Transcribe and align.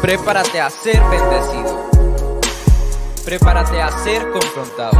Prepárate 0.00 0.60
a 0.60 0.70
ser 0.70 1.02
bendecido. 1.10 1.90
Prepárate 3.24 3.82
a 3.82 3.90
ser 3.90 4.30
confrontado. 4.30 4.96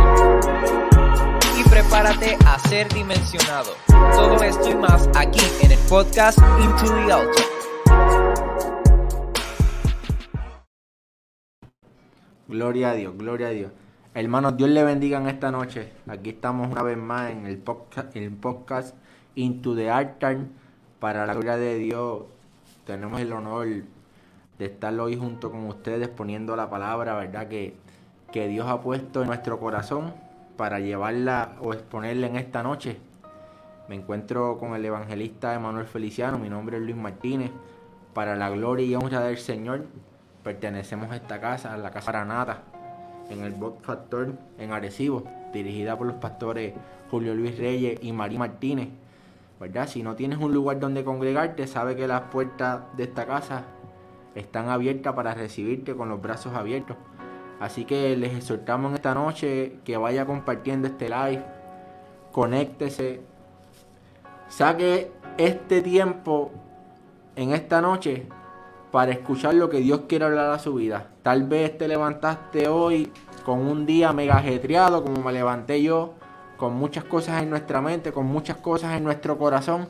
Y 1.57 1.63
prepárate 1.69 2.37
a 2.45 2.59
ser 2.59 2.93
dimensionado. 2.93 3.75
Todo 3.87 4.43
esto 4.43 4.69
y 4.69 4.75
más 4.75 5.09
aquí 5.15 5.41
en 5.63 5.71
el 5.71 5.79
podcast 5.89 6.39
Into 6.59 6.93
the 6.93 7.13
Altar. 7.13 7.45
Gloria 12.49 12.91
a 12.91 12.95
Dios, 12.95 13.17
gloria 13.17 13.47
a 13.47 13.51
Dios. 13.51 13.71
Hermanos, 14.15 14.57
Dios 14.57 14.71
le 14.71 14.83
bendiga 14.83 15.19
en 15.19 15.29
esta 15.29 15.53
noche. 15.53 15.93
Aquí 16.09 16.31
estamos 16.31 16.67
una 16.73 16.83
vez 16.83 16.99
más 16.99 17.31
en 17.31 17.47
el 17.47 17.59
podcast, 17.59 18.17
el 18.17 18.33
podcast 18.33 18.97
Into 19.37 19.77
the 19.77 19.91
Altar. 19.91 20.39
Para 20.99 21.25
la 21.25 21.35
gloria 21.35 21.57
de 21.57 21.77
Dios, 21.77 22.25
tenemos 22.85 23.21
el 23.21 23.33
honor 23.33 23.69
de 24.59 24.67
estar 24.67 24.99
hoy 24.99 25.17
junto 25.17 25.51
con 25.51 25.67
ustedes 25.67 26.09
poniendo 26.09 26.57
la 26.57 26.69
palabra, 26.69 27.15
¿verdad? 27.15 27.49
Que, 27.49 27.77
que 28.33 28.49
Dios 28.49 28.67
ha 28.69 28.81
puesto 28.81 29.23
en 29.23 29.29
nuestro 29.29 29.59
corazón 29.59 30.13
para 30.57 30.81
llevarla 30.81 31.57
o 31.61 31.73
exponerla 31.73 32.27
en 32.27 32.37
esta 32.37 32.63
noche. 32.63 32.99
Me 33.89 33.95
encuentro 33.95 34.59
con 34.59 34.75
el 34.75 34.85
evangelista 34.85 35.55
Emanuel 35.55 35.87
Feliciano, 35.87 36.39
mi 36.39 36.51
nombre 36.51 36.77
es 36.77 36.83
Luis 36.83 36.97
Martínez. 36.97 37.51
Para 38.13 38.37
la 38.37 38.51
gloria 38.51 38.85
y 38.85 38.95
honra 38.97 39.21
del 39.21 39.39
Señor, 39.39 39.87
pertenecemos 40.43 41.11
a 41.13 41.17
esta 41.17 41.41
casa, 41.41 41.73
a 41.73 41.79
la 41.79 41.91
Casa 41.91 42.11
Aranata, 42.11 42.63
en 43.31 43.45
el 43.45 43.53
Bot 43.53 43.81
Factor 43.83 44.33
en 44.59 44.73
Arecibo, 44.73 45.25
dirigida 45.53 45.97
por 45.97 46.07
los 46.07 46.17
pastores 46.17 46.75
Julio 47.11 47.35
Luis 47.35 47.57
Reyes 47.57 48.01
y 48.03 48.13
María 48.13 48.41
Martínez. 48.41 48.89
¿Verdad? 49.61 49.89
Si 49.89 50.03
no 50.03 50.15
tienes 50.15 50.39
un 50.39 50.53
lugar 50.53 50.79
donde 50.79 51.05
congregarte, 51.05 51.67
sabe 51.67 51.97
que 51.97 52.07
las 52.07 52.23
puertas 52.23 52.83
de 52.97 53.05
esta 53.05 53.27
casa 53.27 53.65
están 54.35 54.69
abiertas 54.69 55.15
para 55.15 55.35
recibirte 55.35 55.95
con 55.95 56.09
los 56.09 56.21
brazos 56.21 56.55
abiertos. 56.55 56.97
Así 57.61 57.85
que 57.85 58.17
les 58.17 58.35
exhortamos 58.35 58.91
en 58.91 58.97
esta 58.97 59.15
noche 59.15 59.79
que 59.85 59.97
vaya 59.97 60.27
compartiendo 60.27 60.87
este 60.87 61.09
live, 61.09 61.45
conéctese, 62.33 63.21
saque 64.49 65.11
este 65.37 65.83
tiempo 65.83 66.53
en 67.35 67.53
esta 67.53 67.81
noche 67.81 68.27
para 68.91 69.13
escuchar 69.13 69.55
lo 69.55 69.69
que 69.69 69.79
Dios 69.79 70.03
quiere 70.09 70.25
hablar 70.25 70.51
a 70.51 70.59
su 70.59 70.75
vida. 70.75 71.09
Tal 71.23 71.45
vez 71.45 71.77
te 71.77 71.89
levantaste 71.89 72.69
hoy 72.69 73.13
con 73.45 73.61
un 73.61 73.87
día 73.87 74.13
mega 74.13 74.37
ajetreado 74.37 75.03
como 75.03 75.23
me 75.23 75.33
levanté 75.33 75.83
yo, 75.83 76.15
con 76.57 76.75
muchas 76.75 77.05
cosas 77.05 77.43
en 77.43 77.51
nuestra 77.51 77.81
mente, 77.81 78.13
con 78.13 78.27
muchas 78.27 78.57
cosas 78.57 78.97
en 78.97 79.05
nuestro 79.05 79.39
corazón. 79.39 79.89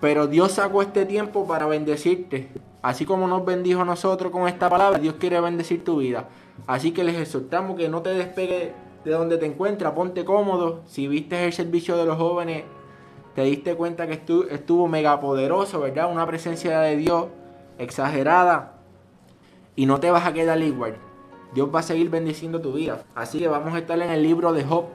Pero 0.00 0.26
Dios 0.26 0.52
sacó 0.52 0.82
este 0.82 1.06
tiempo 1.06 1.46
para 1.46 1.66
bendecirte. 1.66 2.50
Así 2.82 3.04
como 3.04 3.26
nos 3.26 3.44
bendijo 3.44 3.80
a 3.82 3.84
nosotros 3.84 4.30
con 4.30 4.46
esta 4.46 4.70
palabra, 4.70 4.98
Dios 4.98 5.16
quiere 5.18 5.40
bendecir 5.40 5.84
tu 5.84 5.98
vida. 5.98 6.28
Así 6.66 6.92
que 6.92 7.04
les 7.04 7.16
exhortamos 7.16 7.76
que 7.76 7.88
no 7.88 8.02
te 8.02 8.10
despegue 8.10 8.72
de 9.04 9.10
donde 9.10 9.38
te 9.38 9.46
encuentras, 9.46 9.92
ponte 9.92 10.24
cómodo. 10.24 10.82
Si 10.86 11.08
viste 11.08 11.44
el 11.44 11.52
servicio 11.52 11.96
de 11.96 12.04
los 12.04 12.16
jóvenes, 12.16 12.64
te 13.34 13.42
diste 13.42 13.74
cuenta 13.74 14.06
que 14.06 14.14
estuvo, 14.14 14.44
estuvo 14.44 14.86
mega 14.86 15.18
poderoso, 15.20 15.80
¿verdad? 15.80 16.10
Una 16.10 16.26
presencia 16.26 16.80
de 16.80 16.96
Dios 16.96 17.26
exagerada. 17.78 18.74
Y 19.74 19.86
no 19.86 19.98
te 19.98 20.10
vas 20.10 20.26
a 20.26 20.32
quedar 20.32 20.60
igual. 20.60 20.96
Dios 21.54 21.70
va 21.74 21.80
a 21.80 21.82
seguir 21.82 22.10
bendiciendo 22.10 22.60
tu 22.60 22.72
vida. 22.72 23.04
Así 23.14 23.38
que 23.38 23.48
vamos 23.48 23.74
a 23.74 23.78
estar 23.78 24.00
en 24.00 24.10
el 24.10 24.22
libro 24.22 24.52
de 24.52 24.64
Job. 24.64 24.86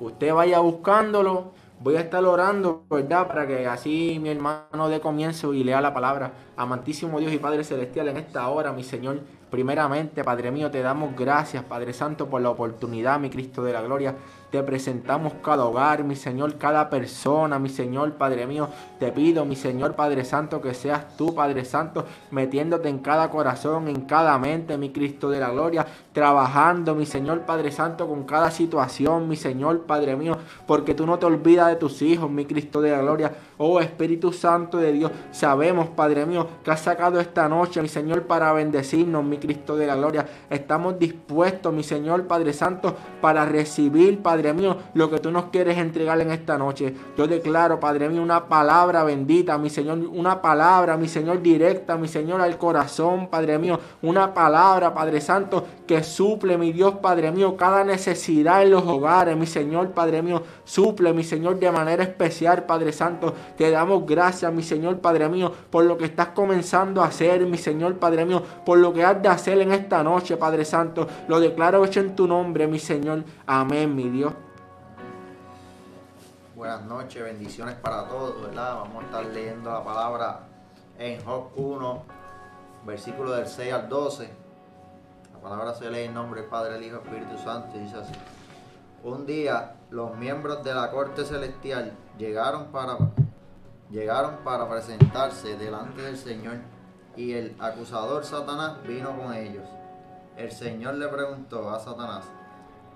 Usted 0.00 0.32
vaya 0.32 0.60
buscándolo 0.60 1.52
Voy 1.80 1.94
a 1.94 2.00
estar 2.00 2.24
orando, 2.24 2.86
¿verdad? 2.90 3.28
Para 3.28 3.46
que 3.46 3.68
así 3.68 4.18
mi 4.20 4.30
hermano 4.30 4.88
dé 4.88 4.98
comienzo 4.98 5.54
y 5.54 5.62
lea 5.62 5.80
la 5.80 5.94
palabra. 5.94 6.32
Amantísimo 6.56 7.20
Dios 7.20 7.32
y 7.32 7.38
Padre 7.38 7.62
Celestial, 7.62 8.08
en 8.08 8.16
esta 8.16 8.48
hora, 8.48 8.72
mi 8.72 8.82
Señor, 8.82 9.20
primeramente, 9.48 10.24
Padre 10.24 10.50
mío, 10.50 10.72
te 10.72 10.82
damos 10.82 11.14
gracias, 11.14 11.62
Padre 11.62 11.92
Santo, 11.92 12.26
por 12.28 12.42
la 12.42 12.50
oportunidad, 12.50 13.20
mi 13.20 13.30
Cristo 13.30 13.62
de 13.62 13.72
la 13.72 13.82
Gloria, 13.82 14.16
te 14.50 14.62
presentamos 14.62 15.34
cada 15.42 15.66
hogar, 15.66 16.04
mi 16.04 16.16
Señor, 16.16 16.56
cada 16.56 16.88
persona, 16.88 17.58
mi 17.58 17.68
Señor, 17.68 18.14
Padre 18.14 18.46
mío. 18.46 18.68
Te 18.98 19.12
pido, 19.12 19.44
mi 19.44 19.56
Señor, 19.56 19.94
Padre 19.94 20.24
Santo, 20.24 20.62
que 20.62 20.72
seas 20.72 21.16
tú, 21.16 21.34
Padre 21.34 21.64
Santo, 21.64 22.06
metiéndote 22.30 22.88
en 22.88 22.98
cada 22.98 23.30
corazón, 23.30 23.88
en 23.88 24.00
cada 24.02 24.38
mente, 24.38 24.78
mi 24.78 24.90
Cristo 24.90 25.28
de 25.28 25.40
la 25.40 25.50
gloria, 25.50 25.86
trabajando, 26.18 26.96
mi 26.96 27.06
Señor, 27.06 27.42
Padre 27.42 27.70
Santo, 27.70 28.08
con 28.08 28.24
cada 28.24 28.50
situación, 28.50 29.28
mi 29.28 29.36
Señor, 29.36 29.82
Padre 29.82 30.16
mío, 30.16 30.36
porque 30.66 30.92
tú 30.92 31.06
no 31.06 31.16
te 31.16 31.26
olvidas 31.26 31.68
de 31.68 31.76
tus 31.76 32.02
hijos, 32.02 32.28
mi 32.28 32.44
Cristo 32.44 32.80
de 32.80 32.90
la 32.90 33.00
gloria. 33.00 33.32
Oh 33.56 33.78
Espíritu 33.78 34.32
Santo 34.32 34.78
de 34.78 34.92
Dios, 34.92 35.12
sabemos, 35.30 35.86
Padre 35.90 36.26
mío, 36.26 36.48
que 36.64 36.72
has 36.72 36.80
sacado 36.80 37.20
esta 37.20 37.48
noche, 37.48 37.80
mi 37.80 37.88
Señor, 37.88 38.24
para 38.24 38.52
bendecirnos, 38.52 39.24
mi 39.24 39.38
Cristo 39.38 39.76
de 39.76 39.86
la 39.86 39.94
gloria. 39.94 40.26
Estamos 40.50 40.98
dispuestos, 40.98 41.72
mi 41.72 41.84
Señor, 41.84 42.26
Padre 42.26 42.52
Santo, 42.52 42.96
para 43.20 43.44
recibir, 43.44 44.20
Padre 44.20 44.52
mío, 44.52 44.76
lo 44.94 45.08
que 45.10 45.20
tú 45.20 45.30
nos 45.30 45.44
quieres 45.46 45.78
entregar 45.78 46.20
en 46.20 46.32
esta 46.32 46.58
noche. 46.58 46.96
Yo 47.16 47.28
declaro, 47.28 47.78
Padre 47.78 48.08
mío, 48.08 48.24
una 48.24 48.48
palabra 48.48 49.04
bendita, 49.04 49.56
mi 49.56 49.70
Señor, 49.70 49.98
una 49.98 50.42
palabra, 50.42 50.96
mi 50.96 51.06
Señor, 51.06 51.40
directa, 51.40 51.96
mi 51.96 52.08
Señor, 52.08 52.40
al 52.40 52.58
corazón, 52.58 53.28
Padre 53.28 53.56
mío, 53.56 53.78
una 54.02 54.34
palabra, 54.34 54.92
Padre 54.92 55.20
Santo, 55.20 55.64
que 55.86 56.02
suple, 56.08 56.58
mi 56.58 56.72
Dios, 56.72 56.96
Padre 56.96 57.30
mío, 57.30 57.56
cada 57.56 57.84
necesidad 57.84 58.62
en 58.62 58.72
los 58.72 58.82
hogares, 58.84 59.36
mi 59.36 59.46
Señor, 59.46 59.92
Padre 59.92 60.22
mío, 60.22 60.42
suple, 60.64 61.12
mi 61.12 61.22
Señor, 61.22 61.60
de 61.60 61.70
manera 61.70 62.02
especial, 62.02 62.64
Padre 62.64 62.92
Santo. 62.92 63.32
Te 63.56 63.70
damos 63.70 64.04
gracias, 64.04 64.52
mi 64.52 64.64
Señor, 64.64 64.98
Padre 64.98 65.28
mío, 65.28 65.52
por 65.70 65.84
lo 65.84 65.96
que 65.96 66.06
estás 66.06 66.28
comenzando 66.28 67.02
a 67.02 67.06
hacer, 67.06 67.46
mi 67.46 67.58
Señor, 67.58 67.98
Padre 67.98 68.24
mío, 68.24 68.42
por 68.66 68.78
lo 68.78 68.92
que 68.92 69.04
has 69.04 69.22
de 69.22 69.28
hacer 69.28 69.60
en 69.60 69.70
esta 69.70 70.02
noche, 70.02 70.36
Padre 70.36 70.64
Santo. 70.64 71.06
Lo 71.28 71.38
declaro 71.38 71.84
hecho 71.84 72.00
en 72.00 72.16
tu 72.16 72.26
nombre, 72.26 72.66
mi 72.66 72.80
Señor. 72.80 73.22
Amén, 73.46 73.94
mi 73.94 74.08
Dios. 74.08 74.32
Buenas 76.56 76.82
noches, 76.86 77.22
bendiciones 77.22 77.76
para 77.76 78.08
todos, 78.08 78.42
¿verdad? 78.42 78.78
Vamos 78.80 79.04
a 79.04 79.06
estar 79.06 79.26
leyendo 79.26 79.70
la 79.70 79.84
palabra 79.84 80.40
en 80.98 81.24
Job 81.24 81.50
1, 81.54 82.02
versículo 82.84 83.32
del 83.32 83.46
6 83.46 83.72
al 83.72 83.88
12. 83.88 84.47
La 85.38 85.50
palabra 85.50 85.72
se 85.72 85.88
lee 85.88 86.06
en 86.06 86.14
nombre 86.14 86.42
Padre, 86.42 86.76
el 86.76 86.82
Hijo, 86.82 86.96
Espíritu 86.96 87.38
Santo 87.38 87.76
y 87.76 87.80
dice 87.80 87.96
así. 87.96 88.12
Un 89.04 89.24
día 89.24 89.76
los 89.90 90.16
miembros 90.16 90.64
de 90.64 90.74
la 90.74 90.90
corte 90.90 91.24
celestial 91.24 91.92
llegaron 92.18 92.72
para, 92.72 92.98
llegaron 93.88 94.38
para 94.38 94.68
presentarse 94.68 95.56
delante 95.56 96.02
del 96.02 96.16
Señor 96.16 96.56
y 97.16 97.34
el 97.34 97.54
acusador 97.60 98.24
Satanás 98.24 98.82
vino 98.82 99.16
con 99.16 99.32
ellos. 99.32 99.64
El 100.36 100.50
Señor 100.50 100.94
le 100.94 101.06
preguntó 101.06 101.70
a 101.70 101.78
Satanás, 101.78 102.24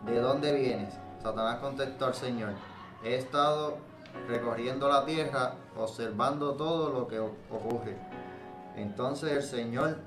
¿de 0.05 0.21
dónde 0.21 0.53
vienes? 0.53 0.95
Satanás 1.23 1.61
contestó 1.61 2.07
al 2.07 2.15
Señor, 2.15 2.55
he 3.05 3.15
estado 3.15 3.77
recorriendo 4.27 4.89
la 4.89 5.05
tierra, 5.05 5.55
observando 5.77 6.55
todo 6.55 6.91
lo 6.91 7.07
que 7.07 7.21
ocurre. 7.21 7.97
Entonces 8.75 9.31
el 9.31 9.43
Señor 9.45 9.99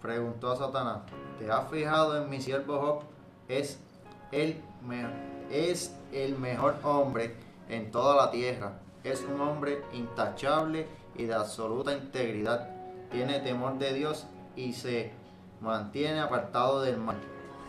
preguntó 0.00 0.52
a 0.52 0.56
Satanás, 0.56 1.02
¿te 1.38 1.50
has 1.50 1.70
fijado 1.70 2.22
en 2.22 2.30
mi 2.30 2.40
siervo 2.40 2.78
Job? 2.80 3.02
Es 3.48 3.80
el, 4.30 4.60
es 5.50 5.94
el 6.12 6.38
mejor 6.38 6.76
hombre 6.84 7.34
en 7.68 7.90
toda 7.90 8.16
la 8.16 8.30
tierra. 8.30 8.72
Es 9.04 9.22
un 9.22 9.40
hombre 9.40 9.82
intachable 9.92 10.86
y 11.16 11.24
de 11.24 11.34
absoluta 11.34 11.92
integridad. 11.92 12.68
Tiene 13.10 13.40
temor 13.40 13.78
de 13.78 13.92
Dios 13.92 14.26
y 14.56 14.72
se 14.72 15.12
mantiene 15.60 16.20
apartado 16.20 16.80
del 16.82 16.98
mal. 16.98 17.16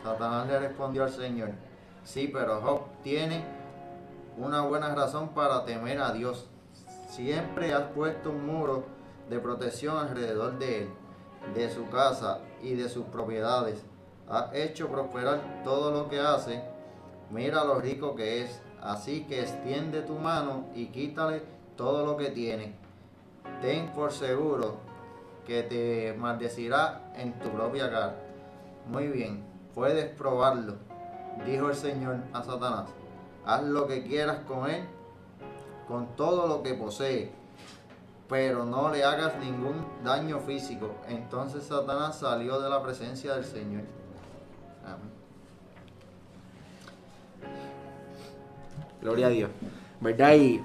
Satanás 0.04 0.48
le 0.48 0.60
respondió 0.60 1.04
al 1.04 1.12
Señor, 1.12 1.52
sí, 2.04 2.30
pero 2.32 2.62
Job 2.62 2.82
tiene 3.04 3.44
una 4.38 4.62
buena 4.62 4.94
razón 4.94 5.30
para 5.30 5.64
temer 5.64 6.02
a 6.02 6.12
Dios. 6.12 6.50
Siempre 7.10 7.74
has 7.74 7.84
puesto 7.92 8.32
un 8.32 8.46
muro 8.46 8.84
de 9.30 9.40
protección 9.40 9.98
alrededor 9.98 10.58
de 10.60 10.84
él, 10.84 10.90
de 11.56 11.70
su 11.70 11.88
casa 11.90 12.40
y 12.64 12.74
de 12.76 12.90
sus 12.90 13.06
propiedades. 13.06 13.84
Has 14.28 14.54
hecho 14.54 14.88
prosperar 14.88 15.62
todo 15.64 15.92
lo 15.92 16.10
que 16.10 16.20
hace. 16.20 16.64
Mira 17.30 17.64
lo 17.64 17.80
rico 17.80 18.16
que 18.16 18.42
es. 18.42 18.62
Así 18.82 19.26
que 19.26 19.42
extiende 19.42 20.02
tu 20.02 20.16
mano 20.16 20.66
y 20.74 20.88
quítale 20.88 21.44
todo 21.78 22.06
lo 22.06 22.18
que 22.18 22.32
tiene. 22.32 22.76
Ten 23.62 23.92
por 23.94 24.12
seguro 24.12 24.78
que 25.46 25.64
te 25.64 26.16
maldecirá 26.18 27.12
en 27.16 27.38
tu 27.40 27.50
propia 27.50 27.90
cara. 27.90 28.16
Muy 28.88 29.08
bien, 29.08 29.46
puedes 29.74 30.10
probarlo, 30.16 30.76
dijo 31.46 31.70
el 31.70 31.76
Señor 31.76 32.18
a 32.34 32.44
Satanás 32.44 32.90
haz 33.46 33.64
lo 33.64 33.88
que 33.88 34.04
quieras 34.04 34.40
con 34.48 34.70
él, 34.70 34.84
con 35.88 36.16
todo 36.16 36.48
lo 36.48 36.64
que 36.64 36.74
posee, 36.74 37.32
pero 38.30 38.66
no 38.66 38.92
le 38.92 39.04
hagas 39.04 39.38
ningún 39.40 39.86
daño 40.04 40.40
físico. 40.40 40.96
Entonces 41.08 41.64
Satanás 41.64 42.20
salió 42.20 42.60
de 42.60 42.70
la 42.70 42.82
presencia 42.82 43.36
del 43.36 43.46
Señor. 43.46 43.84
Amén. 44.86 45.12
Gloria 49.02 49.28
a 49.28 49.30
Dios. 49.30 49.50
¿Verdad? 50.00 50.34
Y 50.36 50.62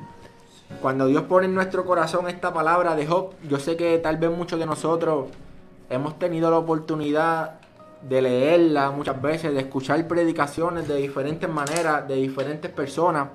cuando 0.81 1.07
Dios 1.07 1.23
pone 1.25 1.47
en 1.47 1.55
nuestro 1.55 1.85
corazón 1.85 2.29
esta 2.29 2.53
palabra 2.53 2.95
de 2.95 3.07
Job, 3.07 3.35
yo 3.49 3.59
sé 3.59 3.77
que 3.77 3.99
tal 3.99 4.17
vez 4.17 4.31
muchos 4.31 4.59
de 4.59 4.67
nosotros 4.67 5.27
hemos 5.91 6.19
tenido 6.19 6.51
la 6.51 6.59
oportunidad 6.59 7.61
de 8.03 8.23
leerla 8.23 8.91
muchas 8.91 9.21
veces, 9.21 9.53
de 9.55 9.61
escuchar 9.61 10.07
predicaciones 10.07 10.87
de 10.87 10.97
diferentes 10.97 11.49
maneras, 11.51 12.07
de 12.07 12.15
diferentes 12.17 12.71
personas. 12.71 13.29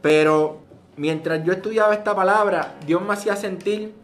Pero 0.00 0.60
mientras 0.96 1.44
yo 1.44 1.52
estudiaba 1.52 1.94
esta 1.94 2.14
palabra, 2.14 2.76
Dios 2.86 3.02
me 3.02 3.12
hacía 3.12 3.36
sentir 3.36 3.94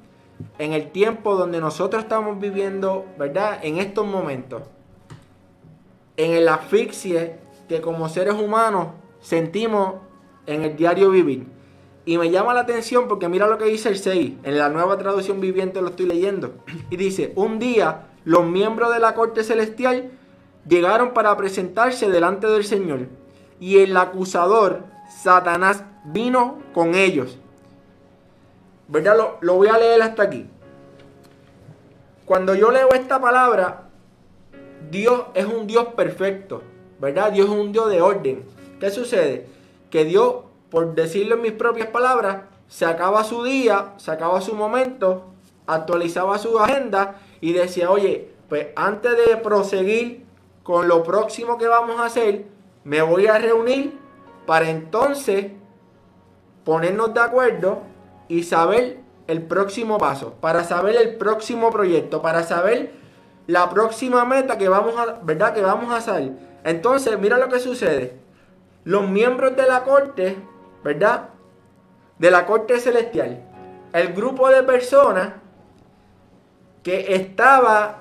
en 0.58 0.72
el 0.72 0.90
tiempo 0.90 1.36
donde 1.36 1.60
nosotros 1.60 2.02
estamos 2.02 2.38
viviendo, 2.40 3.06
¿verdad? 3.18 3.58
En 3.62 3.78
estos 3.78 4.06
momentos. 4.06 4.62
En 6.16 6.32
el 6.32 6.48
asfixie 6.48 7.34
que 7.68 7.80
como 7.80 8.08
seres 8.08 8.34
humanos 8.34 8.88
sentimos 9.20 9.94
en 10.46 10.62
el 10.64 10.76
diario 10.76 11.10
vivir. 11.10 11.46
Y 12.04 12.18
me 12.18 12.30
llama 12.30 12.54
la 12.54 12.60
atención 12.60 13.06
porque 13.08 13.28
mira 13.28 13.46
lo 13.46 13.58
que 13.58 13.66
dice 13.66 13.88
el 13.88 13.98
6, 13.98 14.32
en 14.42 14.58
la 14.58 14.68
nueva 14.68 14.98
traducción 14.98 15.40
viviente 15.40 15.80
lo 15.80 15.88
estoy 15.88 16.06
leyendo. 16.06 16.54
Y 16.90 16.96
dice, 16.96 17.32
un 17.36 17.58
día 17.58 18.06
los 18.24 18.44
miembros 18.44 18.92
de 18.92 19.00
la 19.00 19.14
corte 19.14 19.44
celestial 19.44 20.10
llegaron 20.68 21.12
para 21.12 21.36
presentarse 21.36 22.10
delante 22.10 22.46
del 22.46 22.64
Señor. 22.64 23.08
Y 23.60 23.78
el 23.78 23.96
acusador, 23.96 24.84
Satanás, 25.22 25.84
vino 26.04 26.58
con 26.74 26.94
ellos. 26.94 27.38
¿Verdad? 28.88 29.16
Lo, 29.16 29.38
lo 29.40 29.54
voy 29.54 29.68
a 29.68 29.78
leer 29.78 30.02
hasta 30.02 30.24
aquí. 30.24 30.48
Cuando 32.24 32.54
yo 32.54 32.70
leo 32.70 32.90
esta 32.90 33.20
palabra, 33.20 33.88
Dios 34.90 35.24
es 35.34 35.46
un 35.46 35.66
Dios 35.66 35.88
perfecto, 35.96 36.62
¿verdad? 36.98 37.32
Dios 37.32 37.48
es 37.48 37.54
un 37.54 37.72
Dios 37.72 37.90
de 37.90 38.02
orden. 38.02 38.44
¿Qué 38.78 38.90
sucede? 38.90 39.46
Que 39.90 40.04
Dios, 40.04 40.36
por 40.70 40.94
decirlo 40.94 41.36
en 41.36 41.42
mis 41.42 41.52
propias 41.52 41.88
palabras, 41.88 42.42
se 42.68 42.86
acaba 42.86 43.24
su 43.24 43.42
día, 43.42 43.94
se 43.96 44.12
acaba 44.12 44.40
su 44.40 44.54
momento, 44.54 45.24
actualizaba 45.66 46.38
su 46.38 46.58
agenda 46.58 47.20
y 47.40 47.52
decía, 47.52 47.90
oye, 47.90 48.30
pues 48.48 48.68
antes 48.76 49.12
de 49.16 49.36
proseguir 49.36 50.24
con 50.62 50.88
lo 50.88 51.02
próximo 51.02 51.58
que 51.58 51.66
vamos 51.66 52.00
a 52.00 52.06
hacer, 52.06 52.46
me 52.84 53.02
voy 53.02 53.26
a 53.26 53.38
reunir 53.38 53.98
para 54.46 54.70
entonces 54.70 55.52
ponernos 56.64 57.14
de 57.14 57.20
acuerdo 57.20 57.82
y 58.28 58.42
saber 58.42 59.00
el 59.26 59.42
próximo 59.42 59.98
paso, 59.98 60.34
para 60.40 60.64
saber 60.64 60.96
el 60.96 61.16
próximo 61.16 61.70
proyecto, 61.70 62.20
para 62.20 62.42
saber 62.42 62.92
la 63.46 63.70
próxima 63.70 64.24
meta 64.24 64.58
que 64.58 64.68
vamos 64.68 64.94
a, 64.96 65.20
¿verdad? 65.22 65.54
Que 65.54 65.62
vamos 65.62 65.92
a 65.92 65.96
hacer. 65.96 66.32
Entonces, 66.64 67.18
mira 67.18 67.38
lo 67.38 67.48
que 67.48 67.60
sucede. 67.60 68.18
Los 68.84 69.08
miembros 69.08 69.56
de 69.56 69.66
la 69.66 69.84
corte, 69.84 70.36
¿verdad? 70.82 71.30
De 72.18 72.30
la 72.30 72.46
corte 72.46 72.78
celestial. 72.80 73.42
El 73.92 74.12
grupo 74.12 74.48
de 74.48 74.62
personas 74.62 75.34
que 76.82 77.14
estaba 77.14 77.98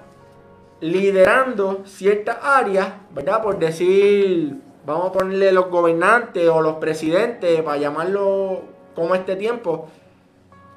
liderando 0.82 1.84
ciertas 1.86 2.38
áreas, 2.42 2.90
¿verdad? 3.14 3.42
Por 3.42 3.60
decir, 3.60 4.62
vamos 4.86 5.10
a 5.10 5.12
ponerle 5.12 5.52
los 5.52 5.70
gobernantes 5.70 6.48
o 6.50 6.62
los 6.62 6.76
presidentes, 6.76 7.62
para 7.62 7.78
llamarlo 7.78 8.62
como 8.96 9.16
este 9.16 9.36
tiempo, 9.36 9.88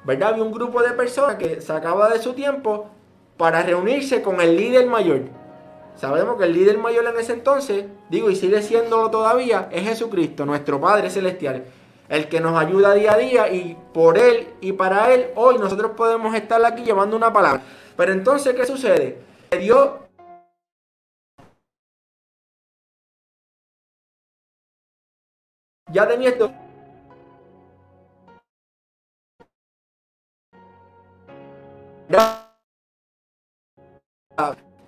¿verdad? 0.03 0.29
Había 0.29 0.43
un 0.43 0.51
grupo 0.51 0.81
de 0.81 0.91
personas 0.91 1.35
que 1.35 1.61
sacaba 1.61 2.09
de 2.09 2.19
su 2.19 2.33
tiempo 2.33 2.89
para 3.37 3.63
reunirse 3.63 4.21
con 4.21 4.41
el 4.41 4.55
líder 4.55 4.87
mayor. 4.87 5.21
Sabemos 5.95 6.37
que 6.37 6.45
el 6.45 6.53
líder 6.53 6.77
mayor 6.77 7.05
en 7.05 7.19
ese 7.19 7.33
entonces, 7.33 7.85
digo, 8.09 8.29
y 8.29 8.35
sigue 8.35 8.61
siéndolo 8.61 9.11
todavía, 9.11 9.69
es 9.71 9.83
Jesucristo, 9.83 10.45
nuestro 10.45 10.81
Padre 10.81 11.09
Celestial. 11.09 11.65
El 12.09 12.27
que 12.27 12.39
nos 12.39 12.59
ayuda 12.59 12.93
día 12.93 13.13
a 13.13 13.17
día 13.17 13.51
y 13.51 13.77
por 13.93 14.17
Él 14.17 14.47
y 14.61 14.73
para 14.73 15.13
Él, 15.13 15.27
hoy 15.35 15.57
nosotros 15.57 15.91
podemos 15.95 16.35
estar 16.35 16.63
aquí 16.65 16.83
llevando 16.83 17.15
una 17.15 17.31
palabra. 17.31 17.61
Pero 17.95 18.11
entonces, 18.11 18.55
¿qué 18.55 18.65
sucede? 18.65 19.19
Dios 19.59 19.89
ya 25.93 26.07
tenía 26.07 26.29
esto 26.29 26.51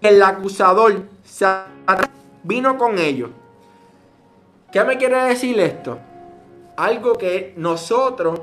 el 0.02 0.22
acusador 0.22 1.04
vino 2.44 2.78
con 2.78 3.00
ellos. 3.00 3.32
¿Qué 4.72 4.84
me 4.84 4.98
quiere 4.98 5.24
decir 5.24 5.60
esto? 5.60 6.00
Algo 6.76 7.14
que 7.14 7.54
nosotros, 7.58 8.42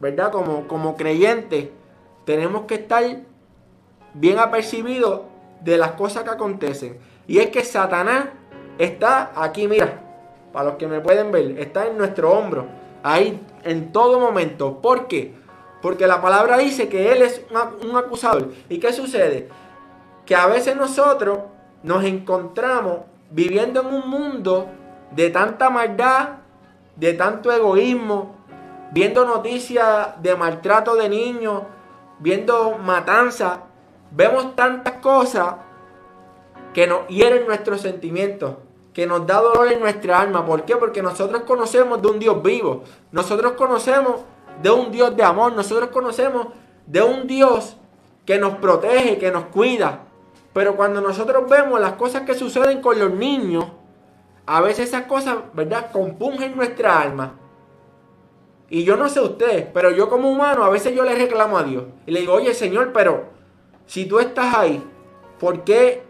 ¿verdad? 0.00 0.32
Como, 0.32 0.66
como 0.66 0.96
creyentes, 0.96 1.68
tenemos 2.24 2.62
que 2.62 2.76
estar 2.76 3.04
bien 4.14 4.38
apercibidos 4.38 5.22
de 5.60 5.76
las 5.76 5.92
cosas 5.92 6.24
que 6.24 6.30
acontecen. 6.30 6.98
Y 7.26 7.38
es 7.38 7.50
que 7.50 7.64
Satanás 7.64 8.28
está 8.78 9.32
aquí, 9.36 9.68
mira, 9.68 10.00
para 10.52 10.66
los 10.66 10.74
que 10.76 10.86
me 10.86 11.00
pueden 11.00 11.32
ver, 11.32 11.58
está 11.58 11.86
en 11.86 11.96
nuestro 11.96 12.32
hombro, 12.32 12.66
ahí 13.02 13.40
en 13.64 13.92
todo 13.92 14.20
momento. 14.20 14.80
¿Por 14.80 15.08
qué? 15.08 15.34
Porque 15.80 16.06
la 16.06 16.20
palabra 16.20 16.58
dice 16.58 16.88
que 16.88 17.12
Él 17.12 17.22
es 17.22 17.44
un 17.82 17.96
acusador. 17.96 18.50
¿Y 18.68 18.78
qué 18.78 18.92
sucede? 18.92 19.48
Que 20.24 20.36
a 20.36 20.46
veces 20.46 20.76
nosotros 20.76 21.40
nos 21.82 22.04
encontramos 22.04 23.00
viviendo 23.30 23.80
en 23.80 23.86
un 23.86 24.08
mundo 24.08 24.68
de 25.10 25.30
tanta 25.30 25.70
maldad, 25.70 26.28
de 26.96 27.14
tanto 27.14 27.50
egoísmo, 27.50 28.36
viendo 28.92 29.24
noticias 29.24 30.22
de 30.22 30.36
maltrato 30.36 30.94
de 30.94 31.08
niños, 31.08 31.62
viendo 32.18 32.78
matanza, 32.78 33.62
vemos 34.10 34.54
tantas 34.54 34.94
cosas 34.94 35.54
que 36.72 36.86
nos 36.86 37.06
hieren 37.08 37.46
nuestros 37.46 37.80
sentimientos, 37.80 38.56
que 38.92 39.06
nos 39.06 39.26
da 39.26 39.40
dolor 39.40 39.72
en 39.72 39.80
nuestra 39.80 40.20
alma. 40.20 40.44
¿Por 40.44 40.64
qué? 40.64 40.76
Porque 40.76 41.02
nosotros 41.02 41.42
conocemos 41.42 42.02
de 42.02 42.08
un 42.08 42.18
Dios 42.18 42.42
vivo, 42.42 42.84
nosotros 43.10 43.52
conocemos 43.52 44.22
de 44.60 44.70
un 44.70 44.90
Dios 44.90 45.16
de 45.16 45.22
amor. 45.22 45.52
Nosotros 45.52 45.90
conocemos 45.90 46.48
de 46.86 47.02
un 47.02 47.26
Dios 47.26 47.76
que 48.26 48.38
nos 48.38 48.56
protege, 48.56 49.18
que 49.18 49.30
nos 49.30 49.44
cuida. 49.46 50.04
Pero 50.52 50.76
cuando 50.76 51.00
nosotros 51.00 51.48
vemos 51.48 51.80
las 51.80 51.94
cosas 51.94 52.22
que 52.22 52.34
suceden 52.34 52.82
con 52.82 52.98
los 52.98 53.12
niños, 53.12 53.64
a 54.44 54.60
veces 54.60 54.88
esas 54.88 55.06
cosas, 55.06 55.38
¿verdad?, 55.54 55.90
compungen 55.92 56.56
nuestra 56.56 57.00
alma. 57.00 57.38
Y 58.68 58.84
yo 58.84 58.96
no 58.96 59.08
sé 59.08 59.20
usted, 59.20 59.70
pero 59.72 59.90
yo 59.90 60.08
como 60.08 60.30
humano 60.30 60.64
a 60.64 60.70
veces 60.70 60.94
yo 60.94 61.04
le 61.04 61.14
reclamo 61.14 61.58
a 61.58 61.62
Dios. 61.62 61.84
Y 62.06 62.10
le 62.10 62.20
digo, 62.20 62.34
oye 62.34 62.54
Señor, 62.54 62.92
pero 62.92 63.26
si 63.86 64.06
tú 64.06 64.18
estás 64.18 64.54
ahí, 64.54 64.82
¿por 65.38 65.62
qué 65.62 66.02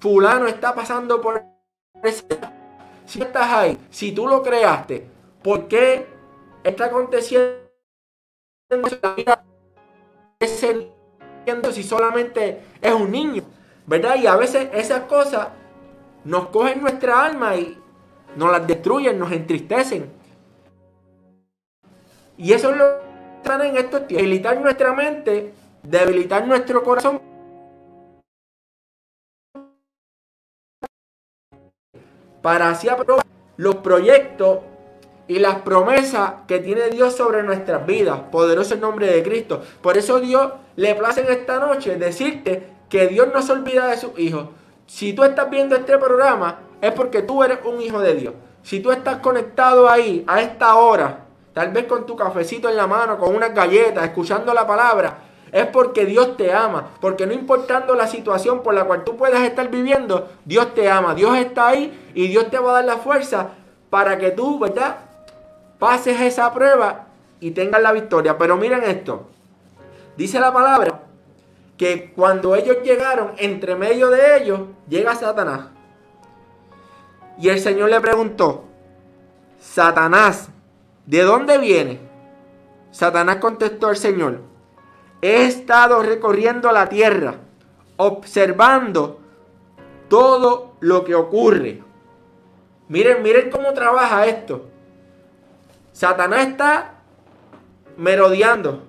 fulano 0.00 0.46
está 0.46 0.74
pasando 0.74 1.20
por. 1.20 1.53
Si 3.06 3.20
estás 3.20 3.52
ahí, 3.52 3.78
si 3.90 4.12
tú 4.12 4.26
lo 4.26 4.42
creaste, 4.42 5.06
¿por 5.42 5.68
qué 5.68 6.06
está 6.62 6.86
aconteciendo 6.86 7.64
si 11.72 11.82
solamente 11.82 12.60
es 12.80 12.92
un 12.92 13.10
niño, 13.10 13.42
¿verdad? 13.86 14.16
Y 14.16 14.26
a 14.26 14.36
veces 14.36 14.68
esas 14.72 15.00
cosas 15.02 15.48
nos 16.24 16.48
cogen 16.48 16.80
nuestra 16.80 17.24
alma 17.24 17.56
y 17.56 17.78
nos 18.36 18.50
las 18.50 18.66
destruyen, 18.66 19.18
nos 19.18 19.30
entristecen. 19.32 20.10
Y 22.36 22.52
eso 22.52 22.70
es 22.70 22.76
lo 22.76 22.84
que 22.84 23.36
están 23.36 23.62
en 23.62 23.76
estos 23.76 24.06
tiempos. 24.06 24.16
Debilitar 24.16 24.60
nuestra 24.60 24.92
mente, 24.92 25.52
debilitar 25.82 26.46
nuestro 26.46 26.82
corazón. 26.82 27.20
Para 32.44 32.68
así 32.68 32.90
aprobar 32.90 33.24
los 33.56 33.76
proyectos 33.76 34.58
y 35.26 35.38
las 35.38 35.62
promesas 35.62 36.34
que 36.46 36.58
tiene 36.58 36.90
Dios 36.90 37.16
sobre 37.16 37.42
nuestras 37.42 37.86
vidas. 37.86 38.20
Poderoso 38.30 38.74
el 38.74 38.82
nombre 38.82 39.06
de 39.06 39.22
Cristo. 39.22 39.62
Por 39.80 39.96
eso 39.96 40.20
Dios 40.20 40.52
le 40.76 40.94
place 40.94 41.22
en 41.22 41.32
esta 41.32 41.58
noche 41.58 41.96
decirte 41.96 42.68
que 42.90 43.06
Dios 43.06 43.28
no 43.32 43.40
se 43.40 43.52
olvida 43.52 43.86
de 43.86 43.96
sus 43.96 44.18
hijos. 44.18 44.48
Si 44.86 45.14
tú 45.14 45.24
estás 45.24 45.48
viendo 45.48 45.74
este 45.74 45.96
programa, 45.96 46.58
es 46.82 46.92
porque 46.92 47.22
tú 47.22 47.42
eres 47.42 47.60
un 47.64 47.80
hijo 47.80 47.98
de 48.00 48.14
Dios. 48.14 48.34
Si 48.62 48.80
tú 48.80 48.92
estás 48.92 49.20
conectado 49.20 49.88
ahí, 49.88 50.22
a 50.26 50.42
esta 50.42 50.74
hora, 50.74 51.24
tal 51.54 51.72
vez 51.72 51.86
con 51.86 52.04
tu 52.04 52.14
cafecito 52.14 52.68
en 52.68 52.76
la 52.76 52.86
mano, 52.86 53.16
con 53.16 53.34
unas 53.34 53.54
galletas, 53.54 54.04
escuchando 54.04 54.52
la 54.52 54.66
palabra, 54.66 55.16
es 55.54 55.66
porque 55.68 56.04
Dios 56.04 56.36
te 56.36 56.52
ama. 56.52 56.90
Porque 57.00 57.26
no 57.26 57.32
importando 57.32 57.94
la 57.94 58.08
situación 58.08 58.64
por 58.64 58.74
la 58.74 58.84
cual 58.84 59.04
tú 59.04 59.16
puedas 59.16 59.40
estar 59.42 59.70
viviendo, 59.70 60.28
Dios 60.44 60.74
te 60.74 60.90
ama. 60.90 61.14
Dios 61.14 61.38
está 61.38 61.68
ahí 61.68 62.10
y 62.12 62.26
Dios 62.26 62.50
te 62.50 62.58
va 62.58 62.72
a 62.72 62.74
dar 62.74 62.84
la 62.84 62.96
fuerza 62.96 63.50
para 63.88 64.18
que 64.18 64.32
tú, 64.32 64.58
¿verdad? 64.58 64.96
pases 65.78 66.20
esa 66.20 66.52
prueba 66.52 67.06
y 67.38 67.52
tengas 67.52 67.80
la 67.80 67.92
victoria. 67.92 68.36
Pero 68.36 68.56
miren 68.56 68.82
esto. 68.82 69.28
Dice 70.16 70.40
la 70.40 70.52
palabra 70.52 71.02
que 71.76 72.12
cuando 72.12 72.56
ellos 72.56 72.78
llegaron, 72.82 73.32
entre 73.36 73.76
medio 73.76 74.10
de 74.10 74.38
ellos, 74.38 74.60
llega 74.88 75.14
Satanás. 75.14 75.66
Y 77.38 77.48
el 77.48 77.60
Señor 77.60 77.90
le 77.90 78.00
preguntó, 78.00 78.64
Satanás, 79.60 80.48
¿de 81.06 81.22
dónde 81.22 81.58
viene? 81.58 82.00
Satanás 82.90 83.36
contestó 83.36 83.88
al 83.88 83.96
Señor, 83.96 84.40
he 85.24 85.46
estado 85.46 86.02
recorriendo 86.02 86.70
la 86.70 86.90
tierra, 86.90 87.36
observando 87.96 89.20
todo 90.10 90.74
lo 90.80 91.02
que 91.02 91.14
ocurre. 91.14 91.82
Miren, 92.88 93.22
miren 93.22 93.48
cómo 93.48 93.72
trabaja 93.72 94.26
esto. 94.26 94.66
Satanás 95.92 96.48
está 96.48 96.96
merodeando, 97.96 98.82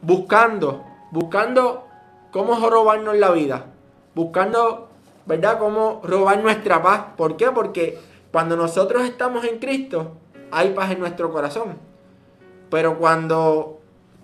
buscando, 0.00 0.86
buscando 1.10 1.86
cómo 2.30 2.54
robarnos 2.70 3.18
la 3.18 3.32
vida, 3.32 3.66
buscando, 4.14 4.88
¿verdad?, 5.26 5.58
cómo 5.58 6.00
robar 6.02 6.42
nuestra 6.42 6.82
paz. 6.82 7.04
¿Por 7.14 7.36
qué? 7.36 7.50
Porque 7.50 7.98
cuando 8.32 8.56
nosotros 8.56 9.04
estamos 9.04 9.44
en 9.44 9.58
Cristo, 9.58 10.12
hay 10.50 10.70
paz 10.70 10.92
en 10.92 11.00
nuestro 11.00 11.30
corazón. 11.30 11.76
Pero 12.70 12.96
cuando 12.96 13.80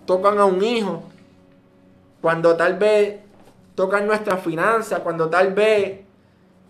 tocan 0.07 0.39
a 0.39 0.45
un 0.45 0.63
hijo, 0.63 1.03
cuando 2.21 2.55
tal 2.55 2.77
vez 2.77 3.19
tocan 3.75 4.05
nuestras 4.05 4.41
finanzas, 4.41 4.99
cuando 4.99 5.29
tal 5.29 5.53
vez 5.53 6.01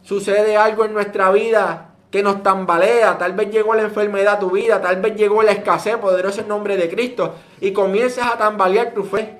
sucede 0.02 0.58
algo 0.58 0.86
en 0.86 0.94
nuestra 0.94 1.32
vida 1.32 1.96
que 2.10 2.24
nos 2.24 2.44
tambalea, 2.44 3.18
tal 3.18 3.34
vez 3.34 3.52
llegó 3.52 3.74
la 3.74 3.84
enfermedad 3.84 4.36
a 4.36 4.40
tu 4.40 4.52
vida, 4.52 4.82
tal 4.82 5.02
vez 5.02 5.16
llegó 5.16 5.44
la 5.44 5.52
escasez, 5.52 5.98
poderoso 5.98 6.42
en 6.42 6.50
nombre 6.50 6.76
de 6.76 6.90
Cristo, 6.90 7.36
y 7.62 7.72
comienzas 7.72 8.28
a 8.34 8.38
tambalear 8.38 8.94
tu 8.94 9.04
fe. 9.04 9.38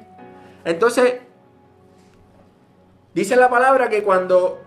Entonces, 0.64 1.16
dice 3.14 3.36
la 3.36 3.50
palabra 3.50 3.90
que 3.90 4.04
cuando 4.04 4.60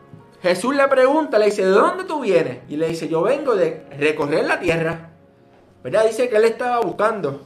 Jesús 0.42 0.76
le 0.76 0.86
pregunta, 0.88 1.38
le 1.38 1.46
dice, 1.46 1.64
¿de 1.64 1.70
dónde 1.70 2.04
tú 2.04 2.20
vienes? 2.20 2.58
Y 2.68 2.76
le 2.76 2.88
dice, 2.88 3.08
yo 3.08 3.22
vengo 3.22 3.54
de 3.54 3.86
recorrer 3.98 4.44
la 4.44 4.60
tierra. 4.60 5.10
¿Verdad? 5.82 6.04
Dice 6.06 6.28
que 6.28 6.36
él 6.36 6.44
estaba 6.44 6.80
buscando, 6.80 7.42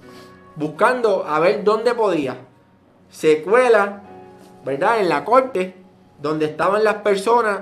buscando 0.57 1.25
a 1.25 1.39
ver 1.39 1.63
dónde 1.63 1.95
podía. 1.95 2.48
Se 3.11 3.43
cuela, 3.43 4.03
¿verdad? 4.65 5.01
En 5.01 5.09
la 5.09 5.25
corte, 5.25 5.75
donde 6.21 6.47
estaban 6.47 6.85
las 6.85 6.97
personas 6.97 7.61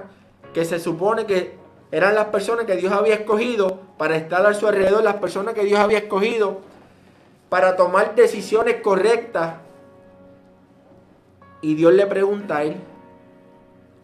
que 0.52 0.64
se 0.64 0.80
supone 0.80 1.26
que 1.26 1.56
eran 1.92 2.14
las 2.14 2.26
personas 2.26 2.64
que 2.64 2.76
Dios 2.76 2.92
había 2.92 3.14
escogido 3.14 3.80
para 3.96 4.16
estar 4.16 4.44
a 4.44 4.54
su 4.54 4.66
alrededor, 4.66 5.02
las 5.02 5.16
personas 5.16 5.54
que 5.54 5.64
Dios 5.64 5.78
había 5.78 5.98
escogido 5.98 6.60
para 7.48 7.76
tomar 7.76 8.14
decisiones 8.14 8.80
correctas. 8.82 9.56
Y 11.62 11.74
Dios 11.74 11.94
le 11.94 12.06
pregunta 12.06 12.58
a 12.58 12.64
él, 12.64 12.76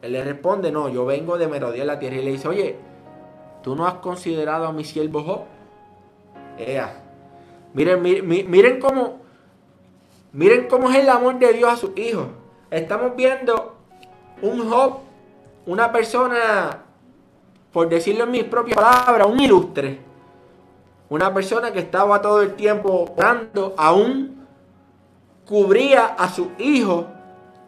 él 0.02 0.12
le 0.12 0.24
responde, 0.24 0.72
no, 0.72 0.88
yo 0.88 1.04
vengo 1.04 1.38
de 1.38 1.46
merodear 1.48 1.86
la 1.86 1.98
tierra. 1.98 2.16
Y 2.16 2.24
le 2.24 2.32
dice, 2.32 2.48
oye, 2.48 2.76
¿tú 3.62 3.76
no 3.76 3.86
has 3.86 3.94
considerado 3.94 4.66
a 4.66 4.72
mi 4.72 4.84
siervo 4.84 5.22
Job? 5.22 5.40
Ea. 6.58 7.02
Miren, 7.74 8.02
miren, 8.02 8.50
miren 8.50 8.80
cómo, 8.80 9.21
miren 10.32 10.68
cómo 10.68 10.90
es 10.90 10.98
el 10.98 11.08
amor 11.08 11.38
de 11.38 11.52
Dios 11.52 11.72
a 11.72 11.76
sus 11.76 11.96
hijos. 11.96 12.26
Estamos 12.70 13.14
viendo 13.16 13.76
un 14.40 14.68
Job, 14.68 14.98
una 15.66 15.92
persona 15.92 16.82
por 17.72 17.88
decirlo 17.88 18.24
en 18.24 18.30
mis 18.30 18.44
propias 18.44 18.76
palabras, 18.76 19.26
un 19.26 19.40
ilustre. 19.40 19.98
Una 21.08 21.32
persona 21.32 21.72
que 21.72 21.80
estaba 21.80 22.20
todo 22.20 22.42
el 22.42 22.54
tiempo 22.54 23.12
orando, 23.16 23.74
aún 23.76 24.46
cubría 25.46 26.06
a 26.06 26.28
su 26.28 26.50
hijo 26.58 27.06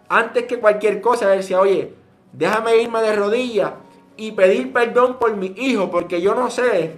antes 0.09 0.45
que 0.45 0.61
cualquier 0.61 1.01
cosa. 1.01 1.29
Decía, 1.29 1.61
oye, 1.61 1.95
déjame 2.33 2.77
irme 2.77 3.01
de 3.01 3.17
rodillas 3.17 3.73
y 4.17 4.33
pedir 4.33 4.73
perdón 4.73 5.19
por 5.19 5.37
mi 5.37 5.55
hijo, 5.57 5.91
porque 5.91 6.21
yo 6.21 6.35
no 6.35 6.51
sé 6.51 6.95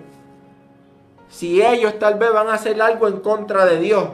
si 1.28 1.62
ellos 1.62 1.98
tal 1.98 2.16
vez 2.16 2.32
van 2.32 2.48
a 2.48 2.54
hacer 2.54 2.80
algo 2.80 3.08
en 3.08 3.20
contra 3.20 3.64
de 3.66 3.78
Dios. 3.78 4.08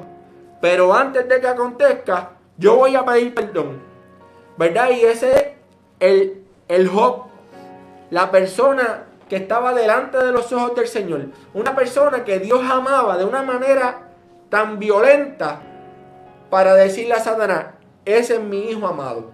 Pero 0.63 0.95
antes 0.95 1.29
de 1.29 1.41
que 1.41 1.49
acontezca, 1.49 2.31
yo 2.57 2.77
voy 2.77 2.95
a 2.95 3.05
pedir 3.05 3.35
perdón. 3.35 3.83
¿Verdad? 4.57 4.91
Y 4.91 5.01
ese 5.01 5.35
es 5.35 5.45
el, 5.99 6.45
el 6.69 6.89
Job 6.89 7.25
la 8.11 8.31
persona 8.31 9.07
que 9.29 9.37
estaba 9.37 9.75
delante 9.75 10.19
de 10.19 10.31
los 10.31 10.53
ojos 10.53 10.77
del 10.77 10.87
Señor. 10.87 11.27
Una 11.53 11.75
persona 11.75 12.23
que 12.23 12.39
Dios 12.39 12.63
amaba 12.63 13.19
de 13.19 13.25
una 13.25 13.43
manera 13.43 14.11
tan 14.51 14.79
violenta 14.79 15.61
para 16.49 16.75
decirle 16.75 17.15
a 17.15 17.19
Satanás, 17.19 17.67
ese 18.05 18.35
es 18.35 18.41
mi 18.41 18.71
hijo 18.71 18.87
amado. 18.87 19.33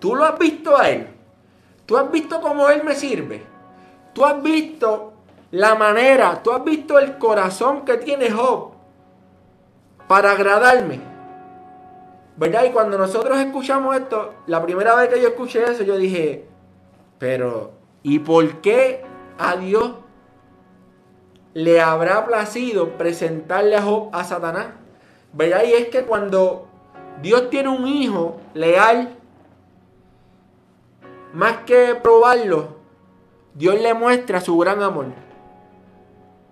Tú 0.00 0.14
lo 0.16 0.24
has 0.24 0.38
visto 0.38 0.76
a 0.76 0.90
él. 0.90 1.08
Tú 1.86 1.96
has 1.96 2.10
visto 2.10 2.42
cómo 2.42 2.68
él 2.68 2.84
me 2.84 2.94
sirve. 2.94 3.42
Tú 4.12 4.26
has 4.26 4.42
visto 4.42 5.14
la 5.50 5.76
manera, 5.76 6.42
tú 6.42 6.52
has 6.52 6.62
visto 6.62 6.98
el 6.98 7.16
corazón 7.16 7.86
que 7.86 7.96
tiene 7.96 8.30
Job 8.30 8.73
para 10.08 10.32
agradarme. 10.32 11.00
¿Verdad? 12.36 12.64
Y 12.64 12.70
cuando 12.70 12.98
nosotros 12.98 13.38
escuchamos 13.38 13.96
esto, 13.96 14.34
la 14.46 14.62
primera 14.62 14.94
vez 14.96 15.08
que 15.08 15.20
yo 15.20 15.28
escuché 15.28 15.62
eso, 15.64 15.84
yo 15.84 15.96
dije, 15.96 16.48
pero, 17.18 17.72
¿y 18.02 18.18
por 18.18 18.60
qué 18.60 19.04
a 19.38 19.56
Dios 19.56 19.94
le 21.54 21.80
habrá 21.80 22.26
placido 22.26 22.98
presentarle 22.98 23.76
a 23.76 23.82
Job 23.82 24.10
a 24.12 24.24
Satanás? 24.24 24.66
¿Verdad? 25.32 25.62
Y 25.64 25.74
es 25.74 25.88
que 25.88 26.02
cuando 26.02 26.66
Dios 27.22 27.50
tiene 27.50 27.68
un 27.68 27.86
hijo 27.86 28.40
leal, 28.52 29.16
más 31.32 31.58
que 31.58 31.94
probarlo, 31.94 32.76
Dios 33.54 33.80
le 33.80 33.94
muestra 33.94 34.40
su 34.40 34.58
gran 34.58 34.82
amor. 34.82 35.06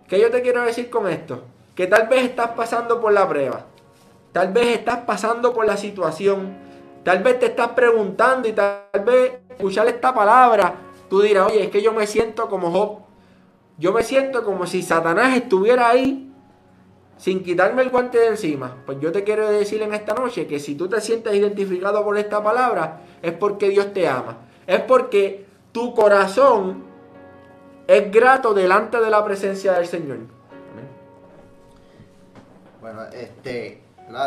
¿Qué 0.06 0.20
yo 0.20 0.30
te 0.30 0.42
quiero 0.42 0.62
decir 0.62 0.90
con 0.90 1.08
esto? 1.08 1.42
Que 1.74 1.86
tal 1.86 2.08
vez 2.08 2.24
estás 2.24 2.50
pasando 2.50 3.00
por 3.00 3.12
la 3.12 3.28
prueba. 3.28 3.66
Tal 4.32 4.52
vez 4.52 4.78
estás 4.78 4.98
pasando 4.98 5.52
por 5.52 5.66
la 5.66 5.76
situación. 5.76 6.56
Tal 7.02 7.22
vez 7.22 7.38
te 7.38 7.46
estás 7.46 7.68
preguntando 7.68 8.48
y 8.48 8.52
tal 8.52 8.84
vez 9.04 9.40
escuchar 9.50 9.88
esta 9.88 10.14
palabra, 10.14 10.74
tú 11.10 11.20
dirás, 11.20 11.50
oye, 11.50 11.64
es 11.64 11.70
que 11.70 11.82
yo 11.82 11.92
me 11.92 12.06
siento 12.06 12.48
como 12.48 12.70
Job. 12.70 12.98
Yo 13.78 13.92
me 13.92 14.02
siento 14.02 14.44
como 14.44 14.66
si 14.66 14.82
Satanás 14.82 15.36
estuviera 15.36 15.88
ahí 15.88 16.32
sin 17.16 17.42
quitarme 17.42 17.82
el 17.82 17.90
guante 17.90 18.18
de 18.18 18.28
encima. 18.28 18.76
Pues 18.86 18.98
yo 19.00 19.12
te 19.12 19.24
quiero 19.24 19.48
decir 19.48 19.82
en 19.82 19.94
esta 19.94 20.14
noche 20.14 20.46
que 20.46 20.60
si 20.60 20.74
tú 20.74 20.88
te 20.88 21.00
sientes 21.00 21.34
identificado 21.34 22.04
por 22.04 22.16
esta 22.18 22.42
palabra, 22.42 23.00
es 23.22 23.32
porque 23.32 23.68
Dios 23.68 23.92
te 23.92 24.08
ama. 24.08 24.38
Es 24.66 24.80
porque 24.80 25.46
tu 25.72 25.94
corazón 25.94 26.84
es 27.86 28.10
grato 28.10 28.54
delante 28.54 29.00
de 29.00 29.10
la 29.10 29.24
presencia 29.24 29.72
del 29.72 29.86
Señor. 29.86 30.18
Bueno, 32.82 33.04
este, 33.12 33.80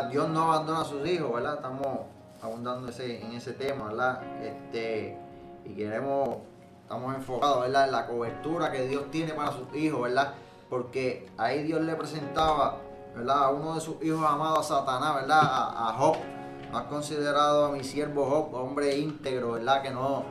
Dios 0.10 0.30
no 0.30 0.44
abandona 0.44 0.80
a 0.80 0.86
sus 0.86 1.06
hijos, 1.06 1.34
¿verdad? 1.34 1.56
Estamos 1.56 1.86
abundando 2.42 2.88
en 2.88 3.34
ese 3.34 3.52
tema, 3.52 3.90
¿verdad? 3.90 4.22
Este, 4.42 5.18
y 5.66 5.74
queremos, 5.74 6.38
estamos 6.84 7.16
enfocados, 7.16 7.64
¿verdad? 7.64 7.88
En 7.88 7.92
la 7.92 8.08
cobertura 8.08 8.72
que 8.72 8.88
Dios 8.88 9.12
tiene 9.12 9.34
para 9.34 9.52
sus 9.52 9.76
hijos, 9.76 10.04
¿verdad? 10.04 10.36
Porque 10.70 11.30
ahí 11.38 11.64
Dios 11.64 11.82
le 11.82 11.96
presentaba, 11.96 12.78
¿verdad? 13.14 13.44
A 13.44 13.50
uno 13.50 13.76
de 13.76 13.82
sus 13.82 14.02
hijos 14.02 14.26
amados, 14.26 14.72
a 14.72 14.80
Satanás, 14.80 15.16
¿verdad? 15.16 15.42
A, 15.42 15.94
Job. 16.00 16.16
No 16.72 16.78
has 16.78 16.86
considerado 16.86 17.66
a 17.66 17.72
mi 17.72 17.84
siervo 17.84 18.26
Job, 18.26 18.56
hombre 18.56 18.98
íntegro, 18.98 19.52
¿verdad? 19.52 19.82
Que 19.82 19.92
no, 19.92 20.24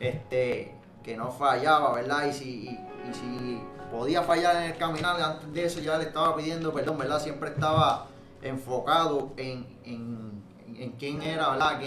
este, 0.00 0.74
que 1.02 1.16
no 1.16 1.30
fallaba, 1.30 1.94
¿verdad? 1.94 2.26
Y 2.26 2.32
si, 2.34 2.68
y, 2.68 3.14
si 3.14 3.62
podía 3.90 4.22
fallar 4.22 4.56
en 4.56 4.70
el 4.70 4.76
caminar, 4.76 5.20
antes 5.20 5.52
de 5.52 5.64
eso 5.64 5.80
ya 5.80 5.98
le 5.98 6.04
estaba 6.04 6.36
pidiendo 6.36 6.72
perdón, 6.72 6.98
¿verdad? 6.98 7.20
Siempre 7.20 7.50
estaba 7.50 8.06
enfocado 8.42 9.32
en, 9.36 9.66
en 9.84 10.38
en 10.78 10.92
quién 10.92 11.22
era, 11.22 11.50
¿verdad? 11.50 11.80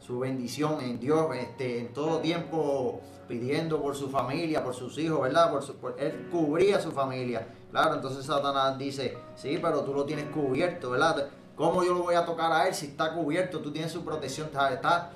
su 0.00 0.18
bendición 0.18 0.80
en 0.82 1.00
Dios, 1.00 1.34
este, 1.34 1.78
en 1.78 1.94
todo 1.94 2.18
tiempo 2.18 3.00
pidiendo 3.26 3.80
por 3.80 3.96
su 3.96 4.10
familia, 4.10 4.62
por 4.62 4.74
sus 4.74 4.98
hijos, 4.98 5.22
¿verdad? 5.22 5.50
Por, 5.80 5.96
él 5.98 6.28
cubría 6.30 6.78
su 6.78 6.92
familia. 6.92 7.46
Claro, 7.70 7.94
entonces 7.94 8.26
Satanás 8.26 8.76
dice, 8.76 9.16
sí, 9.34 9.58
pero 9.62 9.80
tú 9.80 9.94
lo 9.94 10.04
tienes 10.04 10.26
cubierto, 10.26 10.90
¿verdad? 10.90 11.28
¿Cómo 11.56 11.82
yo 11.82 11.94
lo 11.94 12.02
voy 12.02 12.16
a 12.16 12.26
tocar 12.26 12.52
a 12.52 12.68
él 12.68 12.74
si 12.74 12.86
está 12.86 13.14
cubierto? 13.14 13.60
Tú 13.60 13.72
tienes 13.72 13.92
su 13.92 14.04
protección, 14.04 14.48
está, 14.48 15.12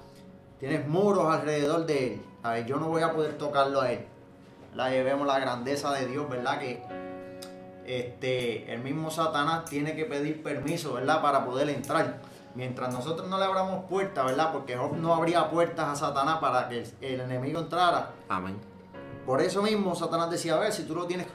tienes 0.58 0.88
muros 0.88 1.26
alrededor 1.26 1.84
de 1.84 2.14
él. 2.14 2.22
A 2.42 2.52
ver, 2.52 2.66
yo 2.66 2.78
no 2.78 2.88
voy 2.88 3.02
a 3.02 3.12
poder 3.12 3.36
tocarlo 3.36 3.82
a 3.82 3.92
él. 3.92 4.06
La 4.78 4.90
vemos 4.90 5.26
la 5.26 5.40
grandeza 5.40 5.90
de 5.90 6.06
Dios, 6.06 6.28
¿verdad? 6.28 6.60
Que 6.60 6.80
este, 7.84 8.72
el 8.72 8.80
mismo 8.80 9.10
Satanás 9.10 9.64
tiene 9.64 9.96
que 9.96 10.04
pedir 10.04 10.40
permiso, 10.40 10.92
¿verdad? 10.92 11.20
Para 11.20 11.44
poder 11.44 11.68
entrar. 11.68 12.20
Mientras 12.54 12.94
nosotros 12.94 13.26
no 13.26 13.40
le 13.40 13.44
abramos 13.44 13.86
puertas, 13.86 14.24
¿verdad? 14.24 14.52
Porque 14.52 14.76
Job 14.76 14.94
no 14.94 15.12
abría 15.12 15.50
puertas 15.50 15.88
a 15.88 15.96
Satanás 15.96 16.38
para 16.38 16.68
que 16.68 16.88
el, 17.00 17.20
enemigo 17.20 17.58
entrara. 17.58 18.12
Amén. 18.28 18.56
Por 19.26 19.42
eso 19.42 19.62
mismo 19.62 19.96
Satanás 19.96 20.30
decía, 20.30 20.54
a 20.54 20.60
ver, 20.60 20.72
si 20.72 20.84
tú 20.84 20.94
lo 20.94 21.06
tienes 21.06 21.26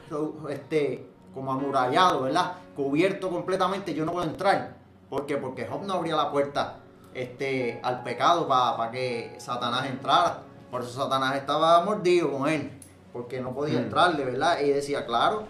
este, 0.49 1.05
como 1.33 1.51
amurallado, 1.51 2.21
¿verdad? 2.21 2.53
Cubierto 2.77 3.29
completamente, 3.29 3.93
yo 3.93 4.05
no 4.05 4.13
puedo 4.13 4.25
entrar. 4.25 4.77
¿Por 5.09 5.25
qué? 5.25 5.35
Porque 5.35 5.67
Job 5.67 5.83
no 5.83 5.95
abría 5.95 6.15
la 6.15 6.31
puerta 6.31 6.77
este, 7.13 7.81
al 7.83 8.03
pecado 8.03 8.47
para 8.47 8.89
que 8.89 9.35
Satanás 9.37 9.85
entrara. 9.87 10.43
Por 10.71 10.81
eso 10.81 10.91
Satanás 10.91 11.35
estaba 11.35 11.83
mordido 11.83 12.31
con 12.31 12.47
él, 12.47 12.71
porque 13.13 13.39
no 13.39 13.53
podía 13.53 13.79
mm. 13.79 13.83
entrarle, 13.83 14.25
¿verdad? 14.25 14.59
Y 14.61 14.69
decía, 14.69 15.05
claro, 15.05 15.43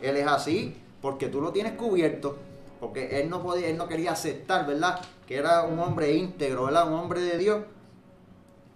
él 0.00 0.16
es 0.16 0.26
así, 0.26 0.74
porque 1.00 1.28
tú 1.28 1.40
lo 1.40 1.52
tienes 1.52 1.74
cubierto, 1.74 2.36
porque 2.80 3.20
él 3.20 3.30
no 3.30 3.42
podía, 3.42 3.68
él 3.68 3.76
no 3.76 3.86
quería 3.86 4.12
aceptar, 4.12 4.66
¿verdad? 4.66 5.00
que 5.30 5.36
era 5.36 5.62
un 5.62 5.78
hombre 5.78 6.12
íntegro, 6.16 6.64
¿verdad? 6.64 6.88
Un 6.88 6.94
hombre 6.94 7.20
de 7.20 7.38
Dios 7.38 7.62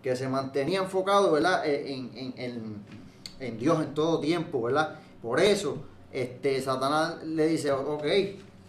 que 0.01 0.15
se 0.15 0.29
mantenía 0.29 0.79
enfocado, 0.79 1.33
¿verdad? 1.33 1.67
En, 1.67 2.13
en, 2.15 2.35
en, 2.37 2.85
en 3.41 3.59
Dios 3.59 3.83
en 3.83 3.93
todo 3.93 4.21
tiempo, 4.21 4.63
¿verdad? 4.63 5.01
Por 5.21 5.41
eso, 5.41 5.79
este, 6.13 6.63
Satanás 6.63 7.25
le 7.25 7.49
dice, 7.49 7.73
ok, 7.73 8.05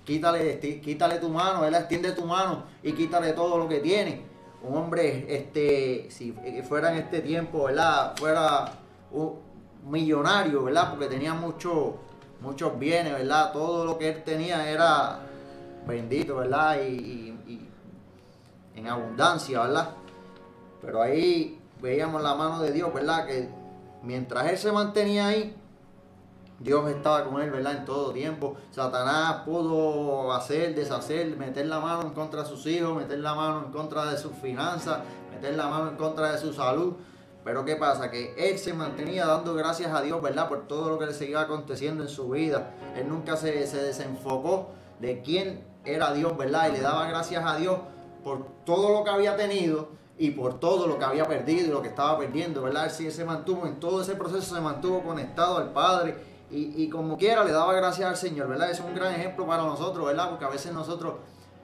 quítale, 0.03 0.60
quítale 0.82 1.20
tu 1.20 1.29
mano, 1.29 1.62
¿verdad? 1.62 1.82
Extiende 1.82 2.13
tu 2.13 2.25
mano 2.25 2.63
y 2.82 2.94
quítale 2.94 3.34
todo 3.34 3.60
lo 3.60 3.70
que 3.70 3.82
tiene. 3.82 4.24
Un 4.63 4.75
hombre, 4.75 5.24
este, 5.29 6.08
si 6.10 6.34
fuera 6.67 6.91
en 6.91 6.98
este 6.98 7.22
tiempo, 7.22 7.65
¿verdad? 7.65 8.15
Fuera 8.17 8.79
un 9.12 9.45
millonario, 9.86 10.63
¿verdad? 10.63 10.89
Porque 10.92 11.08
tenía 11.08 11.34
mucho, 11.34 11.96
muchos 12.42 12.77
bienes, 12.77 13.13
¿verdad? 13.13 13.51
Todo 13.54 13.86
lo 13.86 13.98
que 13.98 14.10
él 14.10 14.24
tenía 14.24 14.70
era 14.70 15.20
bendito, 15.88 16.38
¿verdad? 16.38 16.82
Y, 16.82 17.36
y 17.48 17.70
en 18.75 18.88
abundancia, 18.88 19.62
¿verdad? 19.62 19.89
Pero 20.82 21.01
ahí 21.01 21.60
veíamos 21.82 22.22
la 22.22 22.36
mano 22.36 22.62
de 22.62 22.72
Dios, 22.72 22.94
¿verdad? 22.94 23.25
Que 23.25 23.50
mientras 24.04 24.48
él 24.50 24.58
se 24.58 24.72
mantenía 24.72 25.27
ahí, 25.27 25.56
Dios 26.60 26.89
estaba 26.89 27.25
con 27.25 27.42
él, 27.42 27.51
¿verdad? 27.51 27.77
En 27.77 27.86
todo 27.86 28.12
tiempo. 28.12 28.56
Satanás 28.72 29.44
pudo 29.46 30.32
hacer, 30.34 30.74
deshacer, 30.74 31.36
meter 31.38 31.65
la 31.65 31.80
mano 31.80 32.04
en 32.04 32.10
contra 32.12 32.44
de 32.44 32.50
sus 32.50 32.65
hijos, 32.68 32.96
meter 32.96 33.20
la 33.20 33.34
mano 33.34 33.65
en 33.65 33.72
contra 33.72 34.06
de 34.12 34.18
sus 34.18 34.34
finanzas, 34.34 35.00
meter 35.34 35.56
la 35.56 35.68
mano 35.68 35.89
en 35.89 35.98
contra 35.98 36.32
de 36.32 36.38
su 36.38 36.54
salud. 36.54 36.94
Pero 37.46 37.64
¿qué 37.64 37.75
pasa? 37.75 38.10
Que 38.10 38.34
él 38.38 38.58
se 38.58 38.74
mantenía 38.74 39.28
dando 39.28 39.54
gracias 39.54 39.94
a 39.94 40.02
Dios, 40.02 40.20
¿verdad? 40.20 40.50
Por 40.50 40.68
todo 40.68 40.90
lo 40.90 40.98
que 40.98 41.06
le 41.06 41.14
seguía 41.14 41.42
aconteciendo 41.42 42.02
en 42.02 42.10
su 42.10 42.30
vida. 42.30 42.74
Él 42.98 43.08
nunca 43.08 43.38
se, 43.38 43.68
se 43.68 43.78
desenfocó 43.78 44.72
de 45.00 45.22
quién 45.22 45.64
era 45.86 46.12
Dios, 46.12 46.36
¿verdad? 46.36 46.70
Y 46.70 46.72
le 46.74 46.82
daba 46.82 47.08
gracias 47.08 47.46
a 47.46 47.56
Dios 47.58 47.78
por 48.24 48.48
todo 48.66 48.90
lo 48.90 49.04
que 49.04 49.12
había 49.12 49.38
tenido 49.38 49.90
y 50.18 50.32
por 50.32 50.60
todo 50.60 50.88
lo 50.88 50.98
que 50.98 51.06
había 51.06 51.25
perdido 51.25 51.68
y 51.68 51.70
lo 51.70 51.84
que 51.84 51.90
estaba 51.90 52.18
perdiendo, 52.18 52.64
¿verdad? 52.64 52.92
Él 53.00 53.12
se 53.12 53.25
mantuvo 53.25 53.68
en 53.68 53.80
todo 53.80 54.02
ese 54.02 54.16
proceso, 54.16 54.56
se 54.56 54.62
mantuvo 54.62 55.04
conectado 55.04 55.58
al 55.58 55.72
Padre 55.72 56.16
y, 56.50 56.84
y, 56.84 56.90
como 56.90 57.16
quiera 57.16 57.44
le 57.44 57.52
daba 57.52 57.74
gracias 57.74 58.10
al 58.10 58.18
Señor, 58.18 58.48
¿verdad? 58.48 58.72
Es 58.72 58.80
un 58.80 58.96
gran 58.96 59.14
ejemplo 59.14 59.46
para 59.46 59.62
nosotros, 59.62 60.04
¿verdad? 60.06 60.32
Porque 60.32 60.46
a 60.46 60.50
veces 60.50 60.74
nosotros 60.74 61.16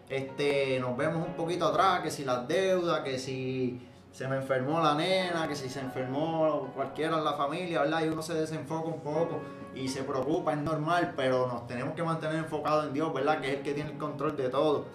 este, 0.10 0.80
nos 0.80 0.96
vemos 0.96 1.26
un 1.26 1.34
poquito 1.34 1.66
atrás, 1.66 2.02
que 2.02 2.12
si 2.12 2.24
las 2.24 2.48
deudas, 2.48 3.00
que 3.00 3.18
si 3.18 3.80
se 4.12 4.28
me 4.28 4.36
enfermó 4.36 4.80
la 4.82 4.94
nena, 4.94 5.48
que 5.48 5.56
si 5.56 5.70
se 5.70 5.80
enfermó 5.80 6.70
cualquiera 6.76 7.18
en 7.18 7.24
la 7.24 7.34
familia, 7.34 7.82
¿verdad? 7.82 8.04
Y 8.04 8.10
uno 8.10 8.22
se 8.22 8.34
desenfoca 8.34 8.90
un 8.90 9.00
poco 9.00 9.40
y 9.74 9.88
se 9.88 10.04
preocupa, 10.04 10.52
es 10.52 10.60
normal, 10.60 11.14
pero 11.16 11.48
nos 11.48 11.66
tenemos 11.66 11.94
que 11.94 12.04
mantener 12.04 12.36
enfocados 12.36 12.88
en 12.88 12.94
Dios, 12.94 13.14
¿verdad? 13.14 13.40
Que 13.40 13.52
es 13.52 13.58
el 13.58 13.64
que 13.64 13.74
tiene 13.74 13.92
el 13.92 13.98
control 13.98 14.36
de 14.36 14.50
todo. 14.50 14.86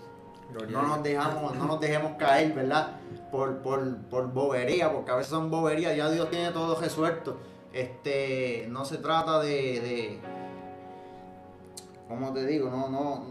No 0.71 0.83
nos 0.83 1.03
dejamos, 1.03 1.57
no 1.57 1.65
nos 1.65 1.81
dejemos 1.81 2.13
caer, 2.19 2.53
¿verdad? 2.53 2.93
Por, 3.33 3.59
por, 3.59 3.97
por 4.03 4.33
bobería, 4.33 4.93
porque 4.93 5.11
a 5.11 5.17
veces 5.17 5.31
son 5.31 5.51
boberías, 5.51 5.97
ya 5.97 6.11
Dios 6.11 6.31
tiene 6.31 6.51
todo 6.51 6.79
resuelto. 6.79 7.39
Este, 7.73 8.67
no 8.69 8.85
se 8.85 8.99
trata 8.99 9.41
de, 9.41 9.51
de 9.81 10.21
¿cómo 12.07 12.33
te 12.33 12.47
digo? 12.47 12.71
No, 12.71 12.89
no, 12.89 13.25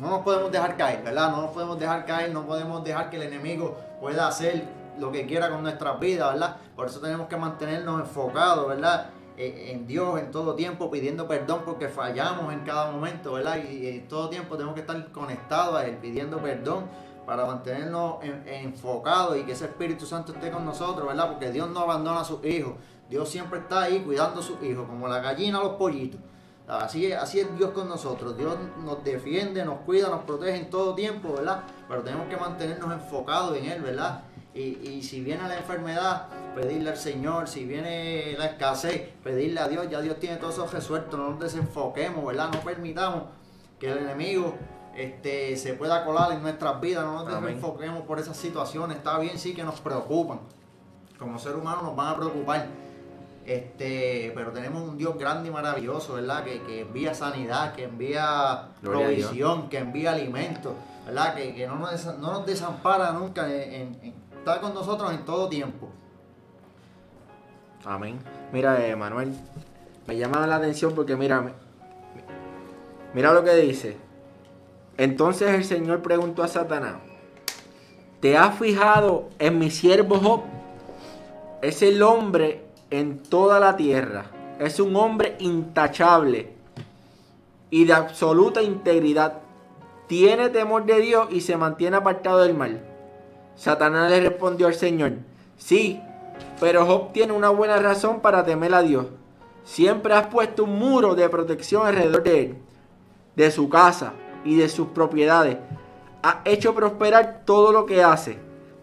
no 0.00 0.10
nos 0.10 0.20
podemos 0.20 0.52
dejar 0.52 0.76
caer, 0.76 1.02
¿verdad? 1.02 1.30
No 1.30 1.42
nos 1.42 1.50
podemos 1.50 1.78
dejar 1.78 2.04
caer, 2.04 2.30
no 2.32 2.46
podemos 2.46 2.84
dejar 2.84 3.08
que 3.08 3.16
el 3.16 3.22
enemigo 3.22 3.76
pueda 4.00 4.28
hacer 4.28 4.83
lo 4.98 5.12
que 5.12 5.26
quiera 5.26 5.50
con 5.50 5.62
nuestras 5.62 5.98
vidas, 6.00 6.32
¿verdad? 6.32 6.56
Por 6.76 6.86
eso 6.86 7.00
tenemos 7.00 7.28
que 7.28 7.36
mantenernos 7.36 8.00
enfocados, 8.00 8.68
¿verdad? 8.68 9.10
En 9.36 9.86
Dios 9.86 10.20
en 10.20 10.30
todo 10.30 10.54
tiempo, 10.54 10.90
pidiendo 10.90 11.26
perdón 11.26 11.62
porque 11.64 11.88
fallamos 11.88 12.52
en 12.52 12.60
cada 12.60 12.90
momento, 12.90 13.32
¿verdad? 13.32 13.56
Y 13.56 13.88
en 13.88 14.08
todo 14.08 14.28
tiempo 14.28 14.54
tenemos 14.56 14.74
que 14.74 14.82
estar 14.82 15.10
conectados 15.10 15.76
a 15.76 15.86
Él, 15.86 15.96
pidiendo 15.96 16.38
perdón 16.38 16.84
para 17.26 17.44
mantenernos 17.46 18.16
enfocados 18.22 19.36
y 19.38 19.42
que 19.44 19.52
ese 19.52 19.64
Espíritu 19.64 20.06
Santo 20.06 20.32
esté 20.32 20.50
con 20.50 20.64
nosotros, 20.64 21.06
¿verdad? 21.06 21.30
Porque 21.30 21.50
Dios 21.50 21.68
no 21.70 21.80
abandona 21.80 22.20
a 22.20 22.24
sus 22.24 22.44
hijos. 22.44 22.74
Dios 23.08 23.28
siempre 23.28 23.58
está 23.60 23.82
ahí 23.82 24.00
cuidando 24.00 24.40
a 24.40 24.42
sus 24.42 24.62
hijos, 24.62 24.86
como 24.86 25.08
la 25.08 25.20
gallina 25.20 25.58
a 25.58 25.62
los 25.62 25.72
pollitos. 25.72 26.20
Así, 26.66 27.12
así 27.12 27.40
es 27.40 27.58
Dios 27.58 27.72
con 27.72 27.88
nosotros. 27.88 28.36
Dios 28.36 28.56
nos 28.84 29.02
defiende, 29.04 29.64
nos 29.64 29.80
cuida, 29.80 30.08
nos 30.08 30.22
protege 30.22 30.56
en 30.56 30.70
todo 30.70 30.94
tiempo, 30.94 31.34
¿verdad? 31.34 31.64
Pero 31.88 32.02
tenemos 32.02 32.28
que 32.28 32.36
mantenernos 32.36 32.92
enfocados 32.92 33.56
en 33.56 33.66
Él, 33.66 33.82
¿verdad? 33.82 34.22
Y, 34.54 34.78
y, 34.88 35.02
si 35.02 35.20
viene 35.20 35.48
la 35.48 35.58
enfermedad, 35.58 36.28
pedirle 36.54 36.90
al 36.90 36.96
Señor. 36.96 37.48
Si 37.48 37.64
viene 37.64 38.36
la 38.38 38.46
escasez, 38.46 39.10
pedirle 39.22 39.60
a 39.60 39.68
Dios. 39.68 39.88
Ya 39.90 40.00
Dios 40.00 40.20
tiene 40.20 40.36
todo 40.36 40.50
eso 40.50 40.66
resuelto. 40.66 41.16
No 41.16 41.30
nos 41.30 41.40
desenfoquemos, 41.40 42.24
¿verdad? 42.24 42.50
No 42.52 42.60
permitamos 42.60 43.24
que 43.80 43.90
el 43.90 43.98
enemigo 43.98 44.54
este, 44.96 45.56
se 45.56 45.74
pueda 45.74 46.04
colar 46.04 46.32
en 46.32 46.42
nuestras 46.42 46.80
vidas. 46.80 47.04
No 47.04 47.24
nos 47.24 47.42
desenfoquemos 47.42 48.02
por 48.02 48.20
esas 48.20 48.36
situaciones. 48.36 48.98
Está 48.98 49.18
bien, 49.18 49.38
sí, 49.38 49.54
que 49.54 49.64
nos 49.64 49.80
preocupan. 49.80 50.38
Como 51.18 51.38
ser 51.38 51.56
humano 51.56 51.82
nos 51.82 51.96
van 51.96 52.14
a 52.14 52.16
preocupar 52.16 52.66
este, 53.46 54.32
pero 54.34 54.52
tenemos 54.52 54.82
un 54.88 54.96
Dios 54.96 55.18
grande 55.18 55.50
y 55.50 55.52
maravilloso, 55.52 56.14
¿verdad? 56.14 56.44
Que, 56.44 56.62
que 56.62 56.80
envía 56.80 57.14
sanidad, 57.14 57.74
que 57.74 57.84
envía 57.84 58.68
provisión, 58.80 59.68
que 59.68 59.78
envía 59.78 60.12
alimento, 60.12 60.74
¿verdad? 61.04 61.34
Que, 61.34 61.54
que 61.54 61.66
no, 61.66 61.76
nos, 61.76 62.06
no, 62.18 62.32
nos, 62.32 62.46
desampara 62.46 63.12
nunca, 63.12 63.46
en, 63.46 63.98
en, 64.02 64.14
está 64.44 64.60
con 64.60 64.74
nosotros 64.74 65.10
en 65.10 65.24
todo 65.24 65.48
tiempo. 65.48 65.88
Amén. 67.82 68.18
Mira, 68.52 68.86
eh, 68.86 68.94
Manuel, 68.94 69.32
me 70.06 70.18
llama 70.18 70.46
la 70.46 70.56
atención 70.56 70.94
porque 70.94 71.16
mira, 71.16 71.54
mira 73.14 73.32
lo 73.32 73.42
que 73.42 73.54
dice. 73.54 73.96
Entonces 74.98 75.54
el 75.54 75.64
Señor 75.64 76.02
preguntó 76.02 76.42
a 76.42 76.48
Satanás, 76.48 76.96
¿te 78.20 78.36
has 78.36 78.58
fijado 78.58 79.30
en 79.38 79.58
mi 79.58 79.70
siervo 79.70 80.18
Job? 80.18 80.42
Es 81.62 81.80
el 81.80 82.02
hombre 82.02 82.66
en 82.90 83.22
toda 83.22 83.58
la 83.58 83.76
tierra. 83.76 84.26
Es 84.58 84.78
un 84.78 84.94
hombre 84.94 85.36
intachable 85.38 86.52
y 87.70 87.86
de 87.86 87.94
absoluta 87.94 88.62
integridad. 88.62 89.40
Tiene 90.06 90.50
temor 90.50 90.84
de 90.84 91.00
Dios 91.00 91.28
y 91.30 91.40
se 91.40 91.56
mantiene 91.56 91.96
apartado 91.96 92.42
del 92.42 92.52
mal. 92.52 92.93
Satanás 93.56 94.10
le 94.10 94.20
respondió 94.20 94.66
al 94.66 94.74
Señor, 94.74 95.12
sí, 95.56 96.00
pero 96.60 96.86
Job 96.86 97.12
tiene 97.12 97.32
una 97.32 97.50
buena 97.50 97.76
razón 97.78 98.20
para 98.20 98.44
temer 98.44 98.74
a 98.74 98.82
Dios. 98.82 99.06
Siempre 99.64 100.14
has 100.14 100.26
puesto 100.26 100.64
un 100.64 100.78
muro 100.78 101.14
de 101.14 101.28
protección 101.28 101.86
alrededor 101.86 102.22
de 102.22 102.40
él, 102.40 102.54
de 103.36 103.50
su 103.50 103.68
casa 103.68 104.12
y 104.44 104.56
de 104.56 104.68
sus 104.68 104.88
propiedades. 104.88 105.56
Ha 106.22 106.42
hecho 106.44 106.74
prosperar 106.74 107.42
todo 107.44 107.72
lo 107.72 107.86
que 107.86 108.02
hace. 108.02 108.38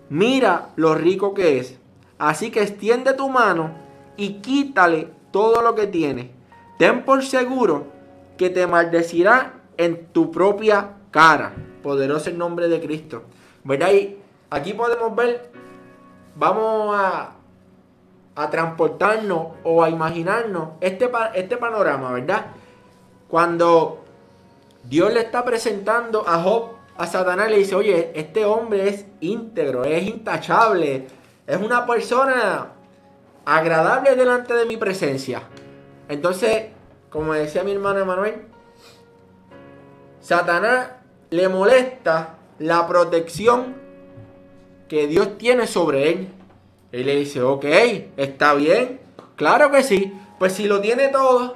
Mira 0.09 0.69
lo 0.75 0.95
rico 0.95 1.33
que 1.33 1.59
es. 1.59 1.79
Así 2.17 2.51
que 2.51 2.61
extiende 2.61 3.13
tu 3.13 3.29
mano 3.29 3.71
y 4.17 4.41
quítale 4.41 5.09
todo 5.31 5.61
lo 5.61 5.73
que 5.75 5.87
tiene. 5.87 6.31
Ten 6.77 7.03
por 7.03 7.23
seguro 7.23 7.87
que 8.37 8.49
te 8.49 8.67
maldecirá 8.67 9.53
en 9.77 10.07
tu 10.07 10.31
propia 10.31 10.97
cara. 11.11 11.53
Poderoso 11.81 12.29
el 12.29 12.37
nombre 12.37 12.67
de 12.67 12.79
Cristo. 12.79 13.23
¿Verdad? 13.63 13.89
Aquí 14.51 14.73
podemos 14.73 15.15
ver, 15.15 15.49
vamos 16.35 16.95
a, 16.99 17.37
transportarnos 18.49 19.49
o 19.63 19.83
a 19.83 19.89
imaginarnos 19.89 20.69
este, 20.81 21.11
este 21.35 21.57
panorama, 21.57 22.11
¿verdad? 22.11 22.47
Cuando 23.27 24.03
Dios 24.83 25.13
le 25.13 25.19
está 25.19 25.45
presentando 25.45 26.27
a 26.27 26.41
Job, 26.41 26.71
a 26.97 27.05
Satanás, 27.05 27.51
le 27.51 27.57
dice, 27.57 27.75
oye, 27.75 28.11
este 28.15 28.43
hombre 28.45 28.89
es 28.89 29.05
íntegro, 29.19 29.83
es 29.83 30.03
intachable, 30.07 31.07
es 31.45 31.61
una 31.61 31.85
persona 31.85 32.69
agradable 33.45 34.15
delante 34.15 34.55
de 34.55 34.65
mi 34.65 34.77
presencia. 34.77 35.43
Entonces, 36.09 36.69
como 37.11 37.33
decía 37.33 37.63
mi 37.63 37.73
hermano 37.73 37.99
Emanuel, 37.99 38.47
Satanás 40.19 40.89
le 41.29 41.47
molesta 41.47 42.37
la 42.57 42.87
protección 42.87 43.80
que 44.91 45.07
Dios 45.07 45.37
tiene 45.37 45.67
sobre 45.67 46.09
él. 46.09 46.27
Él 46.91 47.05
le 47.05 47.15
dice, 47.15 47.41
ok, 47.41 47.63
está 48.17 48.53
bien, 48.55 48.99
claro 49.37 49.71
que 49.71 49.83
sí, 49.83 50.11
pues 50.37 50.51
si 50.51 50.65
lo 50.65 50.81
tiene 50.81 51.07
todo, 51.07 51.55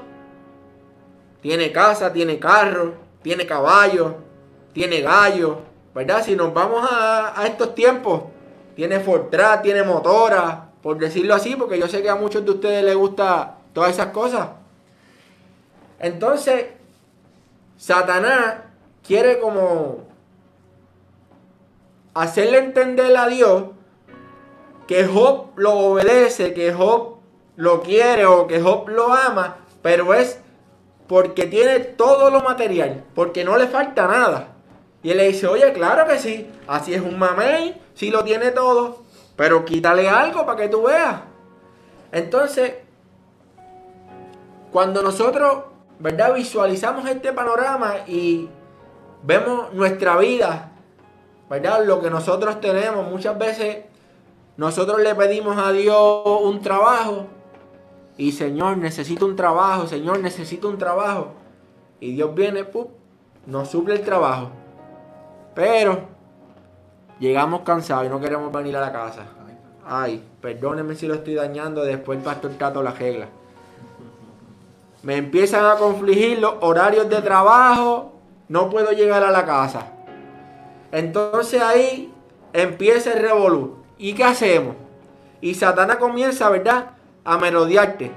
tiene 1.42 1.74
casa, 1.74 2.14
tiene 2.14 2.40
carro, 2.40 2.94
tiene 3.22 3.46
caballo, 3.46 4.16
tiene 4.72 5.02
gallo, 5.02 5.60
¿verdad? 5.94 6.24
Si 6.24 6.34
nos 6.34 6.54
vamos 6.54 6.90
a, 6.90 7.38
a 7.38 7.46
estos 7.46 7.76
tiempos, 7.76 8.24
tiene 8.74 9.02
Fortran, 9.02 9.62
tiene 9.62 9.84
motora, 9.84 10.70
por 10.82 10.98
decirlo 10.98 11.36
así, 11.36 11.58
porque 11.58 11.78
yo 11.78 11.90
sé 11.90 12.02
que 12.02 12.10
a 12.10 12.16
muchos 12.16 12.46
de 12.46 12.52
ustedes 12.52 12.86
les 12.86 12.96
gusta 12.96 13.58
todas 13.74 13.92
esas 13.92 14.08
cosas. 14.14 14.48
Entonces, 16.00 16.68
Satanás 17.76 18.60
quiere 19.06 19.42
como 19.42 20.08
hacerle 22.16 22.58
entender 22.58 23.16
a 23.16 23.28
Dios 23.28 23.66
que 24.88 25.06
Job 25.06 25.50
lo 25.56 25.74
obedece, 25.74 26.54
que 26.54 26.74
Job 26.74 27.18
lo 27.56 27.82
quiere 27.82 28.26
o 28.26 28.48
que 28.48 28.62
Job 28.62 28.90
lo 28.90 29.14
ama, 29.14 29.58
pero 29.82 30.14
es 30.14 30.40
porque 31.08 31.46
tiene 31.46 31.80
todo 31.80 32.32
lo 32.32 32.42
material, 32.42 33.04
porque 33.14 33.44
no 33.44 33.58
le 33.58 33.68
falta 33.68 34.08
nada. 34.08 34.48
Y 35.04 35.12
él 35.12 35.18
le 35.18 35.28
dice, 35.28 35.46
oye, 35.46 35.72
claro 35.74 36.08
que 36.08 36.18
sí, 36.18 36.50
así 36.68 36.94
es 36.94 37.02
un 37.02 37.20
mamey, 37.20 37.80
sí 37.94 38.10
lo 38.10 38.24
tiene 38.24 38.52
todo, 38.52 39.04
pero 39.36 39.66
quítale 39.66 40.10
algo 40.10 40.46
para 40.46 40.62
que 40.62 40.70
tú 40.70 40.84
veas. 40.84 41.22
Entonces, 42.12 42.74
cuando 44.72 45.04
nosotros, 45.04 45.66
¿verdad? 46.00 46.34
Visualizamos 46.34 47.08
este 47.08 47.34
panorama 47.34 47.96
y 48.08 48.50
vemos 49.24 49.74
nuestra 49.74 50.18
vida, 50.18 50.72
¿verdad? 51.50 51.86
Lo 51.86 52.02
que 52.02 52.10
nosotros 52.10 52.60
tenemos, 52.62 53.10
muchas 53.10 53.38
veces 53.38 53.86
nosotros 54.58 55.02
le 55.02 55.14
pedimos 55.16 55.58
a 55.58 55.72
Dios 55.72 56.24
un 56.42 56.62
trabajo 56.62 57.28
y 58.18 58.32
Señor, 58.32 58.78
necesito 58.78 59.26
un 59.26 59.36
trabajo, 59.36 59.88
Señor, 59.88 60.20
necesito 60.20 60.70
un 60.70 60.78
trabajo. 60.78 61.34
Y 62.00 62.14
Dios 62.14 62.34
viene, 62.34 62.64
¡pum! 62.64 62.88
nos 63.46 63.70
suple 63.70 63.96
el 63.96 64.02
trabajo. 64.02 64.50
Pero 65.54 66.00
llegamos 67.20 67.62
cansados 67.62 68.06
y 68.06 68.10
no 68.10 68.20
queremos 68.20 68.52
venir 68.52 68.76
a 68.78 68.82
la 68.82 68.92
casa. 68.92 69.26
Ay, 69.86 70.24
perdónenme 70.42 70.96
si 70.96 71.08
lo 71.08 71.14
estoy 71.14 71.36
dañando, 71.36 71.84
después 71.84 72.18
el 72.18 72.24
pastor 72.24 72.52
trato 72.58 72.82
la 72.82 72.92
regla. 72.92 73.28
Me 75.04 75.18
empiezan 75.18 75.66
a 75.66 75.76
confligir 75.76 76.40
los 76.40 76.56
horarios 76.62 77.08
de 77.10 77.22
trabajo, 77.22 78.14
no 78.48 78.70
puedo 78.70 78.92
llegar 78.92 79.24
a 79.24 79.32
la 79.32 79.46
casa. 79.46 79.92
Entonces 80.92 81.62
ahí 81.62 82.14
empieza 82.54 83.14
el 83.14 83.22
revolú. 83.22 83.78
¿Y 83.98 84.14
qué 84.14 84.24
hacemos? 84.24 84.76
Y 85.42 85.54
Satanás 85.54 85.98
comienza, 85.98 86.50
¿verdad? 86.50 86.92
A 87.24 87.38
merodearte. 87.38 88.12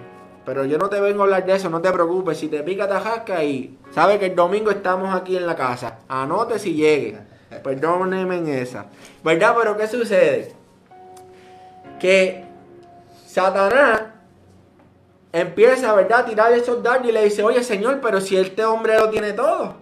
Pero 0.45 0.65
yo 0.65 0.79
no 0.79 0.89
te 0.89 1.01
vengo 1.01 1.21
a 1.21 1.25
hablar 1.25 1.45
de 1.45 1.55
eso, 1.55 1.69
no 1.69 1.81
te 1.81 1.93
preocupes. 1.93 2.39
Si 2.39 2.49
te 2.49 2.63
pica, 2.63 2.89
tajasca 2.89 3.45
y 3.45 3.79
sabe 3.91 4.19
que 4.19 4.27
el 4.27 4.35
domingo 4.35 4.71
estamos 4.71 5.15
aquí 5.15 5.37
en 5.37 5.47
la 5.47 5.55
casa. 5.55 5.99
Anote 6.09 6.59
si 6.59 6.75
llegue. 6.75 7.19
Perdóneme 7.63 8.37
en 8.39 8.49
esa. 8.49 8.87
¿Verdad? 9.23 9.55
Pero 9.59 9.77
¿qué 9.77 9.87
sucede? 9.87 10.55
Que 12.01 12.47
Satanás 13.27 14.05
empieza, 15.33 15.93
¿verdad? 15.95 16.21
A 16.21 16.25
tirar 16.25 16.53
esos 16.53 16.83
dardos 16.83 17.09
y 17.09 17.13
le 17.13 17.25
dice, 17.25 17.43
oye 17.43 17.63
Señor, 17.63 18.01
pero 18.01 18.21
si 18.21 18.37
este 18.37 18.65
hombre 18.65 18.99
lo 18.99 19.11
tiene 19.11 19.33
todo. 19.33 19.75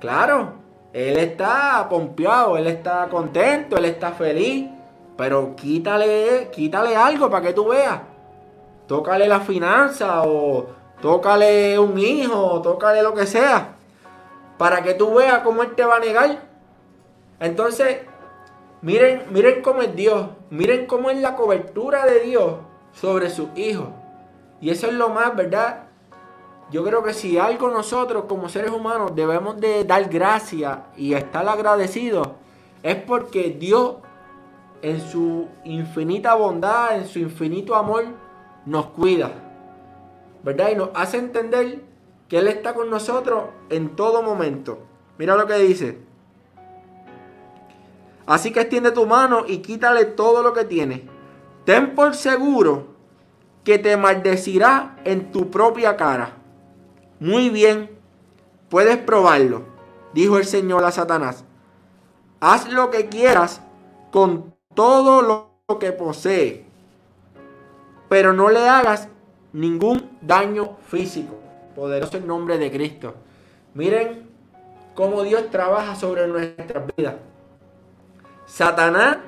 Claro, 0.00 0.54
él 0.92 1.16
está 1.16 1.86
pompeado, 1.88 2.56
él 2.56 2.66
está 2.66 3.08
contento, 3.08 3.76
él 3.76 3.86
está 3.86 4.12
feliz. 4.12 4.68
Pero 5.16 5.54
quítale, 5.56 6.50
quítale 6.52 6.96
algo 6.96 7.30
para 7.30 7.46
que 7.46 7.52
tú 7.52 7.68
veas. 7.68 8.00
Tócale 8.86 9.26
la 9.26 9.40
finanza 9.40 10.22
o 10.24 10.66
tócale 11.00 11.78
un 11.78 11.98
hijo, 11.98 12.38
o 12.38 12.62
tócale 12.62 13.02
lo 13.02 13.14
que 13.14 13.26
sea. 13.26 13.76
Para 14.58 14.82
que 14.82 14.94
tú 14.94 15.14
veas 15.14 15.40
cómo 15.40 15.62
él 15.62 15.74
te 15.74 15.84
va 15.84 15.96
a 15.96 16.00
negar. 16.00 16.38
Entonces, 17.40 17.98
miren, 18.82 19.24
miren 19.30 19.62
cómo 19.62 19.82
es 19.82 19.94
Dios. 19.94 20.28
Miren 20.50 20.86
cómo 20.86 21.10
es 21.10 21.18
la 21.18 21.36
cobertura 21.36 22.04
de 22.04 22.20
Dios 22.20 22.56
sobre 22.92 23.30
sus 23.30 23.48
hijos. 23.56 23.88
Y 24.60 24.70
eso 24.70 24.86
es 24.86 24.92
lo 24.92 25.08
más, 25.08 25.34
¿verdad? 25.34 25.84
Yo 26.72 26.82
creo 26.82 27.02
que 27.02 27.12
si 27.12 27.36
algo 27.36 27.68
nosotros 27.68 28.24
como 28.26 28.48
seres 28.48 28.70
humanos 28.70 29.14
debemos 29.14 29.60
de 29.60 29.84
dar 29.84 30.08
gracia 30.08 30.86
y 30.96 31.12
estar 31.12 31.46
agradecidos, 31.46 32.28
es 32.82 32.96
porque 32.96 33.50
Dios 33.50 33.96
en 34.80 34.98
su 35.02 35.48
infinita 35.64 36.34
bondad, 36.34 36.96
en 36.96 37.06
su 37.06 37.18
infinito 37.18 37.74
amor, 37.74 38.06
nos 38.64 38.86
cuida. 38.86 39.30
¿Verdad? 40.42 40.70
Y 40.72 40.76
nos 40.76 40.88
hace 40.94 41.18
entender 41.18 41.82
que 42.26 42.38
Él 42.38 42.48
está 42.48 42.72
con 42.72 42.88
nosotros 42.88 43.44
en 43.68 43.94
todo 43.94 44.22
momento. 44.22 44.78
Mira 45.18 45.36
lo 45.36 45.46
que 45.46 45.58
dice. 45.58 45.98
Así 48.24 48.50
que 48.50 48.62
extiende 48.62 48.92
tu 48.92 49.04
mano 49.06 49.44
y 49.46 49.58
quítale 49.58 50.06
todo 50.06 50.42
lo 50.42 50.54
que 50.54 50.64
tiene. 50.64 51.06
Ten 51.66 51.94
por 51.94 52.14
seguro 52.14 52.86
que 53.62 53.78
te 53.78 53.94
maldecirá 53.98 54.96
en 55.04 55.30
tu 55.30 55.50
propia 55.50 55.98
cara. 55.98 56.41
Muy 57.22 57.50
bien, 57.50 57.88
puedes 58.68 58.96
probarlo, 58.96 59.62
dijo 60.12 60.38
el 60.38 60.44
Señor 60.44 60.84
a 60.84 60.90
Satanás. 60.90 61.44
Haz 62.40 62.68
lo 62.72 62.90
que 62.90 63.08
quieras 63.08 63.62
con 64.10 64.56
todo 64.74 65.22
lo 65.22 65.78
que 65.78 65.92
posee, 65.92 66.66
pero 68.08 68.32
no 68.32 68.50
le 68.50 68.68
hagas 68.68 69.08
ningún 69.52 70.18
daño 70.20 70.78
físico. 70.88 71.36
Poderoso 71.76 72.16
el 72.16 72.26
nombre 72.26 72.58
de 72.58 72.72
Cristo. 72.72 73.14
Miren 73.74 74.28
cómo 74.96 75.22
Dios 75.22 75.48
trabaja 75.48 75.94
sobre 75.94 76.26
nuestras 76.26 76.82
vidas. 76.96 77.14
Satanás 78.46 79.18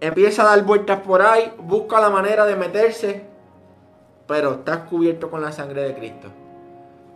empieza 0.00 0.44
a 0.44 0.56
dar 0.56 0.64
vueltas 0.64 1.00
por 1.00 1.20
ahí, 1.20 1.52
busca 1.58 2.00
la 2.00 2.08
manera 2.08 2.46
de 2.46 2.56
meterse, 2.56 3.29
pero 4.30 4.52
estás 4.52 4.88
cubierto 4.88 5.28
con 5.28 5.42
la 5.42 5.50
sangre 5.50 5.82
de 5.82 5.94
Cristo. 5.96 6.28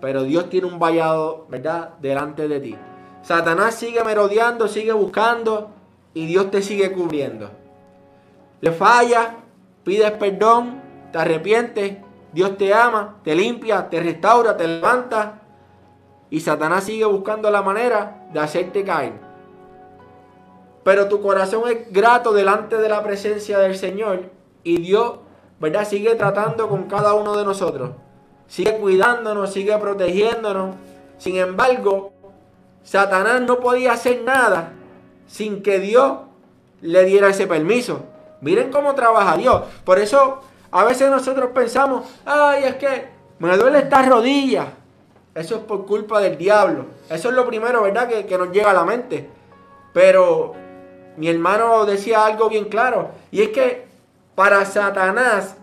Pero 0.01 0.25
Dios 0.25 0.51
tiene 0.51 0.67
un 0.67 0.81
vallado, 0.81 1.47
¿verdad?, 1.49 1.91
delante 2.01 2.49
de 2.49 2.59
ti. 2.59 2.77
Satanás 3.23 3.77
sigue 3.77 4.03
merodeando, 4.03 4.67
sigue 4.67 4.91
buscando, 4.91 5.71
y 6.13 6.27
Dios 6.27 6.51
te 6.51 6.61
sigue 6.61 6.91
cubriendo. 6.91 7.51
Le 8.61 8.73
falla, 8.73 9.37
pides 9.85 10.11
perdón, 10.11 10.83
te 11.13 11.19
arrepientes, 11.19 11.99
Dios 12.33 12.57
te 12.59 12.75
ama, 12.75 13.19
te 13.23 13.37
limpia, 13.37 13.89
te 13.89 14.01
restaura, 14.01 14.57
te 14.57 14.67
levanta 14.67 15.43
y 16.31 16.41
Satanás 16.41 16.83
sigue 16.83 17.05
buscando 17.05 17.49
la 17.53 17.63
manera 17.63 18.27
de 18.33 18.41
hacerte 18.41 18.83
caer. 18.83 19.13
Pero 20.83 21.09
tu 21.09 21.23
corazón 21.23 21.63
es 21.71 21.93
grato 21.93 22.33
delante 22.33 22.77
de 22.77 22.89
la 22.89 23.05
presencia 23.05 23.61
del 23.61 23.77
Señor 23.77 24.31
y 24.65 24.81
Dios, 24.81 25.19
¿verdad? 25.65 25.89
Sigue 25.89 26.15
tratando 26.15 26.69
con 26.69 26.85
cada 26.85 27.15
uno 27.15 27.35
de 27.35 27.45
nosotros. 27.45 27.93
Sigue 28.47 28.77
cuidándonos, 28.77 29.51
sigue 29.51 29.77
protegiéndonos. 29.79 30.77
Sin 31.17 31.37
embargo, 31.39 32.13
Satanás 32.83 33.41
no 33.41 33.61
podía 33.61 33.93
hacer 33.93 34.23
nada 34.25 34.73
sin 35.27 35.63
que 35.63 35.79
Dios 35.79 36.19
le 36.83 37.05
diera 37.05 37.31
ese 37.31 37.47
permiso. 37.47 38.05
Miren 38.43 38.71
cómo 38.71 38.95
trabaja 38.95 39.39
Dios. 39.39 39.63
Por 39.85 39.99
eso 39.99 40.41
a 40.71 40.85
veces 40.85 41.09
nosotros 41.11 41.49
pensamos, 41.55 42.05
ay, 42.27 42.65
es 42.65 42.75
que 42.75 43.09
me 43.39 43.57
duele 43.57 43.79
esta 43.79 44.03
rodilla. 44.03 44.67
Eso 45.35 45.57
es 45.57 45.61
por 45.63 45.87
culpa 45.87 46.21
del 46.21 46.37
diablo. 46.37 46.85
Eso 47.09 47.31
es 47.31 47.35
lo 47.35 47.47
primero, 47.47 47.83
¿verdad? 47.83 48.07
Que, 48.07 48.27
que 48.27 48.37
nos 48.37 48.53
llega 48.53 48.71
a 48.71 48.75
la 48.75 48.85
mente. 48.85 49.31
Pero 49.95 50.53
mi 51.17 51.29
hermano 51.29 51.87
decía 51.87 52.27
algo 52.27 52.51
bien 52.51 52.67
claro. 52.67 53.13
Y 53.31 53.41
es 53.41 53.49
que 53.49 53.84
para 54.35 54.65
Satanás 54.65 55.57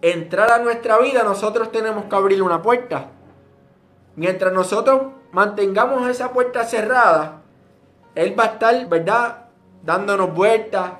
entrar 0.00 0.50
a 0.50 0.58
nuestra 0.58 0.98
vida, 0.98 1.22
nosotros 1.22 1.70
tenemos 1.72 2.04
que 2.04 2.16
abrir 2.16 2.42
una 2.42 2.62
puerta. 2.62 3.10
Mientras 4.16 4.52
nosotros 4.52 5.12
mantengamos 5.32 6.08
esa 6.08 6.32
puerta 6.32 6.64
cerrada, 6.64 7.42
él 8.14 8.38
va 8.38 8.44
a 8.44 8.46
estar, 8.46 8.88
¿verdad? 8.88 9.44
Dándonos 9.82 10.34
vueltas. 10.34 10.92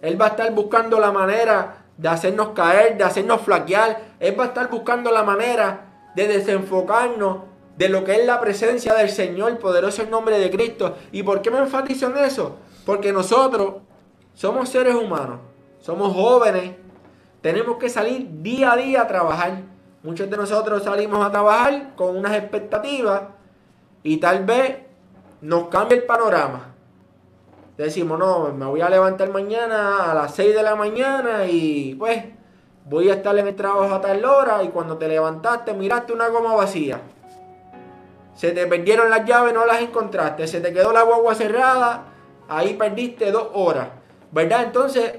Él 0.00 0.20
va 0.20 0.26
a 0.26 0.28
estar 0.28 0.52
buscando 0.52 0.98
la 0.98 1.12
manera 1.12 1.84
de 1.96 2.08
hacernos 2.08 2.50
caer, 2.50 2.96
de 2.96 3.04
hacernos 3.04 3.42
flaquear. 3.42 4.00
Él 4.18 4.38
va 4.38 4.44
a 4.44 4.46
estar 4.48 4.70
buscando 4.70 5.10
la 5.10 5.22
manera 5.22 6.10
de 6.14 6.28
desenfocarnos 6.28 7.38
de 7.76 7.88
lo 7.88 8.04
que 8.04 8.14
es 8.14 8.26
la 8.26 8.40
presencia 8.40 8.94
del 8.94 9.10
Señor, 9.10 9.58
poderoso 9.58 10.02
en 10.02 10.10
nombre 10.10 10.38
de 10.38 10.50
Cristo. 10.50 10.96
¿Y 11.10 11.22
por 11.22 11.42
qué 11.42 11.50
me 11.50 11.58
enfatizo 11.58 12.06
en 12.06 12.18
eso? 12.24 12.56
Porque 12.84 13.12
nosotros 13.12 13.74
somos 14.34 14.68
seres 14.68 14.94
humanos, 14.94 15.40
somos 15.82 16.14
jóvenes, 16.14 16.76
tenemos 17.40 17.76
que 17.76 17.90
salir 17.90 18.40
día 18.40 18.72
a 18.72 18.76
día 18.76 19.02
a 19.02 19.08
trabajar. 19.08 19.62
Muchos 20.04 20.30
de 20.30 20.36
nosotros 20.36 20.84
salimos 20.84 21.24
a 21.24 21.30
trabajar 21.30 21.94
con 21.96 22.16
unas 22.16 22.34
expectativas 22.36 23.22
y 24.04 24.18
tal 24.18 24.44
vez 24.44 24.78
nos 25.40 25.68
cambia 25.68 25.98
el 25.98 26.04
panorama. 26.04 26.74
Decimos, 27.76 28.16
no, 28.16 28.52
me 28.52 28.64
voy 28.66 28.80
a 28.80 28.88
levantar 28.88 29.30
mañana 29.30 30.10
a 30.10 30.14
las 30.14 30.34
6 30.36 30.54
de 30.54 30.62
la 30.62 30.76
mañana 30.76 31.46
y 31.46 31.96
pues 31.96 32.26
voy 32.84 33.10
a 33.10 33.14
estar 33.14 33.36
en 33.36 33.48
el 33.48 33.56
trabajo 33.56 33.92
a 33.92 34.00
tal 34.00 34.24
hora 34.24 34.62
y 34.62 34.68
cuando 34.68 34.98
te 34.98 35.08
levantaste 35.08 35.72
miraste 35.74 36.12
una 36.12 36.28
goma 36.28 36.54
vacía. 36.54 37.00
Se 38.34 38.52
te 38.52 38.68
perdieron 38.68 39.10
las 39.10 39.24
llaves, 39.24 39.52
no 39.52 39.66
las 39.66 39.82
encontraste. 39.82 40.46
Se 40.46 40.60
te 40.60 40.72
quedó 40.72 40.92
la 40.92 41.02
guagua 41.02 41.34
cerrada, 41.34 42.04
ahí 42.48 42.74
perdiste 42.74 43.32
dos 43.32 43.48
horas. 43.52 43.88
¿Verdad? 44.30 44.62
Entonces, 44.62 45.16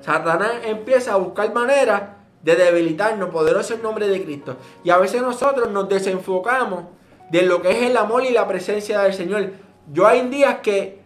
Satanás 0.00 0.52
empieza 0.64 1.14
a 1.14 1.16
buscar 1.16 1.52
maneras 1.52 2.02
de 2.42 2.56
debilitarnos, 2.56 3.30
poderoso 3.30 3.74
el 3.74 3.82
nombre 3.82 4.08
de 4.08 4.22
Cristo. 4.22 4.56
Y 4.82 4.90
a 4.90 4.98
veces 4.98 5.22
nosotros 5.22 5.70
nos 5.70 5.88
desenfocamos 5.88 6.84
de 7.30 7.42
lo 7.42 7.60
que 7.62 7.70
es 7.70 7.90
el 7.90 7.96
amor 7.96 8.24
y 8.24 8.30
la 8.30 8.48
presencia 8.48 9.02
del 9.02 9.14
Señor. 9.14 9.50
Yo 9.92 10.06
hay 10.06 10.26
días 10.28 10.56
que 10.60 11.00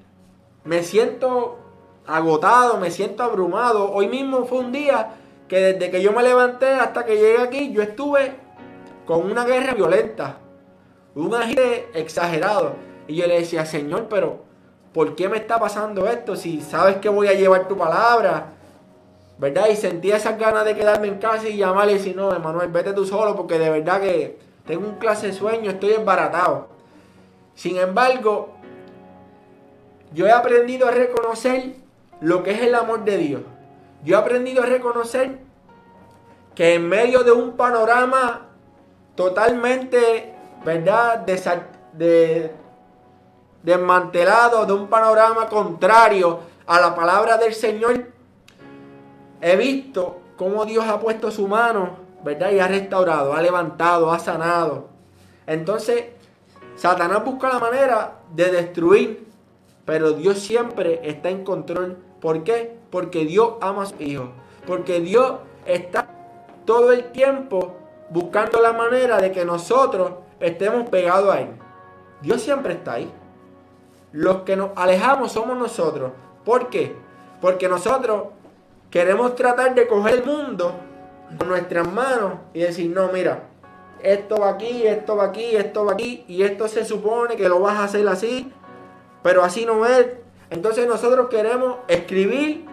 me 0.64 0.82
siento 0.82 1.58
agotado, 2.06 2.78
me 2.78 2.90
siento 2.90 3.22
abrumado. 3.22 3.92
Hoy 3.92 4.08
mismo 4.08 4.44
fue 4.44 4.58
un 4.58 4.72
día 4.72 5.16
que 5.48 5.58
desde 5.58 5.90
que 5.90 6.02
yo 6.02 6.12
me 6.12 6.22
levanté 6.22 6.66
hasta 6.66 7.04
que 7.04 7.16
llegué 7.16 7.38
aquí, 7.38 7.72
yo 7.72 7.82
estuve 7.82 8.36
con 9.04 9.30
una 9.30 9.44
guerra 9.44 9.74
violenta. 9.74 10.38
un 11.14 11.34
agite 11.34 11.90
exagerado. 11.94 12.74
Y 13.06 13.16
yo 13.16 13.26
le 13.26 13.40
decía, 13.40 13.66
Señor, 13.66 14.06
pero 14.08 14.44
¿por 14.92 15.14
qué 15.14 15.28
me 15.28 15.36
está 15.36 15.60
pasando 15.60 16.08
esto? 16.08 16.36
Si 16.36 16.60
sabes 16.60 16.96
que 16.96 17.08
voy 17.08 17.28
a 17.28 17.34
llevar 17.34 17.68
tu 17.68 17.76
palabra, 17.76 18.53
¿verdad? 19.38 19.68
Y 19.70 19.76
sentía 19.76 20.16
esas 20.16 20.38
ganas 20.38 20.64
de 20.64 20.74
quedarme 20.74 21.08
en 21.08 21.18
casa 21.18 21.48
y 21.48 21.56
llamarle 21.56 21.92
y 21.92 21.98
decir, 21.98 22.16
no, 22.16 22.34
Emanuel, 22.34 22.68
vete 22.70 22.92
tú 22.92 23.04
solo 23.04 23.34
porque 23.36 23.58
de 23.58 23.70
verdad 23.70 24.00
que 24.00 24.38
tengo 24.66 24.86
un 24.86 24.96
clase 24.96 25.28
de 25.28 25.32
sueño, 25.32 25.70
estoy 25.70 25.92
embaratado. 25.92 26.68
Sin 27.54 27.76
embargo, 27.76 28.54
yo 30.12 30.26
he 30.26 30.32
aprendido 30.32 30.88
a 30.88 30.90
reconocer 30.90 31.74
lo 32.20 32.42
que 32.42 32.52
es 32.52 32.60
el 32.62 32.74
amor 32.74 33.04
de 33.04 33.18
Dios. 33.18 33.42
Yo 34.04 34.16
he 34.16 34.20
aprendido 34.20 34.62
a 34.62 34.66
reconocer 34.66 35.38
que 36.54 36.74
en 36.74 36.88
medio 36.88 37.24
de 37.24 37.32
un 37.32 37.56
panorama 37.56 38.46
totalmente, 39.14 40.34
¿verdad? 40.64 41.18
De, 41.18 42.52
desmantelado, 43.62 44.66
de 44.66 44.72
un 44.72 44.88
panorama 44.88 45.48
contrario 45.48 46.40
a 46.66 46.80
la 46.80 46.94
palabra 46.94 47.36
del 47.36 47.54
Señor, 47.54 48.13
he 49.44 49.56
visto 49.56 50.20
cómo 50.38 50.64
Dios 50.64 50.86
ha 50.86 50.98
puesto 50.98 51.30
su 51.30 51.46
mano, 51.46 51.98
¿verdad? 52.24 52.50
Y 52.50 52.60
ha 52.60 52.66
restaurado, 52.66 53.34
ha 53.34 53.42
levantado, 53.42 54.10
ha 54.10 54.18
sanado. 54.18 54.88
Entonces, 55.46 56.06
Satanás 56.76 57.22
busca 57.26 57.50
la 57.50 57.58
manera 57.58 58.20
de 58.34 58.50
destruir, 58.50 59.26
pero 59.84 60.12
Dios 60.12 60.38
siempre 60.38 61.00
está 61.04 61.28
en 61.28 61.44
control. 61.44 61.98
¿Por 62.22 62.42
qué? 62.42 62.78
Porque 62.90 63.26
Dios 63.26 63.56
ama 63.60 63.82
a 63.82 63.86
su 63.86 64.02
hijo. 64.02 64.30
Porque 64.66 65.00
Dios 65.00 65.34
está 65.66 66.08
todo 66.64 66.92
el 66.92 67.12
tiempo 67.12 67.76
buscando 68.08 68.62
la 68.62 68.72
manera 68.72 69.18
de 69.18 69.30
que 69.30 69.44
nosotros 69.44 70.12
estemos 70.40 70.88
pegados 70.88 71.34
a 71.34 71.42
Él. 71.42 71.50
Dios 72.22 72.40
siempre 72.40 72.72
está 72.72 72.94
ahí. 72.94 73.12
Los 74.10 74.38
que 74.38 74.56
nos 74.56 74.70
alejamos 74.74 75.32
somos 75.32 75.58
nosotros. 75.58 76.12
¿Por 76.46 76.70
qué? 76.70 76.96
Porque 77.42 77.68
nosotros 77.68 78.28
queremos 78.94 79.34
tratar 79.34 79.74
de 79.74 79.88
coger 79.88 80.14
el 80.14 80.24
mundo 80.24 80.72
con 81.36 81.48
nuestras 81.48 81.90
manos 81.90 82.34
y 82.52 82.60
decir, 82.60 82.88
no, 82.94 83.08
mira, 83.08 83.48
esto 84.00 84.36
va 84.36 84.50
aquí, 84.50 84.86
esto 84.86 85.16
va 85.16 85.24
aquí, 85.24 85.56
esto 85.56 85.84
va 85.84 85.94
aquí, 85.94 86.24
y 86.28 86.44
esto 86.44 86.68
se 86.68 86.84
supone 86.84 87.34
que 87.34 87.48
lo 87.48 87.58
vas 87.58 87.76
a 87.78 87.84
hacer 87.84 88.06
así, 88.06 88.52
pero 89.20 89.42
así 89.42 89.66
no 89.66 89.84
es. 89.84 90.06
Entonces 90.48 90.86
nosotros 90.86 91.28
queremos 91.28 91.78
escribir, 91.88 92.66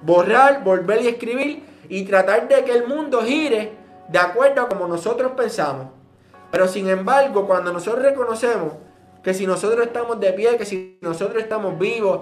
borrar, 0.00 0.64
volver 0.64 1.02
y 1.02 1.08
escribir 1.08 1.62
y 1.90 2.02
tratar 2.06 2.48
de 2.48 2.64
que 2.64 2.72
el 2.72 2.86
mundo 2.86 3.20
gire 3.20 3.72
de 4.08 4.18
acuerdo 4.18 4.62
a 4.62 4.68
como 4.70 4.88
nosotros 4.88 5.32
pensamos. 5.32 5.88
Pero 6.50 6.66
sin 6.66 6.88
embargo, 6.88 7.46
cuando 7.46 7.74
nosotros 7.74 8.02
reconocemos 8.02 8.72
que 9.22 9.34
si 9.34 9.46
nosotros 9.46 9.86
estamos 9.86 10.18
de 10.18 10.32
pie, 10.32 10.56
que 10.56 10.64
si 10.64 10.98
nosotros 11.02 11.42
estamos 11.42 11.78
vivos, 11.78 12.20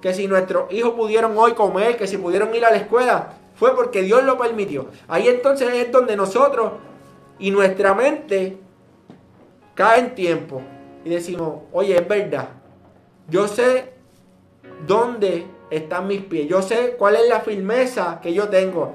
que 0.00 0.14
si 0.14 0.26
nuestros 0.26 0.72
hijos 0.72 0.92
pudieron 0.92 1.36
hoy 1.36 1.52
comer, 1.52 1.96
que 1.96 2.06
si 2.06 2.18
pudieron 2.18 2.54
ir 2.54 2.64
a 2.64 2.70
la 2.70 2.76
escuela, 2.76 3.34
fue 3.54 3.74
porque 3.74 4.02
Dios 4.02 4.22
lo 4.24 4.38
permitió. 4.38 4.88
Ahí 5.08 5.28
entonces 5.28 5.72
es 5.72 5.90
donde 5.90 6.16
nosotros 6.16 6.72
y 7.38 7.50
nuestra 7.50 7.94
mente 7.94 8.58
cae 9.74 10.00
en 10.00 10.14
tiempo 10.14 10.62
y 11.04 11.10
decimos, 11.10 11.60
oye, 11.72 11.96
es 11.96 12.06
verdad, 12.06 12.48
yo 13.28 13.48
sé 13.48 13.94
dónde 14.86 15.46
están 15.70 16.06
mis 16.06 16.22
pies, 16.22 16.48
yo 16.48 16.62
sé 16.62 16.96
cuál 16.98 17.16
es 17.16 17.28
la 17.28 17.40
firmeza 17.40 18.20
que 18.22 18.32
yo 18.32 18.48
tengo. 18.48 18.94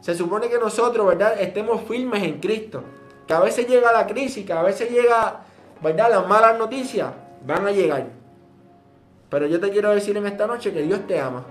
Se 0.00 0.14
supone 0.14 0.48
que 0.48 0.58
nosotros, 0.58 1.06
¿verdad?, 1.06 1.40
estemos 1.40 1.82
firmes 1.82 2.22
en 2.24 2.40
Cristo. 2.40 2.82
Que 3.26 3.34
a 3.34 3.40
veces 3.40 3.68
llega 3.68 3.92
la 3.92 4.06
crisis, 4.06 4.44
que 4.44 4.52
a 4.52 4.62
veces 4.62 4.90
llega, 4.90 5.42
¿verdad?, 5.80 6.10
las 6.10 6.26
malas 6.26 6.58
noticias 6.58 7.12
van 7.46 7.66
a 7.66 7.70
llegar. 7.70 8.06
Pero 9.32 9.46
yo 9.46 9.58
te 9.58 9.70
quiero 9.70 9.88
decir 9.94 10.14
en 10.14 10.26
esta 10.26 10.46
noche 10.46 10.74
que 10.74 10.82
Dios 10.82 11.06
te 11.06 11.18
ama. 11.18 11.42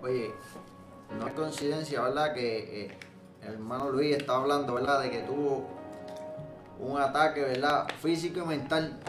Oye, 0.00 0.32
no 1.18 1.26
es 1.26 1.32
coincidencia, 1.34 2.00
¿verdad?, 2.00 2.32
que... 2.32 2.84
Eh, 2.84 2.98
el 3.42 3.54
hermano 3.54 3.90
Luis 3.90 4.16
está 4.16 4.36
hablando, 4.36 4.74
¿verdad? 4.74 5.00
De 5.02 5.10
que 5.10 5.18
tuvo 5.22 5.66
un 6.78 7.00
ataque, 7.00 7.40
¿verdad? 7.40 7.88
Físico 8.00 8.40
y 8.40 8.46
mental 8.46 9.00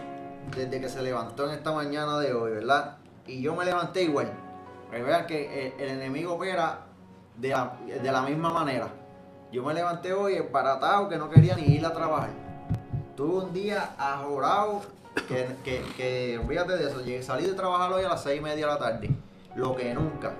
desde 0.56 0.82
que 0.82 0.90
se 0.90 1.04
levantó 1.04 1.46
en 1.46 1.52
esta 1.52 1.72
mañana 1.72 2.18
de 2.18 2.34
hoy, 2.34 2.52
¿verdad? 2.52 2.98
Y 3.28 3.42
yo 3.42 3.56
me 3.56 3.64
levanté 3.64 4.04
igual. 4.04 4.32
Pero 4.90 5.06
vean 5.06 5.28
que 5.28 5.76
el, 5.78 5.90
enemigo 5.90 6.34
opera 6.34 6.80
de 7.38 7.50
la, 7.50 8.22
misma 8.24 8.52
manera. 8.52 8.88
Yo 9.52 9.64
me 9.64 9.74
levanté 9.76 10.14
hoy 10.14 10.36
embaratado 10.36 11.10
que 11.10 11.18
no 11.18 11.30
quería 11.30 11.56
ni 11.56 11.76
ir 11.76 11.86
a 11.86 11.94
trabajar. 11.94 12.30
Tuve 13.16 13.46
un 13.46 13.54
día 13.54 13.94
ajorado 14.00 14.82
que, 15.28 15.48
que, 15.64 15.84
que 15.96 16.40
olvídate 16.44 16.78
de 16.78 16.90
eso. 16.90 17.24
salí 17.24 17.46
de 17.46 17.54
trabajar 17.54 17.92
hoy 17.92 18.04
a 18.04 18.10
las 18.10 18.24
seis 18.24 18.40
y 18.40 18.44
media 18.44 18.68
de 18.68 18.74
la 18.74 18.80
tarde. 18.80 19.10
Lo 19.56 19.76
que 19.76 19.94
nunca. 19.94 20.34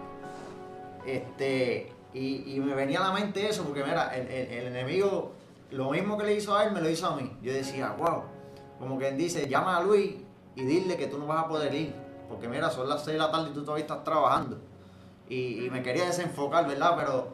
Este, 1.06 1.92
y, 2.14 2.60
me 2.60 2.74
venía 2.74 3.00
a 3.00 3.10
la 3.10 3.14
mente 3.14 3.48
eso, 3.48 3.64
porque 3.64 3.84
mira, 3.84 4.16
el, 4.16 4.68
enemigo, 4.68 5.34
lo 5.72 5.92
mismo 5.92 6.18
que 6.18 6.26
le 6.26 6.36
hizo 6.36 6.56
a 6.56 6.66
él, 6.66 6.72
me 6.72 6.82
lo 6.82 6.90
hizo 6.90 7.08
a 7.08 7.16
mí. 7.16 7.32
Yo 7.42 7.54
decía, 7.54 7.96
wow, 7.98 8.24
como 8.80 8.98
quien 8.98 9.18
dice, 9.18 9.48
llama 9.48 9.78
a 9.78 9.84
Luis 9.84 10.16
y 10.56 10.64
dile 10.64 10.98
que 10.98 11.08
tú 11.08 11.18
no 11.20 11.28
vas 11.28 11.46
a 11.46 11.48
poder 11.48 11.74
ir, 11.74 11.94
porque 12.28 12.48
mira, 12.48 12.70
son 12.70 12.90
las 12.90 13.04
6 13.04 13.14
de 13.14 13.20
la 13.20 13.32
tarde 13.32 13.50
y 13.52 13.54
tú 13.54 13.64
todavía 13.64 13.84
estás 13.84 14.04
trabajando. 14.04 14.58
Y, 15.30 15.70
me 15.72 15.84
quería 15.84 16.06
desenfocar, 16.06 16.68
¿verdad? 16.68 16.96
Pero 16.98 17.34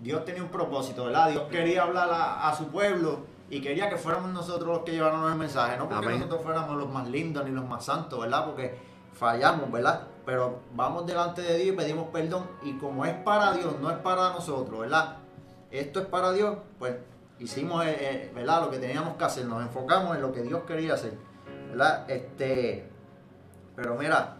Dios 0.00 0.24
tenía 0.24 0.42
un 0.42 0.50
propósito, 0.50 1.06
¿verdad? 1.06 1.30
Dios 1.30 1.44
quería 1.50 1.82
hablar 1.82 2.08
a, 2.12 2.54
su 2.56 2.68
pueblo 2.68 3.20
y 3.50 3.60
quería 3.60 3.88
que 3.88 3.96
fuéramos 3.96 4.30
nosotros 4.30 4.68
los 4.68 4.78
que 4.80 4.92
lleváramos 4.92 5.32
el 5.32 5.38
mensaje, 5.38 5.78
no 5.78 5.88
porque 5.88 6.10
nosotros 6.10 6.42
fuéramos 6.42 6.76
los 6.76 6.90
más 6.90 7.08
lindos 7.08 7.44
ni 7.44 7.50
los 7.50 7.66
más 7.66 7.84
santos, 7.84 8.20
¿verdad? 8.20 8.44
Porque 8.44 8.78
fallamos, 9.14 9.70
¿verdad? 9.72 10.02
Pero 10.26 10.60
vamos 10.74 11.06
delante 11.06 11.40
de 11.40 11.56
Dios 11.56 11.74
y 11.74 11.76
pedimos 11.76 12.08
perdón. 12.08 12.46
Y 12.62 12.74
como 12.74 13.06
es 13.06 13.14
para 13.14 13.52
Dios, 13.52 13.74
no 13.80 13.90
es 13.90 13.96
para 13.98 14.30
nosotros, 14.30 14.80
¿verdad? 14.80 15.16
Esto 15.70 16.00
es 16.00 16.06
para 16.06 16.32
Dios, 16.32 16.58
pues 16.78 16.96
hicimos, 17.38 17.84
eh, 17.86 17.96
eh, 17.98 18.32
¿verdad? 18.34 18.62
Lo 18.62 18.70
que 18.70 18.78
teníamos 18.78 19.16
que 19.16 19.24
hacer, 19.24 19.46
nos 19.46 19.62
enfocamos 19.62 20.16
en 20.16 20.22
lo 20.22 20.32
que 20.32 20.42
Dios 20.42 20.62
quería 20.66 20.94
hacer, 20.94 21.14
¿verdad? 21.70 22.08
Este, 22.10 22.86
pero 23.74 23.94
mira, 23.94 24.36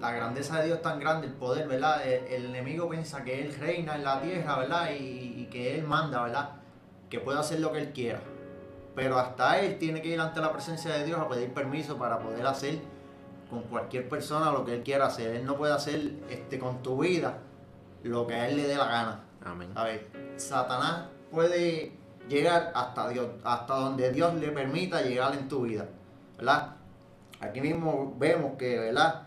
la, 0.00 0.12
grandeza 0.12 0.58
de 0.58 0.66
Dios 0.66 0.78
es 0.78 0.82
tan 0.82 0.98
grande, 0.98 1.28
el 1.28 1.34
poder, 1.34 1.68
¿verdad? 1.68 2.04
El, 2.04 2.46
enemigo 2.46 2.88
piensa 2.88 3.22
que 3.22 3.42
Él 3.42 3.54
reina 3.54 3.94
en 3.94 4.04
la 4.04 4.20
tierra, 4.20 4.58
¿verdad? 4.58 4.90
Y, 4.90 5.42
y, 5.42 5.48
que 5.50 5.76
Él 5.76 5.84
manda, 5.84 6.22
¿verdad? 6.22 6.57
Que 7.10 7.20
puede 7.20 7.38
hacer 7.38 7.60
lo 7.60 7.72
que 7.72 7.78
Él 7.78 7.92
quiera. 7.92 8.20
Pero 8.94 9.18
hasta 9.18 9.60
Él 9.60 9.78
tiene 9.78 10.02
que 10.02 10.08
ir 10.08 10.20
ante 10.20 10.40
la 10.40 10.52
presencia 10.52 10.92
de 10.92 11.04
Dios 11.04 11.20
a 11.20 11.28
pedir 11.28 11.52
permiso 11.54 11.96
para 11.96 12.18
poder 12.18 12.46
hacer 12.46 12.80
con 13.48 13.62
cualquier 13.62 14.08
persona 14.08 14.52
lo 14.52 14.64
que 14.64 14.74
Él 14.74 14.82
quiera 14.82 15.06
hacer. 15.06 15.36
Él 15.36 15.44
no 15.44 15.56
puede 15.56 15.72
hacer 15.72 16.12
este, 16.28 16.58
con 16.58 16.82
tu 16.82 16.98
vida 16.98 17.38
lo 18.02 18.26
que 18.26 18.34
a 18.34 18.48
Él 18.48 18.56
le 18.56 18.66
dé 18.66 18.76
la 18.76 18.86
gana. 18.86 19.24
Amén. 19.44 19.70
A 19.74 19.84
ver, 19.84 20.08
Satanás 20.36 21.06
puede 21.30 21.92
llegar 22.28 22.72
hasta 22.74 23.08
Dios, 23.08 23.28
hasta 23.44 23.74
donde 23.74 24.10
Dios 24.12 24.34
le 24.34 24.48
permita 24.48 25.02
llegar 25.02 25.34
en 25.34 25.48
tu 25.48 25.62
vida. 25.62 25.86
¿Verdad? 26.36 26.76
Aquí 27.40 27.60
mismo 27.60 28.14
vemos 28.18 28.56
que, 28.58 28.78
¿verdad? 28.78 29.22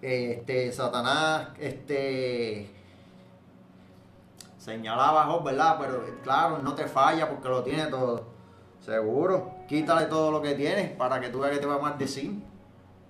Este, 0.00 0.72
Satanás, 0.72 1.48
este 1.58 2.77
señalaba 4.68 5.22
a 5.22 5.26
Job, 5.26 5.44
¿verdad? 5.44 5.76
Pero 5.80 6.04
claro, 6.22 6.58
no 6.58 6.74
te 6.74 6.86
falla 6.86 7.28
porque 7.28 7.48
lo 7.48 7.62
tiene 7.62 7.86
todo. 7.86 8.22
Seguro, 8.80 9.52
quítale 9.68 10.06
todo 10.06 10.30
lo 10.30 10.40
que 10.40 10.54
tienes 10.54 10.90
para 10.90 11.20
que 11.20 11.28
tú 11.28 11.40
veas 11.40 11.52
que 11.52 11.58
te 11.58 11.66
va 11.66 11.74
a 11.74 11.78
maldecir 11.78 12.42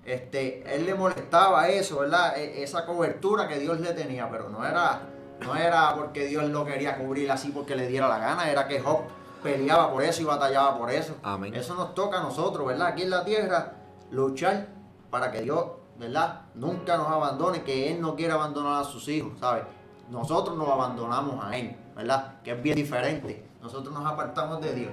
este, 0.08 0.74
él 0.74 0.86
le 0.86 0.94
molestaba 0.94 1.68
eso, 1.68 1.98
¿verdad? 1.98 2.38
E, 2.38 2.62
esa 2.62 2.86
cobertura 2.86 3.46
que 3.46 3.58
Dios 3.58 3.78
le 3.80 3.92
tenía, 3.92 4.30
pero 4.30 4.48
no 4.48 4.64
era, 4.64 5.02
no 5.44 5.54
era 5.54 5.94
porque 5.94 6.24
Dios 6.24 6.48
lo 6.48 6.64
quería 6.64 6.96
cubrir 6.96 7.30
así 7.30 7.50
porque 7.50 7.76
le 7.76 7.86
diera 7.88 8.08
la 8.08 8.18
gana, 8.18 8.50
era 8.50 8.66
que 8.66 8.80
Job 8.80 9.00
peleaba 9.42 9.92
por 9.92 10.02
eso 10.02 10.22
y 10.22 10.24
batallaba 10.24 10.78
por 10.78 10.90
eso. 10.90 11.14
Amén. 11.22 11.54
Eso 11.54 11.74
nos 11.74 11.94
toca 11.94 12.20
a 12.20 12.22
nosotros, 12.22 12.66
¿verdad? 12.66 12.88
Aquí 12.88 13.02
en 13.02 13.10
la 13.10 13.22
tierra, 13.22 13.74
luchar 14.10 14.68
para 15.10 15.30
que 15.30 15.42
Dios, 15.42 15.66
¿verdad? 15.98 16.40
Nunca 16.54 16.96
nos 16.96 17.08
abandone, 17.08 17.62
que 17.62 17.92
Él 17.92 18.00
no 18.00 18.16
quiere 18.16 18.32
abandonar 18.32 18.80
a 18.80 18.84
sus 18.84 19.06
hijos, 19.08 19.38
¿sabes? 19.38 19.64
Nosotros 20.10 20.56
nos 20.56 20.68
abandonamos 20.68 21.44
a 21.44 21.56
Él, 21.56 21.76
¿verdad? 21.94 22.40
Que 22.42 22.52
es 22.52 22.62
bien 22.62 22.76
diferente. 22.76 23.46
Nosotros 23.60 23.92
nos 23.92 24.06
apartamos 24.06 24.60
de 24.60 24.74
Dios. 24.74 24.92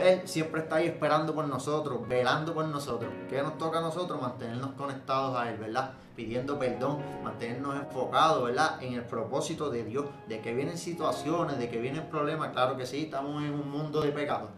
Él 0.00 0.22
siempre 0.24 0.62
está 0.62 0.76
ahí 0.76 0.86
esperando 0.86 1.34
por 1.34 1.46
nosotros, 1.46 2.06
velando 2.08 2.54
por 2.54 2.64
nosotros. 2.66 3.12
¿Qué 3.28 3.42
nos 3.42 3.58
toca 3.58 3.78
a 3.78 3.82
nosotros? 3.82 4.20
Mantenernos 4.20 4.72
conectados 4.72 5.36
a 5.36 5.50
Él, 5.50 5.58
¿verdad? 5.58 5.92
Pidiendo 6.16 6.58
perdón, 6.58 6.98
mantenernos 7.22 7.76
enfocados, 7.76 8.44
¿verdad? 8.44 8.82
En 8.82 8.94
el 8.94 9.04
propósito 9.04 9.70
de 9.70 9.84
Dios, 9.84 10.06
de 10.28 10.40
que 10.40 10.54
vienen 10.54 10.78
situaciones, 10.78 11.58
de 11.58 11.68
que 11.68 11.78
vienen 11.78 12.08
problemas. 12.08 12.50
Claro 12.50 12.76
que 12.76 12.86
sí, 12.86 13.04
estamos 13.04 13.42
en 13.42 13.54
un 13.54 13.70
mundo 13.70 14.00
de 14.00 14.12
pecado, 14.12 14.48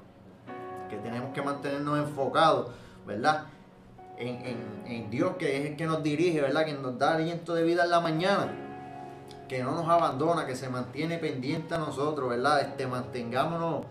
que 0.89 0.97
tenemos 0.97 1.33
que 1.33 1.43
mantenernos 1.43 1.99
enfocados, 1.99 2.71
¿verdad? 3.07 3.47
En, 4.17 5.11
Dios, 5.11 5.37
que 5.39 5.59
es 5.59 5.71
el 5.71 5.77
que 5.77 5.87
nos 5.87 6.03
dirige, 6.03 6.41
¿verdad? 6.41 6.65
Que 6.65 6.75
nos 6.75 6.99
da 6.99 7.15
aliento 7.15 7.55
de 7.55 7.65
vida 7.65 7.85
en 7.85 7.91
la 7.91 8.01
mañana 8.01 8.64
que 9.49 9.63
no 9.63 9.73
nos 9.73 9.89
abandona, 9.89 10.47
que 10.47 10.57
se 10.57 10.69
mantiene 10.69 11.19
pendiente 11.19 11.75
a 11.75 11.79
nosotros, 11.79 12.29
¿verdad? 12.29 12.61
Este, 12.63 12.87
mantengámonos 12.87 13.85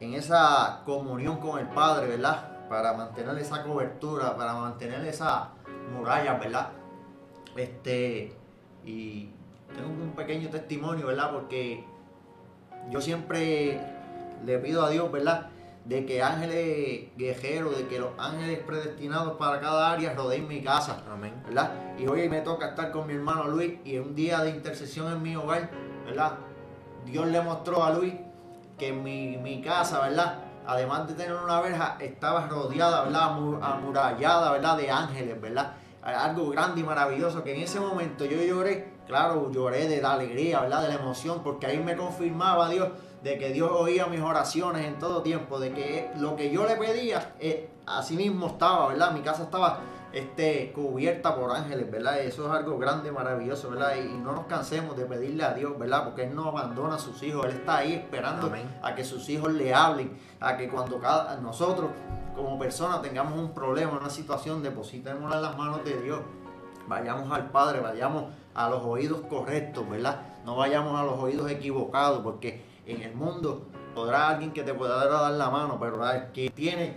en 0.00 0.14
esa 0.14 0.82
comunión 0.84 1.38
con 1.38 1.58
el 1.58 1.68
Padre, 1.68 2.08
¿verdad? 2.08 2.68
Para 2.68 2.92
mantener 2.94 3.36
esa 3.38 3.62
cobertura, 3.62 4.36
para 4.36 4.54
mantener 4.54 5.04
esa 5.06 5.50
muralla, 5.94 6.34
¿verdad? 6.34 6.70
Este, 7.56 8.34
y 8.84 9.30
tengo 9.74 9.90
un 9.90 10.12
pequeño 10.16 10.48
testimonio, 10.48 11.06
¿verdad? 11.06 11.30
Porque 11.32 11.84
yo 12.90 13.00
siempre 13.00 13.80
le 14.44 14.58
pido 14.58 14.84
a 14.84 14.90
Dios, 14.90 15.10
¿verdad? 15.12 15.51
De 15.84 16.06
que 16.06 16.22
ángeles 16.22 17.08
guerreros, 17.16 17.76
de 17.76 17.88
que 17.88 17.98
los 17.98 18.10
ángeles 18.16 18.60
predestinados 18.60 19.36
para 19.36 19.60
cada 19.60 19.90
área 19.92 20.14
rodeen 20.14 20.46
mi 20.46 20.62
casa. 20.62 21.02
Amén. 21.10 21.34
¿verdad? 21.44 21.72
Y 21.98 22.06
hoy 22.06 22.28
me 22.28 22.40
toca 22.40 22.68
estar 22.68 22.92
con 22.92 23.06
mi 23.06 23.14
hermano 23.14 23.48
Luis 23.48 23.74
y 23.84 23.98
un 23.98 24.14
día 24.14 24.40
de 24.40 24.50
intercesión 24.50 25.12
en 25.12 25.22
mi 25.22 25.34
hogar, 25.34 25.70
¿verdad? 26.06 26.34
Dios 27.04 27.26
le 27.26 27.40
mostró 27.40 27.82
a 27.82 27.90
Luis 27.90 28.14
que 28.78 28.92
mi, 28.92 29.36
mi 29.38 29.60
casa, 29.60 30.00
¿verdad? 30.02 30.38
Además 30.64 31.08
de 31.08 31.14
tener 31.14 31.34
una 31.34 31.60
verja, 31.60 31.96
estaba 32.00 32.46
rodeada, 32.46 33.02
¿verdad? 33.04 33.30
Amu- 33.32 33.58
Amurallada, 33.60 34.52
¿verdad? 34.52 34.76
De 34.76 34.88
ángeles, 34.90 35.40
¿verdad? 35.40 35.72
Algo 36.00 36.50
grande 36.50 36.80
y 36.80 36.84
maravilloso 36.84 37.42
que 37.42 37.54
en 37.54 37.62
ese 37.62 37.80
momento 37.80 38.24
yo 38.24 38.40
lloré, 38.40 38.91
claro, 39.06 39.50
lloré 39.50 39.88
de 39.88 40.00
la 40.00 40.14
alegría, 40.14 40.60
¿verdad? 40.60 40.82
De 40.82 40.88
la 40.88 40.94
emoción, 40.94 41.42
porque 41.42 41.66
ahí 41.66 41.78
me 41.78 41.96
confirmaba 41.96 42.68
Dios 42.68 42.88
de 43.22 43.38
que 43.38 43.52
Dios 43.52 43.70
oía 43.72 44.06
mis 44.06 44.20
oraciones 44.20 44.84
en 44.86 44.98
todo 44.98 45.22
tiempo, 45.22 45.60
de 45.60 45.72
que 45.72 46.10
lo 46.16 46.36
que 46.36 46.50
yo 46.50 46.66
le 46.66 46.76
pedía, 46.76 47.34
eh, 47.38 47.70
así 47.86 48.16
mismo 48.16 48.48
estaba, 48.48 48.88
¿verdad? 48.88 49.12
Mi 49.12 49.20
casa 49.20 49.44
estaba 49.44 49.80
este, 50.12 50.72
cubierta 50.72 51.34
por 51.34 51.50
ángeles, 51.52 51.90
¿verdad? 51.90 52.20
Eso 52.20 52.46
es 52.46 52.52
algo 52.52 52.78
grande, 52.78 53.12
maravilloso, 53.12 53.70
¿verdad? 53.70 53.94
Y, 53.96 54.08
no 54.08 54.32
nos 54.32 54.46
cansemos 54.46 54.96
de 54.96 55.04
pedirle 55.06 55.44
a 55.44 55.54
Dios, 55.54 55.78
¿verdad? 55.78 56.04
Porque 56.04 56.24
Él 56.24 56.34
no 56.34 56.48
abandona 56.48 56.96
a 56.96 56.98
sus 56.98 57.22
hijos, 57.22 57.46
Él 57.46 57.52
está 57.52 57.78
ahí 57.78 57.94
esperando 57.94 58.48
Amén. 58.48 58.78
a 58.82 58.94
que 58.94 59.04
sus 59.04 59.28
hijos 59.28 59.52
le 59.52 59.72
hablen, 59.72 60.18
a 60.40 60.56
que 60.56 60.68
cuando 60.68 60.98
cada, 60.98 61.36
nosotros 61.36 61.90
como 62.34 62.58
personas 62.58 63.02
tengamos 63.02 63.38
un 63.38 63.52
problema, 63.52 63.92
una 63.92 64.10
situación, 64.10 64.62
depositémosla 64.62 65.36
en 65.36 65.42
las 65.42 65.56
manos 65.56 65.84
de 65.84 66.00
Dios. 66.00 66.20
Vayamos 66.88 67.30
al 67.30 67.50
Padre, 67.50 67.80
vayamos 67.80 68.26
a 68.54 68.68
los 68.68 68.82
oídos 68.84 69.20
correctos, 69.28 69.88
¿verdad? 69.88 70.22
No 70.44 70.56
vayamos 70.56 70.98
a 70.98 71.04
los 71.04 71.18
oídos 71.18 71.50
equivocados, 71.50 72.20
porque 72.22 72.62
en 72.86 73.02
el 73.02 73.14
mundo 73.14 73.62
podrá 73.94 74.28
alguien 74.28 74.52
que 74.52 74.62
te 74.62 74.74
pueda 74.74 75.04
dar 75.06 75.32
la 75.32 75.50
mano, 75.50 75.78
pero 75.80 76.10
el 76.10 76.32
que 76.32 76.50
tiene 76.50 76.96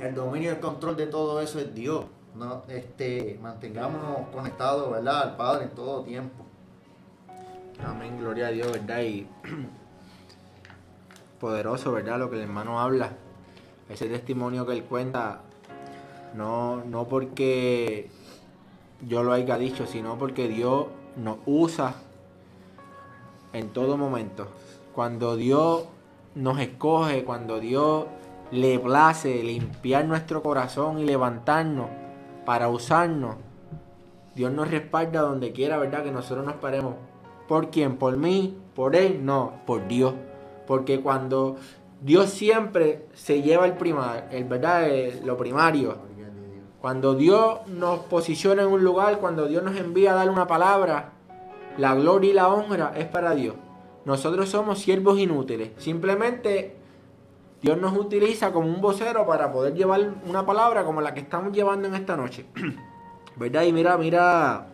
el 0.00 0.14
dominio 0.14 0.50
y 0.50 0.54
el 0.54 0.60
control 0.60 0.96
de 0.96 1.06
todo 1.06 1.40
eso 1.40 1.58
es 1.58 1.74
Dios. 1.74 2.04
No, 2.34 2.62
este, 2.68 3.38
mantengámonos 3.42 4.28
conectados, 4.32 4.90
¿verdad? 4.90 5.22
Al 5.22 5.36
Padre 5.36 5.64
en 5.64 5.70
todo 5.70 6.02
tiempo. 6.02 6.44
Amén, 7.84 8.18
gloria 8.18 8.48
a 8.48 8.50
Dios, 8.50 8.70
¿verdad? 8.72 9.00
Y 9.00 9.26
poderoso, 11.40 11.92
¿verdad? 11.92 12.18
Lo 12.18 12.30
que 12.30 12.36
el 12.36 12.42
hermano 12.42 12.80
habla. 12.80 13.10
Ese 13.88 14.08
testimonio 14.08 14.66
que 14.66 14.72
él 14.72 14.84
cuenta, 14.84 15.40
no, 16.34 16.84
no 16.84 17.08
porque 17.08 18.10
yo 19.06 19.22
lo 19.22 19.32
haya 19.32 19.58
dicho, 19.58 19.86
sino 19.86 20.18
porque 20.18 20.48
Dios 20.48 20.86
nos 21.16 21.38
usa 21.46 21.94
en 23.52 23.70
todo 23.70 23.96
momento. 23.96 24.48
Cuando 24.94 25.36
Dios 25.36 25.84
nos 26.34 26.58
escoge, 26.58 27.24
cuando 27.24 27.60
Dios 27.60 28.06
le 28.50 28.78
place 28.78 29.42
limpiar 29.42 30.04
nuestro 30.04 30.42
corazón 30.42 30.98
y 30.98 31.04
levantarnos 31.04 31.88
para 32.44 32.68
usarnos, 32.68 33.36
Dios 34.34 34.52
nos 34.52 34.70
respalda 34.70 35.20
donde 35.20 35.52
quiera, 35.52 35.78
¿verdad? 35.78 36.04
Que 36.04 36.12
nosotros 36.12 36.46
nos 36.46 36.56
paremos. 36.56 36.94
¿Por 37.46 37.70
quién? 37.70 37.96
¿Por 37.96 38.16
mí? 38.16 38.56
¿Por 38.74 38.94
Él? 38.94 39.24
No, 39.24 39.52
por 39.66 39.88
Dios. 39.88 40.14
Porque 40.66 41.00
cuando 41.00 41.56
Dios 42.00 42.30
siempre 42.30 43.06
se 43.14 43.42
lleva 43.42 43.66
el 43.66 43.72
primario, 43.72 44.24
el 44.30 44.44
verdad, 44.44 44.88
Eh, 44.88 45.20
lo 45.24 45.36
primario. 45.36 46.07
Cuando 46.80 47.14
Dios 47.14 47.66
nos 47.66 48.00
posiciona 48.00 48.62
en 48.62 48.68
un 48.68 48.84
lugar, 48.84 49.18
cuando 49.18 49.48
Dios 49.48 49.62
nos 49.62 49.76
envía 49.76 50.12
a 50.12 50.14
dar 50.14 50.30
una 50.30 50.46
palabra, 50.46 51.12
la 51.76 51.94
gloria 51.94 52.30
y 52.30 52.34
la 52.34 52.48
honra 52.48 52.92
es 52.96 53.06
para 53.06 53.34
Dios. 53.34 53.56
Nosotros 54.04 54.48
somos 54.48 54.78
siervos 54.78 55.18
inútiles. 55.18 55.70
Simplemente 55.78 56.76
Dios 57.60 57.78
nos 57.78 57.96
utiliza 57.96 58.52
como 58.52 58.68
un 58.68 58.80
vocero 58.80 59.26
para 59.26 59.52
poder 59.52 59.74
llevar 59.74 60.14
una 60.24 60.46
palabra 60.46 60.84
como 60.84 61.00
la 61.00 61.14
que 61.14 61.20
estamos 61.20 61.52
llevando 61.52 61.88
en 61.88 61.94
esta 61.94 62.16
noche. 62.16 62.46
¿Verdad? 63.36 63.64
Y 63.64 63.72
mira, 63.72 63.98
mira, 63.98 64.66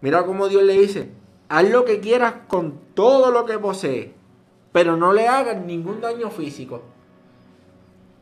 mira 0.00 0.24
cómo 0.24 0.48
Dios 0.48 0.62
le 0.62 0.74
dice, 0.74 1.10
haz 1.48 1.68
lo 1.68 1.84
que 1.84 2.00
quieras 2.00 2.34
con 2.46 2.78
todo 2.94 3.32
lo 3.32 3.44
que 3.44 3.58
posees, 3.58 4.10
pero 4.72 4.96
no 4.96 5.12
le 5.12 5.26
hagas 5.26 5.64
ningún 5.64 6.00
daño 6.00 6.30
físico. 6.30 6.82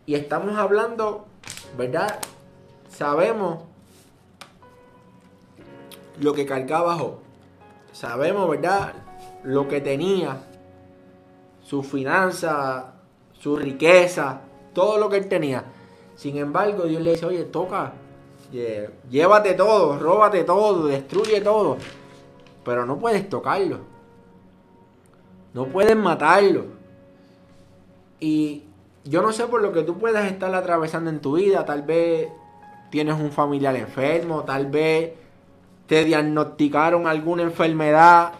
Y 0.06 0.14
estamos 0.14 0.56
hablando, 0.56 1.26
¿verdad? 1.76 2.18
Sabemos 2.94 3.58
lo 6.20 6.32
que 6.32 6.46
cargaba 6.46 6.94
Job. 6.94 7.14
Sabemos, 7.92 8.48
¿verdad? 8.48 8.92
Lo 9.42 9.66
que 9.66 9.80
tenía, 9.80 10.36
su 11.60 11.82
finanza, 11.82 12.94
su 13.32 13.56
riqueza, 13.56 14.42
todo 14.72 14.98
lo 14.98 15.08
que 15.08 15.16
él 15.16 15.28
tenía. 15.28 15.64
Sin 16.14 16.36
embargo, 16.36 16.84
Dios 16.84 17.02
le 17.02 17.12
dice, 17.12 17.26
oye, 17.26 17.44
toca, 17.44 17.94
llévate 19.10 19.54
todo, 19.54 19.98
róbate 19.98 20.44
todo, 20.44 20.86
destruye 20.86 21.40
todo. 21.40 21.76
Pero 22.64 22.86
no 22.86 22.98
puedes 22.98 23.28
tocarlo. 23.28 23.80
No 25.52 25.66
puedes 25.66 25.96
matarlo. 25.96 26.66
Y 28.20 28.62
yo 29.02 29.20
no 29.20 29.32
sé 29.32 29.48
por 29.48 29.62
lo 29.62 29.72
que 29.72 29.82
tú 29.82 29.98
puedas 29.98 30.30
estar 30.30 30.54
atravesando 30.54 31.10
en 31.10 31.20
tu 31.20 31.34
vida. 31.34 31.64
Tal 31.64 31.82
vez 31.82 32.28
tienes 32.94 33.18
un 33.18 33.32
familiar 33.32 33.74
enfermo, 33.74 34.44
tal 34.44 34.66
vez 34.66 35.14
te 35.88 36.04
diagnosticaron 36.04 37.08
alguna 37.08 37.42
enfermedad 37.42 38.34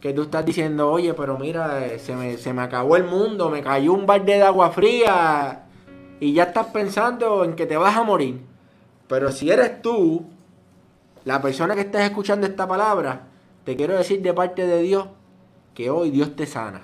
que 0.00 0.12
tú 0.12 0.22
estás 0.22 0.46
diciendo, 0.46 0.88
oye, 0.88 1.12
pero 1.14 1.36
mira, 1.36 1.84
eh, 1.84 1.98
se 1.98 2.14
me, 2.14 2.36
se 2.36 2.52
me 2.52 2.62
acabó 2.62 2.94
el 2.94 3.02
mundo, 3.02 3.50
me 3.50 3.60
cayó 3.60 3.92
un 3.94 4.06
balde 4.06 4.34
de 4.34 4.44
agua 4.44 4.70
fría 4.70 5.64
y 6.20 6.32
ya 6.32 6.44
estás 6.44 6.66
pensando 6.66 7.42
en 7.42 7.56
que 7.56 7.66
te 7.66 7.76
vas 7.76 7.96
a 7.96 8.04
morir. 8.04 8.40
Pero 9.08 9.32
si 9.32 9.50
eres 9.50 9.82
tú, 9.82 10.24
la 11.24 11.42
persona 11.42 11.74
que 11.74 11.80
estás 11.80 12.02
escuchando 12.02 12.46
esta 12.46 12.68
palabra, 12.68 13.22
te 13.64 13.74
quiero 13.74 13.98
decir 13.98 14.22
de 14.22 14.32
parte 14.32 14.64
de 14.64 14.80
Dios 14.80 15.08
que 15.74 15.90
hoy 15.90 16.12
Dios 16.12 16.36
te 16.36 16.46
sana. 16.46 16.82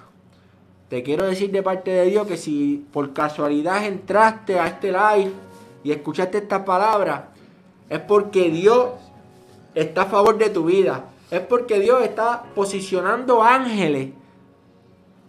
Te 0.89 1.05
quiero 1.05 1.27
decir 1.27 1.53
de 1.53 1.63
parte 1.63 1.93
de 1.93 2.07
Dios 2.07 2.27
que 2.27 2.37
si 2.37 2.85
por 2.93 3.13
casualidad 3.13 3.87
entraste 3.87 4.59
a 4.59 4.67
este 4.67 4.89
live 4.89 5.31
y 5.85 5.93
escuchaste 5.93 6.39
estas 6.39 6.63
palabras, 6.63 7.25
es 7.89 8.01
porque 8.01 8.51
Dios 8.51 8.89
está 9.75 10.03
a 10.03 10.07
favor 10.07 10.39
de 10.39 10.51
tu 10.51 10.65
vida. 10.65 11.05
Es 11.31 11.41
porque 11.41 11.79
Dios 11.79 12.03
está 12.03 12.45
posicionando 12.55 13.43
ángeles 13.43 14.11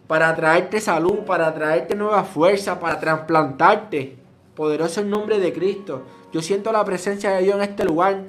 para 0.08 0.36
traerte 0.36 0.80
salud, 0.80 1.20
para 1.26 1.54
traerte 1.54 1.96
nueva 1.96 2.24
fuerza, 2.24 2.80
para 2.80 3.00
trasplantarte. 3.00 4.18
Poderoso 4.56 5.02
el 5.02 5.10
nombre 5.10 5.39
de 5.39 5.52
Cristo. 5.52 6.04
Yo 6.32 6.41
siento 6.41 6.72
la 6.72 6.86
presencia 6.86 7.32
de 7.32 7.44
Dios 7.44 7.56
en 7.56 7.62
este 7.63 7.84
lugar. 7.84 8.24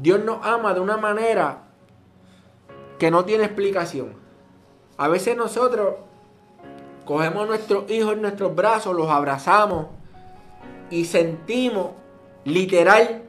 Dios 0.00 0.22
nos 0.22 0.44
ama 0.44 0.74
de 0.74 0.80
una 0.80 0.98
manera 0.98 1.62
que 2.98 3.10
no 3.10 3.24
tiene 3.24 3.44
explicación. 3.44 4.12
A 4.98 5.08
veces 5.08 5.36
nosotros 5.36 5.94
cogemos 7.04 7.44
a 7.44 7.46
nuestros 7.46 7.90
hijos 7.90 8.14
en 8.14 8.22
nuestros 8.22 8.54
brazos, 8.54 8.94
los 8.94 9.08
abrazamos 9.08 9.86
y 10.90 11.04
sentimos 11.04 11.88
literal 12.44 13.22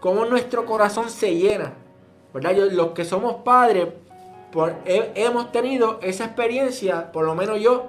cómo 0.00 0.24
nuestro 0.24 0.64
corazón 0.66 1.10
se 1.10 1.34
llena. 1.34 1.74
¿Verdad? 2.32 2.56
Los 2.72 2.88
que 2.88 3.04
somos 3.04 3.36
padres 3.36 3.88
hemos 4.84 5.52
tenido 5.52 5.98
esa 6.02 6.26
experiencia, 6.26 7.10
por 7.12 7.24
lo 7.24 7.34
menos 7.34 7.60
yo, 7.60 7.86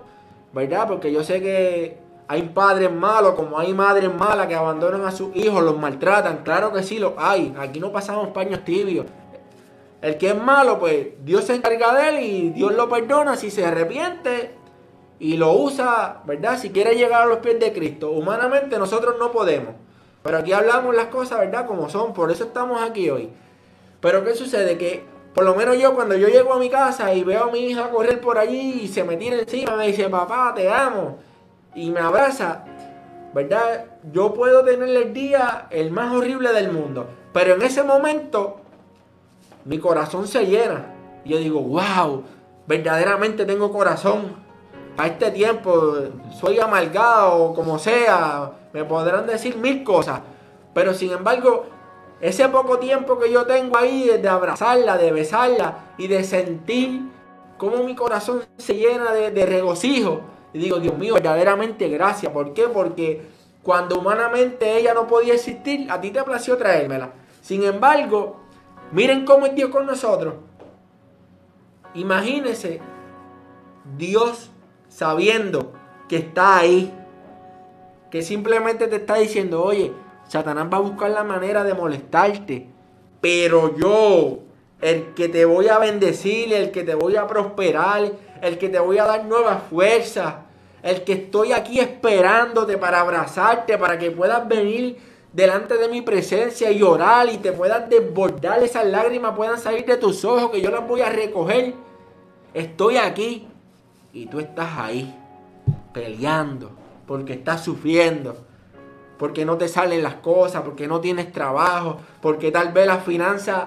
¿verdad? 0.53 0.87
Porque 0.87 1.11
yo 1.11 1.23
sé 1.23 1.41
que 1.41 1.97
hay 2.27 2.43
padres 2.43 2.91
malos, 2.91 3.33
como 3.33 3.59
hay 3.59 3.73
madres 3.73 4.13
malas 4.13 4.47
que 4.47 4.55
abandonan 4.55 5.05
a 5.05 5.11
sus 5.11 5.35
hijos, 5.35 5.63
los 5.63 5.77
maltratan. 5.77 6.43
Claro 6.43 6.71
que 6.71 6.83
sí, 6.83 6.99
los 6.99 7.13
hay. 7.17 7.53
Aquí 7.59 7.79
no 7.79 7.91
pasamos 7.91 8.29
paños 8.29 8.63
tibios. 8.63 9.07
El 10.01 10.17
que 10.17 10.29
es 10.29 10.41
malo, 10.41 10.79
pues 10.79 11.07
Dios 11.25 11.43
se 11.45 11.55
encarga 11.55 11.93
de 11.93 12.09
él 12.09 12.23
y 12.23 12.49
Dios 12.51 12.73
lo 12.73 12.87
perdona 12.87 13.35
si 13.35 13.51
se 13.51 13.65
arrepiente 13.65 14.58
y 15.19 15.35
lo 15.35 15.51
usa, 15.53 16.21
¿verdad? 16.25 16.57
Si 16.57 16.69
quiere 16.69 16.95
llegar 16.95 17.23
a 17.23 17.25
los 17.25 17.39
pies 17.39 17.59
de 17.59 17.73
Cristo. 17.73 18.11
Humanamente 18.11 18.79
nosotros 18.79 19.15
no 19.19 19.31
podemos. 19.31 19.75
Pero 20.23 20.37
aquí 20.37 20.53
hablamos 20.53 20.95
las 20.95 21.07
cosas, 21.07 21.39
¿verdad? 21.39 21.65
Como 21.65 21.89
son. 21.89 22.13
Por 22.13 22.31
eso 22.31 22.45
estamos 22.45 22.81
aquí 22.81 23.09
hoy. 23.09 23.29
Pero 23.99 24.23
¿qué 24.23 24.33
sucede? 24.33 24.77
Que 24.77 25.03
por 25.33 25.43
lo 25.43 25.55
menos 25.55 25.77
yo 25.77 25.93
cuando 25.93 26.15
yo 26.15 26.29
llego 26.29 26.53
a 26.53 26.59
mi 26.59 26.69
casa 26.69 27.13
y 27.13 27.23
veo 27.23 27.45
a 27.45 27.51
mi 27.51 27.59
hija 27.59 27.89
correr 27.89 28.21
por 28.21 28.37
allí 28.37 28.81
y 28.83 28.87
se 28.87 29.03
me 29.03 29.17
tira 29.17 29.37
encima, 29.37 29.75
me 29.75 29.87
dice, 29.87 30.09
papá, 30.09 30.53
te 30.55 30.69
amo. 30.69 31.17
Y 31.75 31.89
me 31.89 31.99
abraza. 31.99 32.63
¿Verdad? 33.33 33.85
Yo 34.11 34.33
puedo 34.33 34.63
tener 34.63 34.89
el 34.89 35.13
día 35.13 35.67
el 35.69 35.91
más 35.91 36.13
horrible 36.13 36.53
del 36.53 36.71
mundo. 36.71 37.07
Pero 37.33 37.55
en 37.55 37.61
ese 37.61 37.83
momento 37.83 38.61
mi 39.65 39.79
corazón 39.79 40.27
se 40.27 40.45
llena. 40.45 40.93
Y 41.25 41.31
yo 41.31 41.37
digo, 41.37 41.61
wow, 41.61 42.23
verdaderamente 42.65 43.45
tengo 43.45 43.71
corazón. 43.71 44.48
A 44.99 45.07
este 45.07 45.31
tiempo 45.31 45.93
soy 46.37 46.59
amargado 46.59 47.37
o 47.37 47.55
como 47.55 47.79
sea, 47.79 48.51
me 48.73 48.83
podrán 48.83 49.25
decir 49.25 49.55
mil 49.55 49.81
cosas. 49.81 50.19
Pero 50.73 50.93
sin 50.93 51.13
embargo, 51.13 51.67
ese 52.19 52.49
poco 52.49 52.79
tiempo 52.79 53.17
que 53.17 53.31
yo 53.31 53.45
tengo 53.45 53.77
ahí 53.77 54.09
de 54.21 54.27
abrazarla, 54.27 54.97
de 54.97 55.13
besarla 55.13 55.93
y 55.97 56.07
de 56.07 56.25
sentir 56.25 56.99
cómo 57.57 57.81
mi 57.85 57.95
corazón 57.95 58.43
se 58.57 58.73
llena 58.73 59.13
de, 59.13 59.45
regocijo. 59.45 60.19
Y 60.51 60.59
digo, 60.59 60.81
Dios 60.81 60.97
mío, 60.97 61.13
verdaderamente 61.13 61.87
gracias. 61.87 62.33
¿Por 62.33 62.53
qué? 62.53 62.63
Porque 62.63 63.21
cuando 63.63 63.99
humanamente 63.99 64.75
ella 64.75 64.93
no 64.93 65.07
podía 65.07 65.35
existir, 65.35 65.89
a 65.89 66.01
ti 66.01 66.11
te 66.11 66.21
plació 66.23 66.57
traérmela. 66.57 67.13
Sin 67.41 67.63
embargo, 67.63 68.35
miren 68.91 69.23
cómo 69.23 69.45
es 69.45 69.55
Dios 69.55 69.69
con 69.69 69.85
nosotros. 69.85 70.33
Imagínese 71.93 72.81
Dios 73.97 74.51
sabiendo 74.89 75.71
que 76.09 76.17
está 76.17 76.57
ahí, 76.57 76.93
que 78.09 78.21
simplemente 78.21 78.87
te 78.87 78.97
está 78.97 79.15
diciendo, 79.15 79.63
oye, 79.63 79.93
Satanás 80.27 80.67
va 80.71 80.77
a 80.77 80.81
buscar 80.81 81.11
la 81.11 81.23
manera 81.23 81.63
de 81.63 81.73
molestarte, 81.73 82.67
pero 83.21 83.77
yo, 83.77 84.39
el 84.81 85.13
que 85.13 85.29
te 85.29 85.45
voy 85.45 85.67
a 85.67 85.77
bendecir, 85.77 86.51
el 86.53 86.71
que 86.71 86.83
te 86.83 86.95
voy 86.95 87.15
a 87.15 87.27
prosperar, 87.27 88.11
el 88.41 88.57
que 88.57 88.69
te 88.69 88.79
voy 88.79 88.97
a 88.97 89.05
dar 89.05 89.25
nuevas 89.25 89.63
fuerzas, 89.69 90.35
el 90.81 91.03
que 91.03 91.13
estoy 91.13 91.51
aquí 91.51 91.79
esperándote 91.79 92.77
para 92.77 93.01
abrazarte, 93.01 93.77
para 93.77 93.97
que 93.99 94.11
puedas 94.11 94.47
venir 94.47 94.97
delante 95.33 95.77
de 95.77 95.87
mi 95.89 96.01
presencia 96.01 96.71
y 96.71 96.81
orar 96.81 97.29
y 97.29 97.37
te 97.37 97.51
puedas 97.51 97.87
desbordar, 97.89 98.63
esas 98.63 98.85
lágrimas 98.85 99.35
puedan 99.35 99.59
salir 99.59 99.85
de 99.85 99.97
tus 99.97 100.25
ojos, 100.25 100.49
que 100.51 100.61
yo 100.61 100.71
las 100.71 100.87
voy 100.87 101.01
a 101.01 101.09
recoger. 101.09 101.73
Estoy 102.53 102.97
aquí 102.97 103.47
y 104.13 104.25
tú 104.27 104.39
estás 104.39 104.77
ahí 104.77 105.15
peleando 105.93 106.71
porque 107.05 107.33
estás 107.33 107.63
sufriendo, 107.63 108.37
porque 109.17 109.45
no 109.45 109.57
te 109.57 109.67
salen 109.67 110.03
las 110.03 110.15
cosas, 110.15 110.61
porque 110.61 110.87
no 110.87 111.01
tienes 111.01 111.31
trabajo, 111.31 111.97
porque 112.21 112.51
tal 112.51 112.71
vez 112.71 112.87
las 112.87 113.03
finanzas 113.03 113.65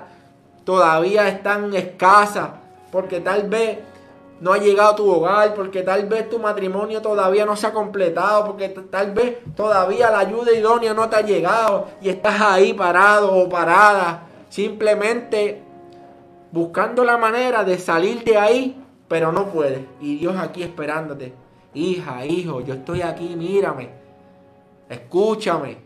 todavía 0.64 1.28
están 1.28 1.74
escasas, 1.74 2.50
porque 2.90 3.20
tal 3.20 3.48
vez 3.48 3.78
no 4.40 4.52
ha 4.52 4.58
llegado 4.58 4.92
a 4.92 4.96
tu 4.96 5.08
hogar, 5.08 5.54
porque 5.54 5.82
tal 5.82 6.06
vez 6.06 6.28
tu 6.28 6.38
matrimonio 6.38 7.00
todavía 7.00 7.46
no 7.46 7.56
se 7.56 7.68
ha 7.68 7.72
completado, 7.72 8.44
porque 8.44 8.68
tal 8.68 9.12
vez 9.12 9.38
todavía 9.54 10.10
la 10.10 10.18
ayuda 10.20 10.52
idónea 10.52 10.94
no 10.94 11.08
te 11.08 11.16
ha 11.16 11.22
llegado 11.22 11.86
y 12.00 12.08
estás 12.08 12.40
ahí 12.40 12.74
parado 12.74 13.32
o 13.32 13.48
parada, 13.48 14.26
simplemente 14.48 15.62
buscando 16.50 17.04
la 17.04 17.16
manera 17.18 17.62
de 17.62 17.78
salir 17.78 18.24
de 18.24 18.36
ahí, 18.36 18.81
pero 19.12 19.30
no 19.30 19.48
puedes. 19.48 19.82
Y 20.00 20.16
Dios 20.16 20.38
aquí 20.38 20.62
esperándote. 20.62 21.34
Hija, 21.74 22.24
hijo, 22.24 22.62
yo 22.62 22.72
estoy 22.72 23.02
aquí, 23.02 23.36
mírame. 23.36 23.90
Escúchame. 24.88 25.76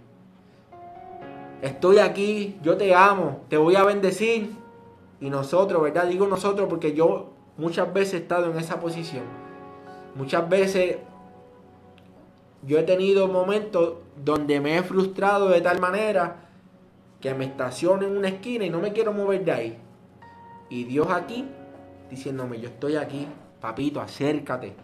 Estoy 1.60 1.98
aquí, 1.98 2.56
yo 2.62 2.76
te 2.76 2.94
amo, 2.94 3.40
te 3.48 3.56
voy 3.56 3.74
a 3.74 3.82
bendecir. 3.82 4.54
Y 5.20 5.28
nosotros, 5.28 5.82
¿verdad? 5.82 6.06
Digo 6.06 6.28
nosotros 6.28 6.68
porque 6.68 6.94
yo 6.94 7.32
muchas 7.56 7.92
veces 7.92 8.14
he 8.14 8.16
estado 8.18 8.48
en 8.48 8.58
esa 8.60 8.78
posición. 8.78 9.24
Muchas 10.14 10.48
veces 10.48 10.98
yo 12.62 12.78
he 12.78 12.84
tenido 12.84 13.26
momentos 13.26 13.94
donde 14.24 14.60
me 14.60 14.78
he 14.78 14.84
frustrado 14.84 15.48
de 15.48 15.60
tal 15.62 15.80
manera 15.80 16.48
que 17.20 17.34
me 17.34 17.46
estaciono 17.46 18.06
en 18.06 18.16
una 18.16 18.28
esquina 18.28 18.64
y 18.64 18.70
no 18.70 18.78
me 18.78 18.92
quiero 18.92 19.12
mover 19.12 19.44
de 19.44 19.50
ahí. 19.50 19.78
Y 20.70 20.84
Dios 20.84 21.08
aquí 21.10 21.44
diciéndome, 22.11 22.61
yo 22.61 22.68
estoy 22.68 22.96
aquí, 22.96 23.26
papito, 23.61 24.00
acércate, 24.00 24.74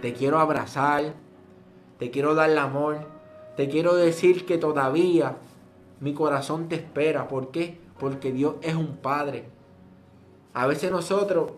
te 0.00 0.12
quiero 0.12 0.38
abrazar, 0.38 1.14
te 1.98 2.10
quiero 2.10 2.34
dar 2.34 2.50
el 2.50 2.58
amor, 2.58 3.06
te 3.56 3.68
quiero 3.68 3.94
decir 3.94 4.46
que 4.46 4.58
todavía 4.58 5.36
mi 6.00 6.14
corazón 6.14 6.68
te 6.68 6.74
espera. 6.74 7.28
¿Por 7.28 7.50
qué? 7.50 7.78
Porque 7.98 8.32
Dios 8.32 8.56
es 8.62 8.74
un 8.74 8.96
padre. 8.96 9.44
A 10.54 10.66
veces 10.66 10.90
nosotros 10.90 11.52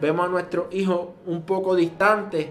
vemos 0.00 0.26
a 0.26 0.28
nuestros 0.28 0.72
hijos 0.72 1.08
un 1.26 1.42
poco 1.42 1.74
distantes 1.74 2.48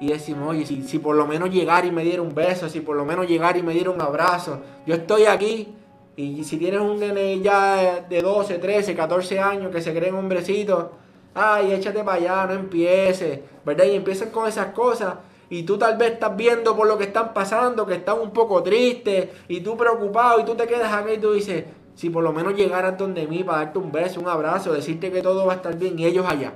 y 0.00 0.08
decimos, 0.08 0.50
oye, 0.50 0.66
si, 0.66 0.82
si 0.82 0.98
por 0.98 1.14
lo 1.14 1.26
menos 1.26 1.50
llegar 1.50 1.84
y 1.84 1.92
me 1.92 2.02
diera 2.02 2.22
un 2.22 2.34
beso, 2.34 2.68
si 2.68 2.80
por 2.80 2.96
lo 2.96 3.04
menos 3.04 3.28
llegar 3.28 3.56
y 3.56 3.62
me 3.62 3.72
diera 3.72 3.90
un 3.90 4.02
abrazo, 4.02 4.60
yo 4.84 4.96
estoy 4.96 5.26
aquí. 5.26 5.76
Y 6.16 6.42
si 6.44 6.58
tienes 6.58 6.80
un 6.80 6.98
nene 6.98 7.40
ya 7.40 8.00
de 8.00 8.20
12, 8.20 8.58
13, 8.58 8.96
14 8.96 9.38
años 9.38 9.70
que 9.70 9.80
se 9.80 9.94
creen 9.94 10.16
hombrecitos, 10.16 10.86
ay, 11.34 11.72
échate 11.72 12.04
para 12.04 12.18
allá, 12.18 12.46
no 12.46 12.60
empieces, 12.60 13.40
¿verdad? 13.64 13.84
Y 13.84 13.94
empiezan 13.94 14.30
con 14.30 14.48
esas 14.48 14.66
cosas. 14.68 15.14
Y 15.50 15.64
tú 15.64 15.76
tal 15.76 15.98
vez 15.98 16.12
estás 16.12 16.34
viendo 16.36 16.74
por 16.74 16.86
lo 16.86 16.96
que 16.96 17.04
están 17.04 17.34
pasando, 17.34 17.86
que 17.86 17.94
están 17.94 18.18
un 18.20 18.32
poco 18.32 18.62
tristes, 18.62 19.28
y 19.48 19.60
tú 19.60 19.76
preocupado, 19.76 20.40
y 20.40 20.44
tú 20.44 20.54
te 20.54 20.66
quedas 20.66 20.92
aquí 20.92 21.12
y 21.14 21.18
tú 21.18 21.32
dices, 21.32 21.64
si 21.94 22.10
por 22.10 22.24
lo 22.24 22.32
menos 22.32 22.54
llegaran 22.54 22.96
donde 22.96 23.26
mí 23.26 23.44
para 23.44 23.58
darte 23.58 23.78
un 23.78 23.92
beso, 23.92 24.20
un 24.20 24.28
abrazo, 24.28 24.72
decirte 24.72 25.12
que 25.12 25.22
todo 25.22 25.46
va 25.46 25.52
a 25.52 25.56
estar 25.56 25.76
bien 25.76 25.98
y 25.98 26.06
ellos 26.06 26.26
allá. 26.26 26.54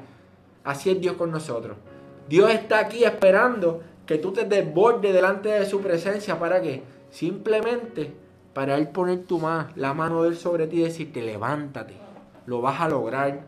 Así 0.64 0.90
es 0.90 1.00
Dios 1.00 1.16
con 1.16 1.30
nosotros. 1.30 1.76
Dios 2.28 2.50
está 2.50 2.78
aquí 2.80 3.04
esperando 3.04 3.82
que 4.06 4.18
tú 4.18 4.32
te 4.32 4.44
desbordes 4.44 5.12
delante 5.12 5.48
de 5.48 5.66
su 5.66 5.80
presencia 5.80 6.38
para 6.38 6.60
que 6.60 6.82
simplemente 7.10 8.12
para 8.52 8.76
él 8.76 8.88
poner 8.88 9.24
tu 9.24 9.38
mano, 9.38 9.68
la 9.76 9.92
mano 9.92 10.22
de 10.22 10.30
él 10.30 10.36
sobre 10.36 10.66
ti 10.66 10.80
y 10.80 10.84
decirte 10.84 11.22
levántate, 11.22 11.94
lo 12.46 12.62
vas 12.62 12.80
a 12.80 12.88
lograr. 12.88 13.44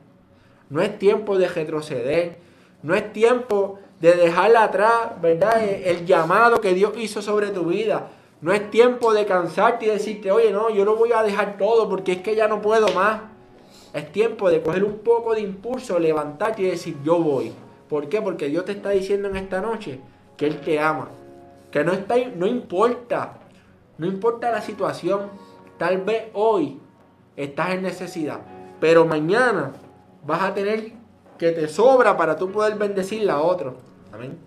No 0.71 0.83
es 0.83 0.99
tiempo 0.99 1.39
de 1.39 1.49
retroceder, 1.49 2.39
no 2.83 2.95
es 2.95 3.12
tiempo 3.12 3.79
de 4.01 4.14
dejar 4.14 4.57
atrás, 4.57 5.21
¿verdad? 5.21 5.62
El 5.64 6.07
llamado 6.07 6.61
que 6.61 6.75
Dios 6.75 6.93
hizo 6.97 7.23
sobre 7.23 7.49
tu 7.49 7.64
vida. 7.64 8.09
No 8.41 8.53
es 8.53 8.71
tiempo 8.71 9.12
de 9.12 9.27
cansarte 9.27 9.87
y 9.87 9.89
decirte, 9.89 10.31
oye, 10.31 10.53
no, 10.53 10.71
yo 10.71 10.85
lo 10.85 10.95
voy 10.95 11.12
a 11.12 11.23
dejar 11.23 11.59
todo 11.59 11.89
porque 11.89 12.12
es 12.12 12.19
que 12.19 12.37
ya 12.37 12.47
no 12.47 12.62
puedo 12.62 12.89
más. 12.95 13.23
Es 13.93 14.12
tiempo 14.12 14.49
de 14.51 14.62
coger 14.62 14.85
un 14.85 14.99
poco 14.99 15.35
de 15.35 15.41
impulso, 15.41 15.99
levantarte 15.99 16.62
y 16.62 16.66
decir, 16.66 16.97
yo 17.03 17.19
voy. 17.19 17.53
¿Por 17.89 18.09
qué? 18.09 18.23
Porque 18.23 18.49
Dios 18.49 18.64
te 18.64 18.73
está 18.73 18.91
diciendo 18.91 19.29
en 19.29 19.37
esta 19.37 19.61
noche 19.61 19.99
que 20.37 20.47
Él 20.47 20.61
te 20.61 20.79
ama. 20.79 21.09
Que 21.73 21.83
no, 21.83 21.93
está, 21.93 22.14
no 22.37 22.47
importa, 22.47 23.39
no 23.97 24.07
importa 24.07 24.53
la 24.53 24.61
situación. 24.61 25.31
Tal 25.79 25.99
vez 26.03 26.29
hoy 26.35 26.79
estás 27.37 27.71
en 27.71 27.83
necesidad, 27.83 28.41
pero 28.81 29.05
mañana 29.05 29.73
vas 30.25 30.43
a 30.43 30.55
tener 30.55 30.93
que 31.39 31.53
te 31.53 31.69
sobra 31.69 32.16
para 32.16 32.37
tú 32.37 32.51
poder 32.51 32.77
bendecirle 32.77 33.31
a 33.31 33.41
otro. 33.41 33.77
Amén. 34.12 34.39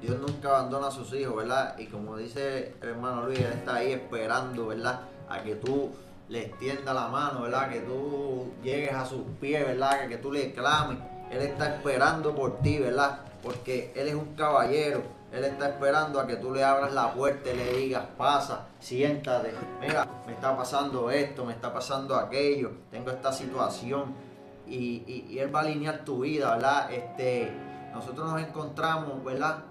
Dios 0.00 0.18
nunca 0.18 0.50
abandona 0.50 0.88
a 0.88 0.90
sus 0.90 1.12
hijos, 1.14 1.34
¿verdad? 1.34 1.78
Y 1.78 1.86
como 1.86 2.16
dice 2.16 2.74
el 2.82 2.90
hermano 2.90 3.26
Luis, 3.26 3.38
Él 3.38 3.52
está 3.52 3.76
ahí 3.76 3.92
esperando, 3.92 4.66
¿verdad? 4.66 5.00
A 5.28 5.42
que 5.42 5.54
tú 5.54 5.90
le 6.28 6.46
extiendas 6.46 6.94
la 6.94 7.08
mano, 7.08 7.42
¿verdad? 7.42 7.70
Que 7.70 7.80
tú 7.80 8.52
llegues 8.62 8.92
a 8.92 9.06
sus 9.06 9.22
pies, 9.40 9.66
¿verdad? 9.66 10.08
Que 10.08 10.18
tú 10.18 10.30
le 10.32 10.52
clames. 10.52 10.98
Él 11.30 11.42
está 11.42 11.74
esperando 11.74 12.34
por 12.34 12.58
ti, 12.58 12.78
¿verdad? 12.78 13.20
Porque 13.42 13.92
Él 13.94 14.08
es 14.08 14.14
un 14.14 14.34
caballero. 14.34 15.02
Él 15.32 15.44
está 15.44 15.70
esperando 15.70 16.20
a 16.20 16.26
que 16.26 16.36
tú 16.36 16.52
le 16.52 16.62
abras 16.62 16.92
la 16.92 17.12
puerta 17.12 17.50
y 17.50 17.56
le 17.56 17.72
digas, 17.72 18.04
pasa, 18.16 18.66
siéntate. 18.78 19.52
Mira, 19.80 20.06
me 20.26 20.32
está 20.32 20.56
pasando 20.56 21.10
esto, 21.10 21.44
me 21.44 21.52
está 21.52 21.72
pasando 21.72 22.14
aquello, 22.14 22.70
tengo 22.90 23.10
esta 23.10 23.32
situación. 23.32 24.14
Y, 24.66 25.26
y 25.28 25.38
Él 25.38 25.54
va 25.54 25.60
a 25.60 25.62
alinear 25.62 26.04
tu 26.04 26.20
vida, 26.20 26.54
¿verdad? 26.54 26.92
Este, 26.92 27.52
nosotros 27.92 28.30
nos 28.30 28.40
encontramos, 28.40 29.24
¿verdad? 29.24 29.64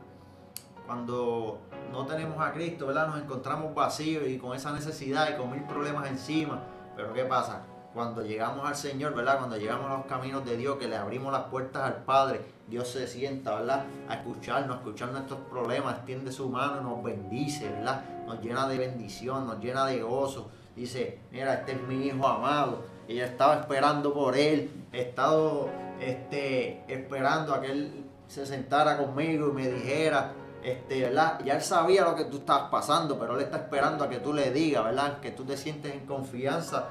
cuando 0.86 1.62
no 1.91 2.06
tenemos 2.06 2.39
a 2.39 2.51
Cristo, 2.51 2.88
¿verdad? 2.88 3.08
Nos 3.08 3.22
encontramos 3.22 3.74
vacíos 3.74 4.28
y 4.28 4.38
con 4.38 4.56
esa 4.56 4.72
necesidad 4.72 5.30
y 5.34 5.38
con 5.38 5.51
mil 5.51 5.64
problemas 5.64 6.10
encima. 6.10 6.62
Pero 6.95 7.14
¿qué 7.14 7.24
pasa? 7.24 7.62
Cuando 7.94 8.24
llegamos 8.24 8.68
al 8.68 8.76
Señor, 8.76 9.14
¿verdad? 9.14 9.38
Cuando 9.38 9.58
llegamos 9.58 9.91
a 9.91 9.98
los 9.98 10.06
caminos 10.08 10.44
de 10.46 10.58
Dios, 10.58 10.78
que 10.78 10.88
le 10.88 10.96
abrimos 10.96 11.32
las 11.32 11.44
puertas 11.44 11.84
al 11.84 12.04
Padre, 12.04 12.41
Dios 12.68 12.88
se 12.88 13.08
sienta, 13.08 13.56
¿verdad? 13.56 13.86
A 14.10 14.16
escucharnos, 14.16 14.78
a 14.78 14.80
escuchar 14.80 15.12
nuestros 15.12 15.39
problemas, 15.41 15.98
extiende 15.98 16.32
su 16.32 16.50
mano, 16.50 16.82
nos 16.82 17.04
bendice, 17.04 17.70
¿verdad? 17.70 18.04
Nos 18.26 18.41
llena 18.41 18.68
de 18.68 18.80
bendición, 18.80 19.46
nos 19.46 19.60
llena 19.60 19.86
de 19.86 20.02
gozo. 20.02 20.50
Dice, 20.76 21.20
mira, 21.32 21.54
este 21.54 21.74
es 21.74 21.82
mi 21.84 22.08
hijo 22.08 22.28
amado. 22.28 22.84
Ella 23.08 23.26
estaba 23.26 23.56
esperando 23.60 24.12
por 24.12 24.36
él, 24.36 24.72
he 24.91 25.02
estado 25.02 25.70
este, 26.00 26.84
esperando 26.91 27.54
a 27.54 27.62
que 27.62 27.72
él 27.72 28.06
se 28.28 28.48
sentara 28.48 28.98
conmigo 28.98 29.50
y 29.50 29.52
me 29.52 29.68
dijera, 29.68 30.34
este, 30.64 31.02
¿verdad? 31.02 31.41
Ya 31.46 31.56
él 31.56 31.62
sabía 31.62 32.06
lo 32.06 32.16
que 32.16 32.26
tú 32.26 32.38
estabas 32.38 32.72
pasando, 32.72 33.20
pero 33.20 33.36
él 33.36 33.44
está 33.44 33.58
esperando 33.58 34.04
a 34.06 34.10
que 34.10 34.18
tú 34.18 34.34
le 34.34 34.52
digas, 34.52 34.84
¿verdad? 34.84 35.20
Que 35.20 35.30
tú 35.30 35.44
te 35.44 35.58
sientes 35.58 35.94
en 35.94 36.08
confianza 36.08 36.89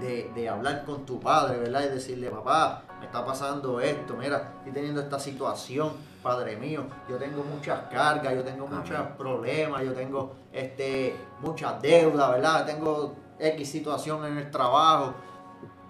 de, 0.00 0.48
hablar 0.48 0.84
con 0.84 1.06
tu 1.06 1.20
padre, 1.20 1.58
¿verdad? 1.58 1.84
Y 1.84 1.88
decirle, 1.88 2.30
papá, 2.30 2.82
me 2.98 3.06
está 3.06 3.24
pasando 3.24 3.80
esto, 3.80 4.16
mira, 4.16 4.54
estoy 4.58 4.72
teniendo 4.72 5.00
esta 5.00 5.18
situación, 5.18 5.92
padre 6.22 6.56
mío, 6.56 6.84
yo 7.08 7.16
tengo 7.16 7.44
muchas 7.44 7.80
cargas, 7.90 8.34
yo 8.34 8.42
tengo 8.42 8.66
muchos 8.66 8.98
problemas, 9.16 9.82
yo 9.84 9.92
tengo 9.92 10.34
este, 10.52 11.16
muchas 11.40 11.80
deudas, 11.80 12.30
¿verdad? 12.32 12.66
Tengo 12.66 13.14
X 13.38 13.70
situación 13.70 14.24
en 14.26 14.38
el 14.38 14.50
trabajo. 14.50 15.14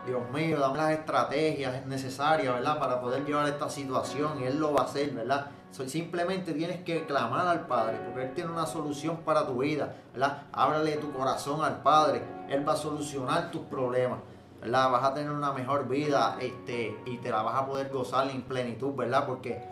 Dios 0.07 0.23
mío, 0.33 0.59
dame 0.59 0.79
las 0.79 0.91
estrategias 0.91 1.87
necesarias, 1.87 2.53
¿verdad? 2.55 2.79
Para 2.79 3.01
poder 3.01 3.25
llevar 3.25 3.47
esta 3.49 3.71
situación 3.71 4.41
y 4.41 4.45
Él 4.45 4.59
lo 4.59 4.73
va 4.73 4.83
a 4.83 4.85
hacer, 4.85 5.11
¿verdad? 5.13 5.47
Simplemente 5.73 6.53
tienes 6.53 6.83
que 6.85 7.07
clamar 7.07 7.49
al 7.49 7.67
Padre, 7.67 7.99
porque 8.05 8.25
Él 8.25 8.35
tiene 8.35 8.51
una 8.51 8.67
solución 8.67 9.19
para 9.25 9.47
tu 9.47 9.59
vida, 9.59 9.95
¿verdad? 10.13 10.43
Ábrale 10.53 10.97
tu 10.99 11.11
corazón 11.13 11.65
al 11.65 11.83
Padre, 11.83 12.23
Él 12.51 12.67
va 12.69 12.75
a 12.75 12.77
solucionar 12.77 13.51
tus 13.51 13.63
problemas, 13.63 14.19
¿verdad? 14.61 14.91
Vas 14.91 15.05
a 15.05 15.15
tener 15.15 15.31
una 15.31 15.53
mejor 15.53 15.89
vida 15.89 16.37
este, 16.41 16.95
y 17.07 17.17
te 17.19 17.31
la 17.31 17.43
vas 17.43 17.63
a 17.63 17.67
poder 17.67 17.89
gozar 17.89 18.29
en 18.29 18.43
plenitud, 18.43 18.95
¿verdad? 18.95 19.27
Porque, 19.27 19.63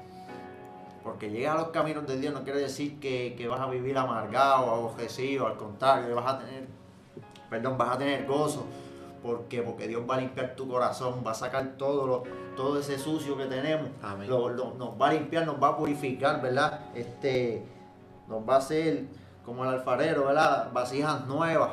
porque 1.05 1.31
llegar 1.31 1.59
a 1.59 1.61
los 1.61 1.69
caminos 1.69 2.07
de 2.07 2.19
Dios 2.19 2.33
no 2.33 2.45
quiere 2.45 2.61
decir 2.61 2.99
que, 2.99 3.35
que 3.37 3.47
vas 3.47 3.61
a 3.61 3.67
vivir 3.67 3.99
amargado 3.99 4.67
o 4.67 4.71
aborrecido, 4.71 5.47
al 5.47 5.59
contrario, 5.59 6.17
vas 6.17 6.35
a 6.35 6.39
tener, 6.39 6.67
perdón, 7.51 7.77
vas 7.77 7.95
a 7.95 7.99
tener 7.99 8.27
gozo 8.27 8.65
¿Por 9.23 9.45
qué? 9.45 9.63
Porque 9.63 9.87
Dios 9.87 10.03
va 10.09 10.15
a 10.15 10.21
limpiar 10.21 10.57
tu 10.57 10.67
corazón, 10.67 11.23
va 11.27 11.33
a 11.33 11.35
sacar 11.35 11.77
todo, 11.77 12.07
lo, 12.07 12.23
todo 12.57 12.79
ese 12.79 12.99
sucio 12.99 13.37
que 13.37 13.45
tenemos. 13.45 13.91
nos 14.01 15.01
va 15.01 15.09
a 15.09 15.13
limpiar, 15.13 15.45
nos 15.45 15.63
va 15.63 15.69
a 15.69 15.77
purificar, 15.77 16.41
¿verdad? 16.41 16.81
Este, 16.95 17.63
nos 18.29 18.49
va 18.49 18.55
a 18.55 18.59
hacer 18.59 19.05
como 19.45 19.65
el 19.65 19.71
alfarero, 19.71 20.27
¿verdad? 20.27 20.71
Vasijas 20.73 21.27
nuevas, 21.27 21.73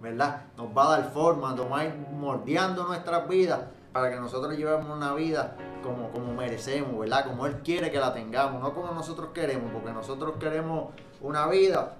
¿verdad? 0.00 0.46
Nos 0.56 0.76
va 0.76 0.86
a 0.86 0.98
dar 0.98 1.12
forma, 1.12 1.54
nos 1.54 1.70
va 1.70 1.80
a 1.80 1.84
ir 1.84 1.94
moldeando 2.12 2.84
nuestras 2.84 3.28
vidas 3.28 3.60
para 3.92 4.10
que 4.10 4.16
nosotros 4.16 4.56
llevemos 4.56 4.88
una 4.88 5.14
vida 5.14 5.56
como, 5.82 6.10
como 6.10 6.34
merecemos, 6.34 6.98
¿verdad? 6.98 7.26
Como 7.26 7.46
Él 7.46 7.56
quiere 7.62 7.90
que 7.90 8.00
la 8.00 8.12
tengamos, 8.12 8.60
no 8.60 8.74
como 8.74 8.92
nosotros 8.92 9.28
queremos, 9.32 9.70
porque 9.72 9.92
nosotros 9.92 10.34
queremos 10.40 10.92
una 11.20 11.46
vida, 11.46 11.96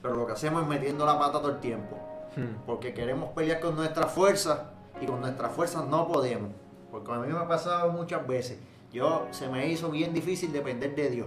pero 0.00 0.14
lo 0.14 0.26
que 0.26 0.32
hacemos 0.32 0.62
es 0.62 0.68
metiendo 0.68 1.04
la 1.04 1.18
pata 1.18 1.40
todo 1.40 1.50
el 1.50 1.60
tiempo. 1.60 2.09
Hmm. 2.36 2.64
Porque 2.66 2.94
queremos 2.94 3.30
pelear 3.30 3.60
con 3.60 3.76
nuestras 3.76 4.12
fuerzas 4.12 4.60
y 5.00 5.06
con 5.06 5.20
nuestras 5.20 5.52
fuerzas 5.52 5.86
no 5.86 6.06
podemos. 6.06 6.50
Porque 6.90 7.12
a 7.12 7.18
mí 7.18 7.32
me 7.32 7.38
ha 7.38 7.48
pasado 7.48 7.90
muchas 7.92 8.26
veces. 8.26 8.58
Yo 8.92 9.26
se 9.30 9.48
me 9.48 9.68
hizo 9.68 9.90
bien 9.90 10.12
difícil 10.12 10.52
depender 10.52 10.94
de 10.94 11.10
Dios. 11.10 11.26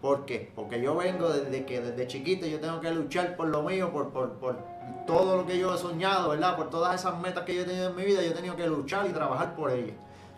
¿Por 0.00 0.24
qué? 0.24 0.50
Porque 0.54 0.80
yo 0.80 0.96
vengo 0.96 1.28
desde 1.28 1.64
que 1.64 1.80
desde 1.80 2.06
chiquito 2.08 2.46
yo 2.46 2.58
tengo 2.58 2.80
que 2.80 2.90
luchar 2.90 3.36
por 3.36 3.48
lo 3.48 3.62
mío, 3.62 3.92
por, 3.92 4.10
por, 4.10 4.32
por 4.32 4.58
todo 5.06 5.36
lo 5.36 5.46
que 5.46 5.58
yo 5.58 5.74
he 5.74 5.78
soñado, 5.78 6.30
¿verdad? 6.30 6.56
Por 6.56 6.70
todas 6.70 6.94
esas 7.00 7.20
metas 7.20 7.44
que 7.44 7.54
yo 7.54 7.62
he 7.62 7.64
tenido 7.64 7.90
en 7.90 7.96
mi 7.96 8.04
vida, 8.04 8.20
yo 8.22 8.30
he 8.30 8.34
tenido 8.34 8.56
que 8.56 8.66
luchar 8.66 9.06
y 9.08 9.12
trabajar 9.12 9.54
por 9.54 9.70
ellas. 9.70 9.96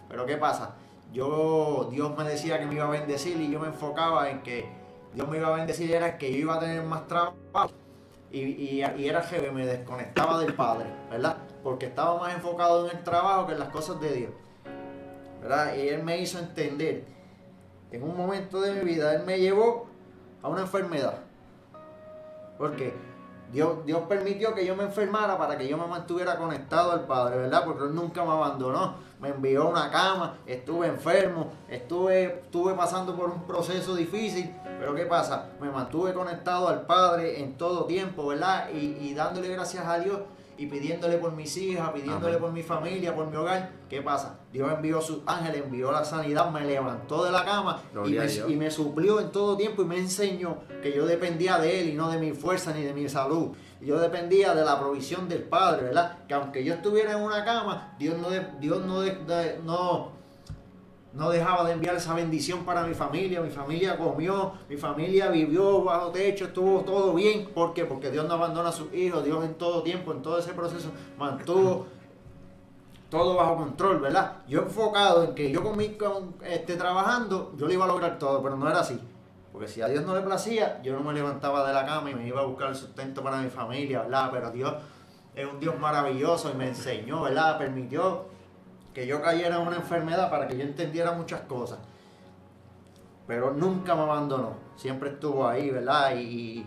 Pero 0.09 0.26
¿qué 0.26 0.36
pasa? 0.36 0.74
Yo, 1.12 1.88
Dios 1.90 2.16
me 2.16 2.24
decía 2.24 2.59
que 2.59 2.66
me 2.66 2.74
iba 2.74 2.84
a 2.84 2.90
bendecir 2.90 3.40
y 3.40 3.50
yo 3.50 3.59
me 3.59 3.68
enfocaba 3.68 4.28
en 4.30 4.42
que 4.42 4.66
Dios 5.14 5.28
me 5.28 5.38
iba 5.38 5.48
a 5.48 5.57
bendecir 5.57 5.90
era 5.90 6.18
que 6.18 6.30
yo 6.30 6.38
iba 6.38 6.57
a 6.57 6.61
tener 6.61 6.82
más 6.82 7.07
trabajo 7.07 7.34
y, 8.35 8.82
era 8.82 9.22
que 9.22 9.51
me 9.51 9.64
desconectaba 9.64 10.39
del 10.41 10.55
Padre, 10.55 10.87
¿verdad? 11.11 11.37
Porque 11.62 11.87
estaba 11.87 12.18
más 12.18 12.35
enfocado 12.35 12.89
en 12.89 12.97
el 12.97 13.05
trabajo 13.05 13.47
que 13.47 13.53
en 13.53 13.61
las 13.61 13.68
cosas 13.68 14.01
de 14.01 14.12
Dios, 14.12 14.30
¿verdad? 15.41 15.76
Y 15.76 15.89
Él 15.89 16.03
me 16.03 16.18
hizo 16.18 16.39
entender, 16.39 17.05
en 17.93 18.03
un 18.03 18.16
momento 18.16 18.61
de 18.61 18.74
mi 18.74 18.80
vida, 18.80 19.14
Él 19.14 19.22
me 19.24 19.39
llevó 19.39 19.87
a 20.43 20.49
una 20.49 20.62
enfermedad. 20.62 21.20
Porque 22.59 22.93
Dios, 23.55 23.86
Dios 23.86 24.02
permitió 24.09 24.52
que 24.52 24.66
yo 24.66 24.74
me 24.74 24.82
enfermara 24.82 25.38
para 25.38 25.57
que 25.57 25.68
yo 25.68 25.78
me 25.78 25.86
mantuviera 25.86 26.36
conectado 26.36 26.90
al 26.90 27.07
Padre, 27.07 27.36
¿verdad? 27.36 27.64
Porque 27.64 27.84
Él 27.84 27.94
nunca 27.94 28.24
me 28.24 28.32
abandonó. 28.32 28.96
Me 29.20 29.28
envió 29.28 29.62
a 29.62 29.68
una 29.68 29.90
cama, 29.92 30.38
estuve 30.44 30.88
enfermo, 30.88 31.52
estuve, 31.68 32.40
estuve 32.40 32.74
pasando 32.74 33.14
por 33.14 33.30
un 33.30 33.44
proceso 33.44 33.94
difícil, 33.94 34.52
pero 34.80 34.92
¿qué 34.94 35.07
pasa? 35.07 35.50
Me 35.61 35.70
mantuve 35.70 36.12
conectado 36.12 36.68
al 36.68 36.82
Padre 36.82 37.40
en 37.40 37.57
todo 37.57 37.84
tiempo, 37.84 38.26
¿verdad? 38.26 38.70
Y, 38.74 38.98
y 39.00 39.14
dándole 39.14 39.48
gracias 39.48 39.86
a 39.86 40.00
Dios 40.00 40.18
y 40.57 40.66
pidiéndole 40.66 41.18
por 41.18 41.32
mis 41.32 41.57
hijas, 41.57 41.90
pidiéndole 41.90 42.38
por 42.38 42.52
mi 42.52 42.62
familia, 42.62 43.14
por 43.14 43.26
mi 43.26 43.36
hogar. 43.36 43.72
¿Qué 43.88 44.02
pasa? 44.02 44.40
Dios 44.52 44.70
envió 44.72 45.00
sus 45.00 45.20
ángeles, 45.26 45.62
envió 45.64 45.90
la 45.92 46.05
sanidad, 46.05 46.50
me 46.50 46.64
levantó 46.64 47.24
de 47.24 47.32
la 47.32 47.44
cama 47.44 47.82
y 48.07 48.11
me, 48.11 48.26
y 48.48 48.57
me, 48.57 48.70
suplió 48.70 49.20
en 49.20 49.30
todo 49.30 49.57
tiempo 49.57 49.82
y 49.82 49.84
me 49.86 49.98
enseñó 49.98 50.59
que 50.82 50.94
yo 50.94 51.07
dependía 51.07 51.59
de 51.59 51.80
Él 51.80 51.88
y 51.90 51.94
no 51.94 52.11
de 52.11 52.18
mi 52.18 52.32
fuerza 52.32 52.72
ni 52.72 52.82
de 52.82 52.92
mi 52.92 53.09
salud. 53.09 53.57
Yo 53.80 53.98
dependía 53.98 54.55
de 54.55 54.64
la 54.64 54.78
provisión 54.80 55.28
del 55.28 55.42
Padre, 55.42 55.84
¿verdad? 55.84 56.18
Que 56.26 56.34
aunque 56.34 56.64
yo 56.64 56.74
estuviera 56.74 57.12
en 57.12 57.22
una 57.22 57.44
cama, 57.44 57.94
Dios 57.98 58.16
no, 58.18 58.28
Dios 58.59 58.84
no, 58.86 59.02
no 59.64 60.13
no 61.14 61.30
dejaba 61.30 61.64
de 61.64 61.72
enviar 61.72 61.94
esa 61.94 62.12
bendición 62.12 62.64
para 62.64 62.84
mi 62.84 62.92
familia. 62.92 63.40
Mi 63.40 63.50
familia 63.50 63.96
comió, 63.96 64.52
mi 64.68 64.76
familia 64.76 65.28
vivió 65.28 65.84
bajo 65.84 66.10
techo, 66.10 66.46
estuvo 66.46 66.80
todo 66.80 67.14
bien. 67.14 67.48
¿Por 67.54 67.72
qué? 67.72 67.84
Porque 67.84 68.10
Dios 68.10 68.26
no 68.26 68.34
abandona 68.34 68.70
a 68.70 68.72
sus 68.72 68.92
hijos. 68.92 69.24
Dios 69.24 69.44
en 69.44 69.54
todo 69.54 69.82
tiempo, 69.82 70.12
en 70.12 70.22
todo 70.22 70.38
ese 70.38 70.52
proceso, 70.52 70.90
mantuvo 71.16 71.86
todo 73.10 73.36
bajo 73.36 73.56
control, 73.56 74.00
¿verdad? 74.00 74.38
Yo 74.48 74.62
enfocado 74.62 75.22
en 75.22 75.34
que 75.36 75.52
yo 75.52 75.62
con 75.62 75.76
mi, 75.76 75.96
este, 76.42 76.74
trabajando, 76.74 77.52
yo 77.56 77.68
le 77.68 77.74
iba 77.74 77.84
a 77.84 77.88
lograr 77.88 78.18
todo, 78.18 78.42
pero 78.42 78.56
no 78.56 78.68
era 78.68 78.80
así. 78.80 78.98
Porque 79.52 79.68
si 79.68 79.82
a 79.82 79.86
Dios 79.86 80.04
no 80.04 80.16
le 80.16 80.22
placía, 80.22 80.82
yo 80.82 80.94
no 80.94 81.00
me 81.04 81.12
levantaba 81.12 81.64
de 81.64 81.72
la 81.72 81.86
cama 81.86 82.10
y 82.10 82.16
me 82.16 82.26
iba 82.26 82.40
a 82.40 82.44
buscar 82.44 82.70
el 82.70 82.74
sustento 82.74 83.22
para 83.22 83.40
mi 83.40 83.50
familia, 83.50 84.02
¿verdad? 84.02 84.30
Pero 84.32 84.50
Dios 84.50 84.74
es 85.36 85.46
un 85.46 85.60
Dios 85.60 85.78
maravilloso 85.78 86.50
y 86.50 86.54
me 86.54 86.66
enseñó, 86.66 87.22
¿verdad? 87.22 87.56
Permitió 87.56 88.34
que 88.95 89.07
yo 89.07 89.20
cayera 89.20 89.57
en 89.57 89.66
una 89.66 89.76
enfermedad 89.76 90.30
para 90.30 90.47
que 90.47 90.57
yo 90.57 90.62
entendiera 90.62 91.12
muchas 91.12 91.42
cosas. 91.42 91.78
Pero 93.26 93.53
nunca 93.53 93.95
me 93.95 94.03
abandonó, 94.03 94.55
siempre 94.76 95.11
estuvo 95.11 95.47
ahí, 95.47 95.70
¿verdad? 95.70 96.16
Y 96.16 96.64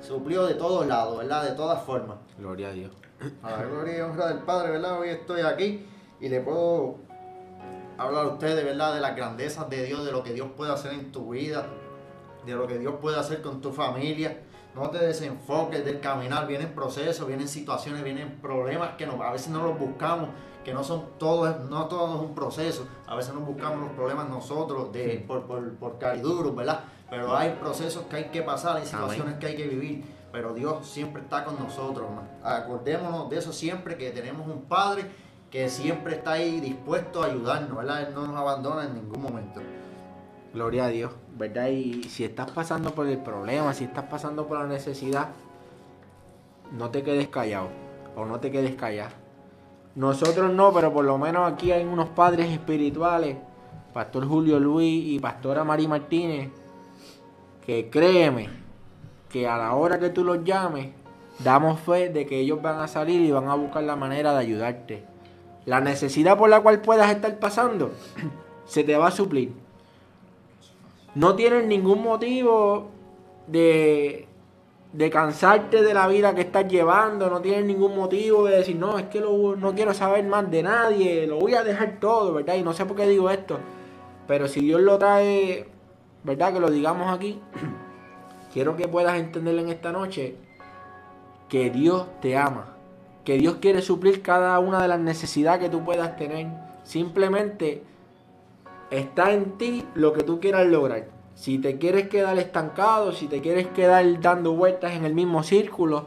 suplió 0.00 0.46
de 0.46 0.54
todos 0.54 0.86
lados, 0.86 1.18
¿verdad? 1.18 1.44
De 1.44 1.52
todas 1.52 1.82
formas. 1.82 2.18
Gloria 2.38 2.68
a 2.68 2.72
Dios. 2.72 2.92
A 3.42 3.52
la 3.52 3.64
gloria 3.64 3.98
y 3.98 4.00
honra 4.00 4.26
del 4.28 4.40
Padre, 4.40 4.72
¿verdad? 4.72 4.98
Hoy 5.00 5.08
estoy 5.10 5.42
aquí 5.42 5.86
y 6.20 6.28
le 6.28 6.40
puedo 6.40 6.96
hablar 7.96 8.24
a 8.24 8.28
ustedes, 8.28 8.64
¿verdad? 8.64 8.94
De 8.94 9.00
las 9.00 9.16
grandezas 9.16 9.70
de 9.70 9.84
Dios, 9.84 10.04
de 10.04 10.12
lo 10.12 10.22
que 10.22 10.32
Dios 10.32 10.48
puede 10.56 10.72
hacer 10.72 10.92
en 10.92 11.12
tu 11.12 11.30
vida, 11.30 11.66
de 12.44 12.54
lo 12.54 12.66
que 12.66 12.78
Dios 12.78 12.96
puede 13.00 13.18
hacer 13.18 13.40
con 13.42 13.60
tu 13.60 13.72
familia. 13.72 14.42
No 14.74 14.90
te 14.90 14.98
desenfoques 14.98 15.84
del 15.84 16.00
caminar, 16.00 16.46
vienen 16.46 16.74
procesos, 16.74 17.28
vienen 17.28 17.46
situaciones, 17.46 18.02
vienen 18.02 18.40
problemas 18.40 18.96
que 18.96 19.04
a 19.04 19.30
veces 19.30 19.50
no 19.50 19.62
los 19.62 19.78
buscamos, 19.78 20.30
que 20.64 20.72
no 20.72 20.84
son 20.84 21.04
todos, 21.18 21.60
no 21.68 21.86
todo 21.86 22.16
es 22.16 22.22
un 22.22 22.34
proceso. 22.34 22.86
A 23.06 23.16
veces 23.16 23.34
nos 23.34 23.44
buscamos 23.44 23.80
los 23.80 23.90
problemas 23.90 24.28
nosotros 24.28 24.92
de, 24.92 25.24
por, 25.26 25.42
por, 25.42 25.74
por 25.74 25.98
cariduros, 25.98 26.54
¿verdad? 26.54 26.84
Pero 27.10 27.36
hay 27.36 27.50
procesos 27.60 28.04
que 28.06 28.16
hay 28.16 28.24
que 28.26 28.42
pasar, 28.42 28.76
hay 28.76 28.86
situaciones 28.86 29.36
que 29.36 29.46
hay 29.46 29.56
que 29.56 29.66
vivir. 29.66 30.04
Pero 30.32 30.54
Dios 30.54 30.86
siempre 30.86 31.22
está 31.22 31.44
con 31.44 31.58
nosotros. 31.58 32.06
Acordémonos 32.42 33.28
de 33.28 33.38
eso 33.38 33.52
siempre, 33.52 33.96
que 33.96 34.10
tenemos 34.10 34.46
un 34.46 34.62
Padre 34.62 35.04
que 35.50 35.68
siempre 35.68 36.14
está 36.14 36.32
ahí 36.32 36.60
dispuesto 36.60 37.22
a 37.22 37.26
ayudarnos, 37.26 37.76
¿verdad? 37.76 38.08
Él 38.08 38.14
no 38.14 38.26
nos 38.26 38.36
abandona 38.36 38.86
en 38.86 38.94
ningún 38.94 39.20
momento. 39.20 39.60
Gloria 40.54 40.86
a 40.86 40.88
Dios, 40.88 41.12
¿verdad? 41.36 41.68
Y 41.68 42.04
si 42.04 42.24
estás 42.24 42.50
pasando 42.50 42.94
por 42.94 43.06
el 43.06 43.18
problema, 43.18 43.74
si 43.74 43.84
estás 43.84 44.04
pasando 44.04 44.46
por 44.46 44.58
la 44.58 44.66
necesidad, 44.66 45.28
no 46.70 46.90
te 46.90 47.02
quedes 47.02 47.28
callado 47.28 47.68
o 48.16 48.24
no 48.24 48.40
te 48.40 48.50
quedes 48.50 48.74
callado 48.74 49.21
nosotros 49.94 50.52
no, 50.52 50.72
pero 50.72 50.92
por 50.92 51.04
lo 51.04 51.18
menos 51.18 51.52
aquí 51.52 51.70
hay 51.70 51.84
unos 51.84 52.08
padres 52.08 52.50
espirituales, 52.50 53.36
Pastor 53.92 54.26
Julio 54.26 54.58
Luis 54.58 55.04
y 55.06 55.18
Pastora 55.18 55.64
Mari 55.64 55.86
Martínez, 55.86 56.50
que 57.66 57.90
créeme 57.90 58.48
que 59.28 59.46
a 59.46 59.58
la 59.58 59.74
hora 59.74 59.98
que 59.98 60.10
tú 60.10 60.24
los 60.24 60.44
llames, 60.44 60.90
damos 61.40 61.80
fe 61.80 62.08
de 62.08 62.26
que 62.26 62.40
ellos 62.40 62.62
van 62.62 62.80
a 62.80 62.88
salir 62.88 63.20
y 63.20 63.30
van 63.30 63.48
a 63.48 63.54
buscar 63.54 63.82
la 63.82 63.96
manera 63.96 64.32
de 64.32 64.38
ayudarte. 64.38 65.04
La 65.66 65.80
necesidad 65.80 66.38
por 66.38 66.48
la 66.48 66.60
cual 66.60 66.80
puedas 66.80 67.10
estar 67.10 67.38
pasando, 67.38 67.92
se 68.64 68.84
te 68.84 68.96
va 68.96 69.08
a 69.08 69.12
suplir. 69.12 69.52
No 71.14 71.36
tienen 71.36 71.68
ningún 71.68 72.02
motivo 72.02 72.88
de 73.46 74.26
de 74.92 75.08
cansarte 75.08 75.82
de 75.82 75.94
la 75.94 76.06
vida 76.06 76.34
que 76.34 76.42
estás 76.42 76.68
llevando, 76.68 77.30
no 77.30 77.40
tienes 77.40 77.64
ningún 77.64 77.96
motivo 77.96 78.44
de 78.44 78.58
decir, 78.58 78.76
no, 78.76 78.98
es 78.98 79.06
que 79.06 79.20
no 79.20 79.74
quiero 79.74 79.94
saber 79.94 80.24
más 80.24 80.50
de 80.50 80.62
nadie, 80.62 81.26
lo 81.26 81.38
voy 81.38 81.54
a 81.54 81.64
dejar 81.64 81.98
todo, 81.98 82.34
¿verdad? 82.34 82.56
Y 82.56 82.62
no 82.62 82.74
sé 82.74 82.84
por 82.84 82.96
qué 82.96 83.06
digo 83.06 83.30
esto, 83.30 83.58
pero 84.26 84.48
si 84.48 84.60
Dios 84.60 84.82
lo 84.82 84.98
trae, 84.98 85.66
¿verdad? 86.24 86.52
Que 86.52 86.60
lo 86.60 86.70
digamos 86.70 87.12
aquí, 87.12 87.40
quiero 88.52 88.76
que 88.76 88.86
puedas 88.86 89.18
entender 89.18 89.58
en 89.58 89.70
esta 89.70 89.92
noche 89.92 90.36
que 91.48 91.70
Dios 91.70 92.06
te 92.20 92.36
ama, 92.36 92.76
que 93.24 93.38
Dios 93.38 93.56
quiere 93.60 93.80
suplir 93.80 94.20
cada 94.20 94.58
una 94.58 94.82
de 94.82 94.88
las 94.88 95.00
necesidades 95.00 95.60
que 95.60 95.70
tú 95.70 95.84
puedas 95.84 96.16
tener, 96.16 96.48
simplemente 96.84 97.82
está 98.90 99.32
en 99.32 99.56
ti 99.56 99.86
lo 99.94 100.12
que 100.12 100.22
tú 100.22 100.38
quieras 100.38 100.66
lograr. 100.66 101.21
Si 101.34 101.58
te 101.58 101.78
quieres 101.78 102.08
quedar 102.08 102.38
estancado, 102.38 103.12
si 103.12 103.26
te 103.26 103.40
quieres 103.40 103.68
quedar 103.68 104.20
dando 104.20 104.52
vueltas 104.52 104.92
en 104.92 105.04
el 105.04 105.14
mismo 105.14 105.42
círculo, 105.42 106.06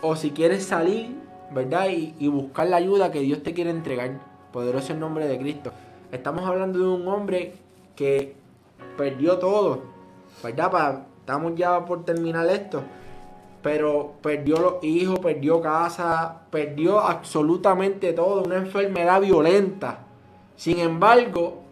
o 0.00 0.16
si 0.16 0.30
quieres 0.30 0.64
salir, 0.64 1.16
¿verdad? 1.50 1.88
Y, 1.88 2.28
buscar 2.28 2.68
la 2.68 2.76
ayuda 2.76 3.10
que 3.10 3.20
Dios 3.20 3.42
te 3.42 3.54
quiere 3.54 3.70
entregar. 3.70 4.20
Poderoso 4.52 4.92
el 4.92 5.00
nombre 5.00 5.26
de 5.26 5.38
Cristo. 5.38 5.72
Estamos 6.12 6.44
hablando 6.44 6.78
de 6.78 6.86
un 6.86 7.06
hombre 7.08 7.54
que 7.94 8.36
perdió 8.96 9.38
todo, 9.38 9.82
¿verdad? 10.42 11.02
estamos 11.20 11.54
ya 11.56 11.84
por 11.84 12.04
terminar 12.04 12.46
esto. 12.46 12.82
pero 13.60 14.14
perdió 14.22 14.56
los 14.58 14.84
hijos, 14.84 15.18
perdió 15.18 15.60
casa, 15.60 16.42
perdió 16.50 17.00
absolutamente 17.00 18.12
todo, 18.12 18.44
una 18.44 18.56
enfermedad 18.56 19.20
violenta. 19.20 20.06
Sin 20.56 20.78
embargo, 20.78 21.62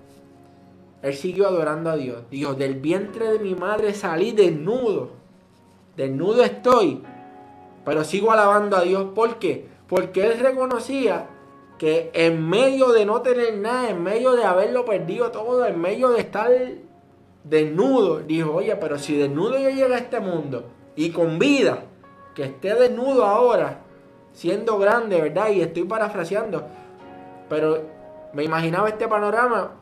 él 1.03 1.15
siguió 1.15 1.47
adorando 1.47 1.91
a 1.91 1.97
Dios. 1.97 2.23
Dijo, 2.31 2.55
del 2.55 2.75
vientre 2.75 3.33
de 3.33 3.39
mi 3.39 3.55
madre 3.55 3.95
salí 3.95 4.33
desnudo. 4.33 5.11
Desnudo 5.97 6.43
estoy. 6.43 7.03
Pero 7.85 8.05
sigo 8.05 8.33
alabando 8.33 8.77
a 8.77 8.83
Dios. 8.83 9.07
¿Por 9.15 9.39
qué? 9.39 9.69
Porque 9.89 10.27
él 10.27 10.39
reconocía 10.41 11.29
que 11.79 12.11
en 12.15 12.49
medio 12.49 12.93
de 12.93 13.05
no 13.05 13.21
tener 13.23 13.59
nada, 13.59 13.91
en 13.91 14.03
medio 14.03 14.33
de 14.33 14.45
haberlo 14.45 14.85
perdido 14.85 15.31
todo, 15.31 15.67
en 15.67 15.79
medio 15.81 16.11
de 16.11 16.21
estar 16.21 16.51
desnudo, 17.45 18.21
dijo, 18.21 18.55
oye, 18.55 18.75
pero 18.77 18.99
si 18.99 19.17
desnudo 19.17 19.59
yo 19.59 19.71
llego 19.71 19.95
a 19.95 19.99
este 19.99 20.21
mundo 20.21 20.65
y 20.97 21.11
con 21.11 21.39
vida, 21.39 21.85
que 22.35 22.45
esté 22.45 22.75
desnudo 22.75 23.25
ahora, 23.25 23.81
siendo 24.33 24.79
grande, 24.79 25.21
¿verdad? 25.21 25.51
Y 25.51 25.61
estoy 25.61 25.85
parafraseando, 25.85 26.67
pero 27.49 27.83
me 28.33 28.43
imaginaba 28.43 28.89
este 28.89 29.07
panorama 29.07 29.73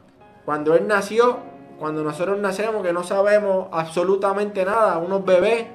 cuando 0.44 0.74
él 0.74 0.86
nació, 0.86 1.38
cuando 1.78 2.02
nosotros 2.02 2.38
nacemos, 2.38 2.82
que 2.82 2.92
no 2.92 3.02
sabemos 3.02 3.68
absolutamente 3.72 4.64
nada, 4.64 4.98
unos 4.98 5.24
bebés, 5.24 5.66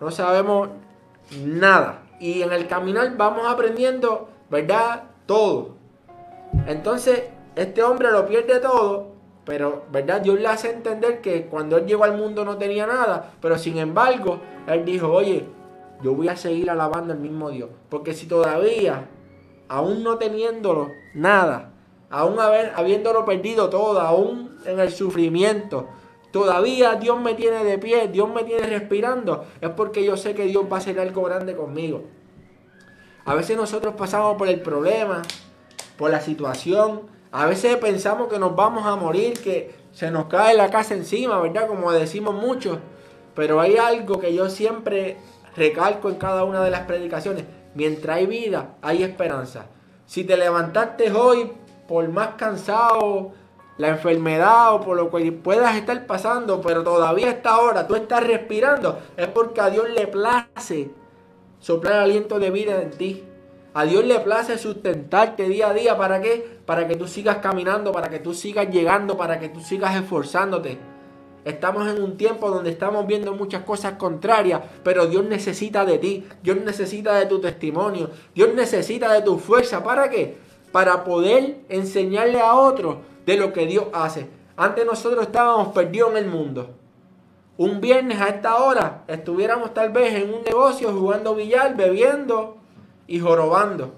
no 0.00 0.10
sabemos 0.10 0.68
nada. 1.44 2.02
Y 2.20 2.42
en 2.42 2.52
el 2.52 2.66
caminar 2.66 3.16
vamos 3.16 3.46
aprendiendo, 3.46 4.28
¿verdad? 4.50 5.04
Todo. 5.26 5.76
Entonces, 6.66 7.24
este 7.56 7.82
hombre 7.82 8.10
lo 8.10 8.26
pierde 8.26 8.60
todo, 8.60 9.08
pero, 9.44 9.84
¿verdad? 9.90 10.20
Dios 10.20 10.38
le 10.38 10.46
hace 10.46 10.70
entender 10.70 11.20
que 11.20 11.46
cuando 11.46 11.76
él 11.76 11.86
llegó 11.86 12.04
al 12.04 12.16
mundo 12.16 12.44
no 12.44 12.58
tenía 12.58 12.86
nada, 12.86 13.32
pero 13.40 13.58
sin 13.58 13.78
embargo, 13.78 14.38
él 14.66 14.84
dijo, 14.84 15.10
oye, 15.10 15.46
yo 16.02 16.14
voy 16.14 16.28
a 16.28 16.36
seguir 16.36 16.70
alabando 16.70 17.12
al 17.12 17.18
mismo 17.18 17.50
Dios. 17.50 17.70
Porque 17.88 18.14
si 18.14 18.26
todavía, 18.26 19.08
aún 19.68 20.02
no 20.02 20.18
teniéndolo 20.18 20.90
nada, 21.14 21.71
aún 22.12 22.38
habiéndolo 22.38 23.24
perdido 23.24 23.68
todo, 23.68 24.00
aún 24.00 24.56
en 24.66 24.78
el 24.78 24.92
sufrimiento, 24.92 25.88
todavía 26.30 26.94
Dios 26.94 27.20
me 27.20 27.34
tiene 27.34 27.64
de 27.64 27.78
pie, 27.78 28.08
Dios 28.08 28.32
me 28.32 28.44
tiene 28.44 28.66
respirando, 28.66 29.46
es 29.60 29.70
porque 29.70 30.04
yo 30.04 30.16
sé 30.16 30.34
que 30.34 30.44
Dios 30.44 30.64
va 30.70 30.76
a 30.76 30.80
hacer 30.80 31.00
algo 31.00 31.22
grande 31.24 31.56
conmigo. 31.56 32.04
A 33.24 33.34
veces 33.34 33.56
nosotros 33.56 33.94
pasamos 33.96 34.36
por 34.36 34.48
el 34.48 34.60
problema, 34.60 35.22
por 35.96 36.10
la 36.10 36.20
situación, 36.20 37.02
a 37.30 37.46
veces 37.46 37.76
pensamos 37.76 38.28
que 38.28 38.38
nos 38.38 38.54
vamos 38.54 38.86
a 38.86 38.94
morir, 38.94 39.32
que 39.40 39.74
se 39.92 40.10
nos 40.10 40.26
cae 40.26 40.54
la 40.54 40.70
casa 40.70 40.92
encima, 40.92 41.40
¿verdad? 41.40 41.66
Como 41.66 41.90
decimos 41.92 42.34
muchos. 42.34 42.78
Pero 43.34 43.58
hay 43.58 43.78
algo 43.78 44.20
que 44.20 44.34
yo 44.34 44.50
siempre 44.50 45.16
recalco 45.56 46.10
en 46.10 46.16
cada 46.16 46.44
una 46.44 46.62
de 46.62 46.70
las 46.70 46.82
predicaciones. 46.82 47.46
Mientras 47.74 48.18
hay 48.18 48.26
vida, 48.26 48.74
hay 48.82 49.02
esperanza. 49.02 49.66
Si 50.04 50.24
te 50.24 50.36
levantaste 50.36 51.10
hoy 51.10 51.52
por 51.92 52.08
más 52.08 52.36
cansado, 52.38 53.32
la 53.76 53.88
enfermedad 53.88 54.72
o 54.74 54.80
por 54.80 54.96
lo 54.96 55.10
que 55.10 55.30
puedas 55.30 55.76
estar 55.76 56.06
pasando, 56.06 56.62
pero 56.62 56.82
todavía 56.82 57.26
a 57.26 57.30
esta 57.32 57.58
hora 57.58 57.86
tú 57.86 57.94
estás 57.94 58.26
respirando, 58.26 58.98
es 59.14 59.26
porque 59.26 59.60
a 59.60 59.68
Dios 59.68 59.90
le 59.90 60.06
place 60.06 60.90
soplar 61.60 61.96
aliento 61.96 62.38
de 62.38 62.50
vida 62.50 62.80
en 62.80 62.92
ti. 62.92 63.24
A 63.74 63.84
Dios 63.84 64.06
le 64.06 64.20
place 64.20 64.56
sustentarte 64.56 65.50
día 65.50 65.68
a 65.68 65.74
día. 65.74 65.98
¿Para 65.98 66.22
qué? 66.22 66.60
Para 66.64 66.88
que 66.88 66.96
tú 66.96 67.06
sigas 67.06 67.38
caminando, 67.42 67.92
para 67.92 68.08
que 68.08 68.20
tú 68.20 68.32
sigas 68.32 68.70
llegando, 68.70 69.18
para 69.18 69.38
que 69.38 69.50
tú 69.50 69.60
sigas 69.60 69.94
esforzándote. 69.94 70.78
Estamos 71.44 71.86
en 71.88 72.02
un 72.02 72.16
tiempo 72.16 72.48
donde 72.48 72.70
estamos 72.70 73.06
viendo 73.06 73.34
muchas 73.34 73.64
cosas 73.64 73.94
contrarias, 73.98 74.62
pero 74.82 75.08
Dios 75.08 75.24
necesita 75.26 75.84
de 75.84 75.98
ti, 75.98 76.26
Dios 76.42 76.56
necesita 76.64 77.16
de 77.16 77.26
tu 77.26 77.38
testimonio, 77.38 78.08
Dios 78.34 78.54
necesita 78.54 79.12
de 79.12 79.20
tu 79.20 79.36
fuerza. 79.38 79.84
¿Para 79.84 80.08
qué? 80.08 80.51
Para 80.72 81.04
poder 81.04 81.60
enseñarle 81.68 82.40
a 82.40 82.54
otros 82.54 82.96
de 83.26 83.36
lo 83.36 83.52
que 83.52 83.66
Dios 83.66 83.86
hace. 83.92 84.28
Antes 84.56 84.84
nosotros 84.84 85.22
estábamos 85.26 85.68
perdidos 85.68 86.12
en 86.12 86.16
el 86.16 86.26
mundo. 86.26 86.70
Un 87.58 87.80
viernes 87.80 88.20
a 88.20 88.28
esta 88.28 88.56
hora 88.56 89.04
estuviéramos 89.06 89.74
tal 89.74 89.90
vez 89.90 90.14
en 90.14 90.32
un 90.32 90.42
negocio 90.42 90.92
jugando 90.92 91.34
billar, 91.34 91.76
bebiendo 91.76 92.56
y 93.06 93.20
jorobando. 93.20 93.92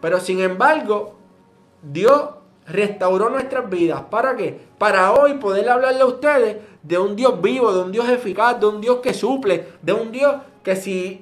Pero 0.00 0.20
sin 0.20 0.40
embargo, 0.40 1.14
Dios 1.82 2.30
restauró 2.66 3.30
nuestras 3.30 3.68
vidas. 3.68 4.02
¿Para 4.10 4.36
qué? 4.36 4.60
Para 4.78 5.12
hoy 5.12 5.34
poder 5.34 5.68
hablarle 5.68 6.02
a 6.02 6.06
ustedes 6.06 6.58
de 6.82 6.98
un 6.98 7.16
Dios 7.16 7.40
vivo, 7.40 7.72
de 7.72 7.82
un 7.82 7.92
Dios 7.92 8.08
eficaz, 8.08 8.60
de 8.60 8.66
un 8.66 8.80
Dios 8.80 8.98
que 8.98 9.14
suple, 9.14 9.68
de 9.80 9.92
un 9.92 10.12
Dios 10.12 10.36
que 10.62 10.76
si 10.76 11.20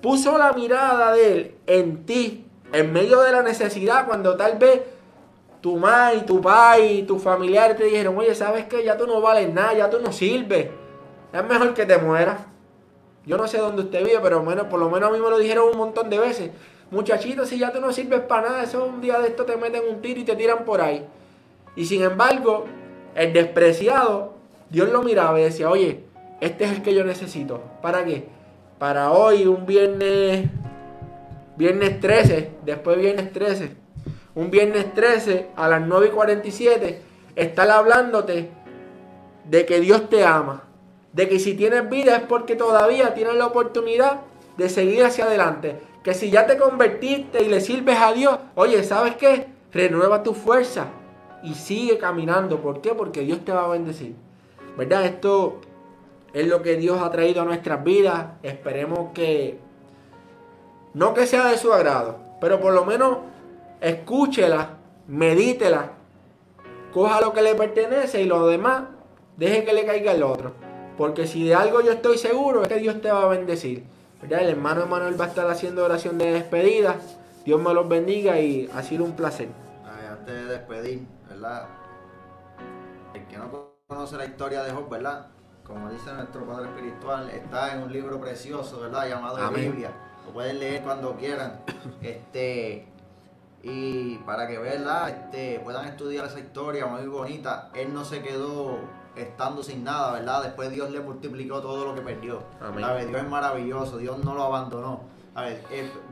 puso 0.00 0.38
la 0.38 0.52
mirada 0.52 1.12
de 1.12 1.32
Él 1.32 1.54
en 1.66 2.06
ti, 2.06 2.46
en 2.72 2.92
medio 2.92 3.20
de 3.20 3.32
la 3.32 3.42
necesidad, 3.42 4.06
cuando 4.06 4.36
tal 4.36 4.58
vez 4.58 4.80
tu 5.60 5.76
madre, 5.76 6.20
tu 6.22 6.40
padre 6.40 6.92
y 6.92 7.02
tus 7.04 7.22
familiares 7.22 7.76
te 7.76 7.84
dijeron, 7.84 8.16
oye, 8.18 8.34
¿sabes 8.34 8.66
qué? 8.66 8.82
Ya 8.82 8.96
tú 8.96 9.06
no 9.06 9.20
vales 9.20 9.52
nada, 9.52 9.74
ya 9.74 9.88
tú 9.88 10.00
no 10.00 10.12
sirves. 10.12 10.68
Es 11.32 11.44
mejor 11.44 11.72
que 11.74 11.86
te 11.86 11.98
mueras. 11.98 12.40
Yo 13.24 13.36
no 13.36 13.46
sé 13.46 13.58
dónde 13.58 13.82
usted 13.82 14.04
vive, 14.04 14.18
pero 14.20 14.42
bueno, 14.42 14.68
por 14.68 14.80
lo 14.80 14.90
menos 14.90 15.10
a 15.10 15.12
mí 15.12 15.20
me 15.20 15.30
lo 15.30 15.38
dijeron 15.38 15.68
un 15.70 15.78
montón 15.78 16.10
de 16.10 16.18
veces. 16.18 16.50
Muchachito, 16.90 17.46
si 17.46 17.58
ya 17.58 17.72
tú 17.72 17.80
no 17.80 17.92
sirves 17.92 18.20
para 18.20 18.48
nada, 18.48 18.62
eso 18.64 18.84
un 18.84 19.00
día 19.00 19.18
de 19.20 19.28
esto 19.28 19.44
te 19.44 19.56
meten 19.56 19.82
un 19.88 20.02
tiro 20.02 20.20
y 20.20 20.24
te 20.24 20.34
tiran 20.34 20.64
por 20.64 20.80
ahí. 20.80 21.06
Y 21.76 21.86
sin 21.86 22.02
embargo, 22.02 22.66
el 23.14 23.32
despreciado, 23.32 24.34
Dios 24.68 24.90
lo 24.90 25.02
miraba 25.02 25.38
y 25.40 25.44
decía, 25.44 25.70
oye, 25.70 26.04
este 26.40 26.64
es 26.64 26.72
el 26.72 26.82
que 26.82 26.94
yo 26.94 27.04
necesito. 27.04 27.62
¿Para 27.80 28.04
qué? 28.04 28.26
Para 28.78 29.12
hoy, 29.12 29.46
un 29.46 29.64
viernes, 29.64 30.48
viernes 31.56 32.00
13, 32.00 32.50
después 32.64 32.98
viernes 32.98 33.32
13, 33.32 33.76
un 34.34 34.50
viernes 34.50 34.94
13 34.94 35.48
a 35.56 35.68
las 35.68 35.86
9 35.86 36.06
y 36.06 36.10
47, 36.10 37.00
estar 37.36 37.70
hablándote 37.70 38.50
de 39.44 39.66
que 39.66 39.80
Dios 39.80 40.08
te 40.08 40.24
ama. 40.24 40.64
De 41.12 41.28
que 41.28 41.38
si 41.38 41.54
tienes 41.54 41.90
vida 41.90 42.16
es 42.16 42.22
porque 42.22 42.56
todavía 42.56 43.12
tienes 43.12 43.34
la 43.34 43.46
oportunidad 43.46 44.22
de 44.56 44.70
seguir 44.70 45.04
hacia 45.04 45.24
adelante 45.24 45.78
que 46.02 46.14
si 46.14 46.30
ya 46.30 46.46
te 46.46 46.56
convertiste 46.56 47.42
y 47.42 47.48
le 47.48 47.60
sirves 47.60 47.98
a 47.98 48.12
Dios, 48.12 48.38
oye, 48.54 48.82
¿sabes 48.82 49.16
qué? 49.16 49.46
Renueva 49.72 50.22
tu 50.22 50.34
fuerza 50.34 50.88
y 51.42 51.54
sigue 51.54 51.98
caminando. 51.98 52.60
¿Por 52.60 52.80
qué? 52.80 52.94
Porque 52.94 53.20
Dios 53.20 53.44
te 53.44 53.52
va 53.52 53.66
a 53.66 53.68
bendecir. 53.68 54.14
¿Verdad? 54.76 55.04
Esto 55.04 55.60
es 56.32 56.46
lo 56.46 56.62
que 56.62 56.76
Dios 56.76 57.00
ha 57.00 57.10
traído 57.10 57.42
a 57.42 57.44
nuestras 57.44 57.84
vidas. 57.84 58.26
Esperemos 58.42 59.12
que, 59.14 59.58
no 60.94 61.14
que 61.14 61.26
sea 61.26 61.46
de 61.46 61.58
su 61.58 61.72
agrado, 61.72 62.18
pero 62.40 62.60
por 62.60 62.72
lo 62.72 62.84
menos 62.84 63.18
escúchela, 63.80 64.78
medítela, 65.06 65.92
coja 66.92 67.20
lo 67.20 67.32
que 67.32 67.42
le 67.42 67.54
pertenece 67.54 68.22
y 68.22 68.26
lo 68.26 68.46
demás 68.46 68.84
deje 69.36 69.64
que 69.64 69.72
le 69.72 69.86
caiga 69.86 70.12
el 70.12 70.22
otro. 70.22 70.52
Porque 70.96 71.26
si 71.26 71.46
de 71.46 71.54
algo 71.54 71.80
yo 71.80 71.92
estoy 71.92 72.18
seguro 72.18 72.62
es 72.62 72.68
que 72.68 72.76
Dios 72.76 73.00
te 73.00 73.10
va 73.10 73.22
a 73.22 73.28
bendecir. 73.28 73.84
El 74.22 74.48
hermano 74.48 74.82
Emanuel 74.82 75.20
va 75.20 75.24
a 75.24 75.28
estar 75.28 75.50
haciendo 75.50 75.84
oración 75.84 76.16
de 76.16 76.32
despedida. 76.32 76.96
Dios 77.44 77.60
me 77.60 77.74
los 77.74 77.88
bendiga 77.88 78.38
y 78.38 78.70
ha 78.72 78.82
sido 78.82 79.04
un 79.04 79.12
placer. 79.12 79.48
antes 80.10 80.34
de 80.34 80.44
despedir, 80.44 81.06
¿verdad? 81.28 81.66
El 83.14 83.26
que 83.26 83.36
no 83.36 83.72
conoce 83.88 84.16
la 84.16 84.26
historia 84.26 84.62
de 84.62 84.70
Job, 84.70 84.88
¿verdad? 84.88 85.26
Como 85.64 85.90
dice 85.90 86.12
nuestro 86.12 86.46
Padre 86.46 86.68
Espiritual, 86.68 87.30
está 87.30 87.74
en 87.74 87.82
un 87.82 87.92
libro 87.92 88.20
precioso, 88.20 88.80
¿verdad? 88.80 89.08
Llamado 89.08 89.38
la 89.38 89.50
Biblia. 89.50 89.90
Lo 90.26 90.32
pueden 90.32 90.58
leer 90.58 90.82
cuando 90.82 91.16
quieran. 91.16 91.60
Este, 92.02 92.86
y 93.62 94.16
para 94.18 94.48
que 94.48 94.58
¿verdad? 94.58 95.08
Este, 95.08 95.60
puedan 95.60 95.86
estudiar 95.86 96.26
esa 96.26 96.40
historia 96.40 96.86
muy 96.86 97.06
bonita. 97.06 97.70
Él 97.74 97.94
no 97.94 98.04
se 98.04 98.22
quedó 98.22 98.78
estando 99.16 99.62
sin 99.62 99.84
nada, 99.84 100.12
¿verdad? 100.12 100.42
Después 100.42 100.70
Dios 100.70 100.90
le 100.90 101.00
multiplicó 101.00 101.60
todo 101.60 101.84
lo 101.84 101.94
que 101.94 102.00
perdió. 102.00 102.42
Amén. 102.60 103.08
Dios 103.08 103.22
es 103.22 103.28
maravilloso, 103.28 103.98
Dios 103.98 104.18
no 104.24 104.34
lo 104.34 104.42
abandonó. 104.44 105.00
A 105.34 105.42
ver, 105.42 105.62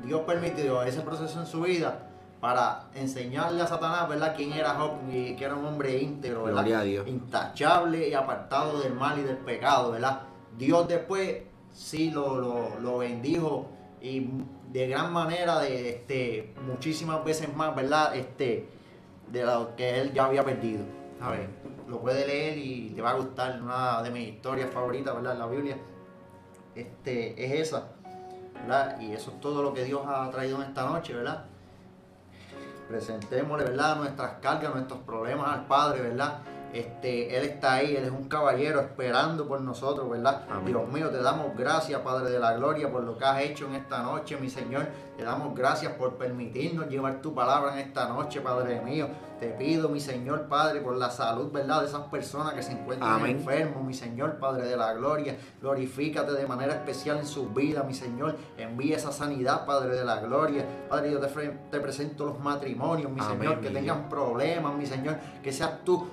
Dios 0.05 0.23
permitió 0.23 0.83
ese 0.83 1.01
proceso 1.03 1.41
en 1.41 1.47
su 1.47 1.63
vida 1.63 2.07
para 2.41 2.85
enseñarle 2.95 3.61
a 3.63 3.67
Satanás, 3.67 4.09
¿verdad? 4.09 4.35
Quién 4.35 4.53
era 4.53 4.71
Job 4.75 4.93
y 5.11 5.37
que 5.37 5.45
era 5.45 5.55
un 5.55 5.67
hombre 5.67 5.99
íntegro, 5.99 6.45
¿verdad? 6.45 6.85
Intachable 7.07 8.09
y 8.09 8.15
apartado 8.15 8.81
del 8.81 8.95
mal 8.95 9.19
y 9.19 9.23
del 9.23 9.37
pecado, 9.37 9.93
¿verdad? 9.93 10.23
Dios 10.57 10.89
después 10.89 11.43
sí 11.73 12.11
lo, 12.11 12.81
lo, 12.81 12.99
bendijo 12.99 13.69
y 14.01 14.31
de 14.73 14.89
gran 14.89 15.13
manera, 15.13 15.59
de 15.61 15.91
este, 15.91 16.55
muchísimas 16.67 17.25
veces 17.25 17.55
más, 17.55 17.75
¿verdad? 17.75 18.15
Este, 18.17 18.69
de 19.29 19.45
lo 19.45 19.75
que 19.77 20.01
él 20.01 20.13
ya 20.13 20.27
había 20.27 20.45
perdido. 20.45 20.85
A 21.21 21.31
ver 21.31 21.61
lo 21.91 22.01
puede 22.01 22.27
leer 22.27 22.57
y 22.57 22.91
le 22.91 23.03
va 23.03 23.11
a 23.11 23.15
gustar. 23.15 23.61
Una 23.61 24.03
de 24.03 24.11
mis 24.11 24.29
historias 24.29 24.71
favoritas, 24.71 25.15
¿verdad? 25.15 25.37
La 25.37 25.47
Biblia 25.47 25.77
este, 26.75 27.45
es 27.45 27.69
esa, 27.69 27.89
¿verdad? 28.63 28.99
Y 29.01 29.13
eso 29.13 29.33
es 29.33 29.41
todo 29.41 29.63
lo 29.63 29.75
que 29.75 29.85
Dios 29.85 30.03
ha 30.07 30.31
traído 30.31 30.63
en 30.63 30.69
esta 30.69 30.87
noche, 30.87 31.13
¿verdad? 31.13 31.45
Presentémosle, 32.89 33.65
¿verdad? 33.65 33.97
Nuestras 33.97 34.35
cargas, 34.41 34.73
nuestros 34.73 35.01
problemas 35.01 35.49
al 35.53 35.67
Padre, 35.67 36.01
¿verdad? 36.03 36.39
Este, 36.73 37.37
Él 37.37 37.45
está 37.45 37.75
ahí, 37.75 37.97
Él 37.97 38.05
es 38.05 38.11
un 38.11 38.29
caballero 38.29 38.81
esperando 38.81 39.47
por 39.49 39.61
nosotros, 39.61 40.09
¿verdad? 40.09 40.45
Amén. 40.51 40.67
Dios 40.67 40.89
mío, 40.89 41.11
te 41.11 41.23
damos 41.23 41.57
gracias, 41.57 42.01
Padre 42.01 42.31
de 42.31 42.39
la 42.39 42.55
Gloria, 42.55 42.91
por 42.91 43.03
lo 43.03 43.19
que 43.19 43.25
has 43.25 43.43
hecho 43.43 43.67
en 43.67 43.75
esta 43.75 44.03
noche, 44.03 44.37
mi 44.37 44.49
Señor. 44.49 44.87
Te 45.17 45.25
damos 45.25 45.55
gracias 45.55 45.93
por 45.95 46.17
permitirnos 46.17 46.89
llevar 46.89 47.21
tu 47.21 47.35
palabra 47.35 47.75
en 47.75 47.87
esta 47.87 48.09
noche, 48.09 48.41
Padre 48.41 48.81
mío. 48.81 49.09
Te 49.41 49.49
pido, 49.49 49.89
mi 49.89 50.01
Señor, 50.01 50.49
Padre, 50.49 50.83
por 50.83 50.97
la 50.97 51.09
salud, 51.09 51.51
¿verdad? 51.51 51.81
De 51.81 51.89
esas 51.89 52.03
personas 52.09 52.53
que 52.53 52.63
se 52.63 52.73
encuentran 52.73 53.11
Amén. 53.11 53.39
enfermos, 53.39 53.83
mi 53.83 53.95
Señor, 53.95 54.39
Padre 54.39 54.69
de 54.69 54.77
la 54.77 54.93
Gloria. 54.93 55.35
Glorifícate 55.63 56.33
de 56.33 56.47
manera 56.47 56.75
especial 56.75 57.17
en 57.17 57.27
sus 57.27 57.53
vidas, 57.55 57.87
mi 57.87 57.95
Señor. 57.95 58.37
Envía 58.59 58.99
esa 58.99 59.13
sanidad, 59.13 59.65
Padre 59.65 59.97
de 59.97 60.05
la 60.05 60.21
Gloria. 60.21 60.67
Padre, 60.91 61.13
yo 61.13 61.21
te, 61.21 61.81
presento 61.81 62.27
los 62.27 62.39
matrimonios, 62.39 63.11
mi 63.11 63.21
Amén, 63.21 63.39
Señor, 63.39 63.61
que 63.61 63.71
tengan 63.71 64.11
problemas, 64.11 64.75
mi 64.75 64.85
Señor. 64.85 65.17
Que 65.43 65.53
seas 65.53 65.85
tú 65.85 66.07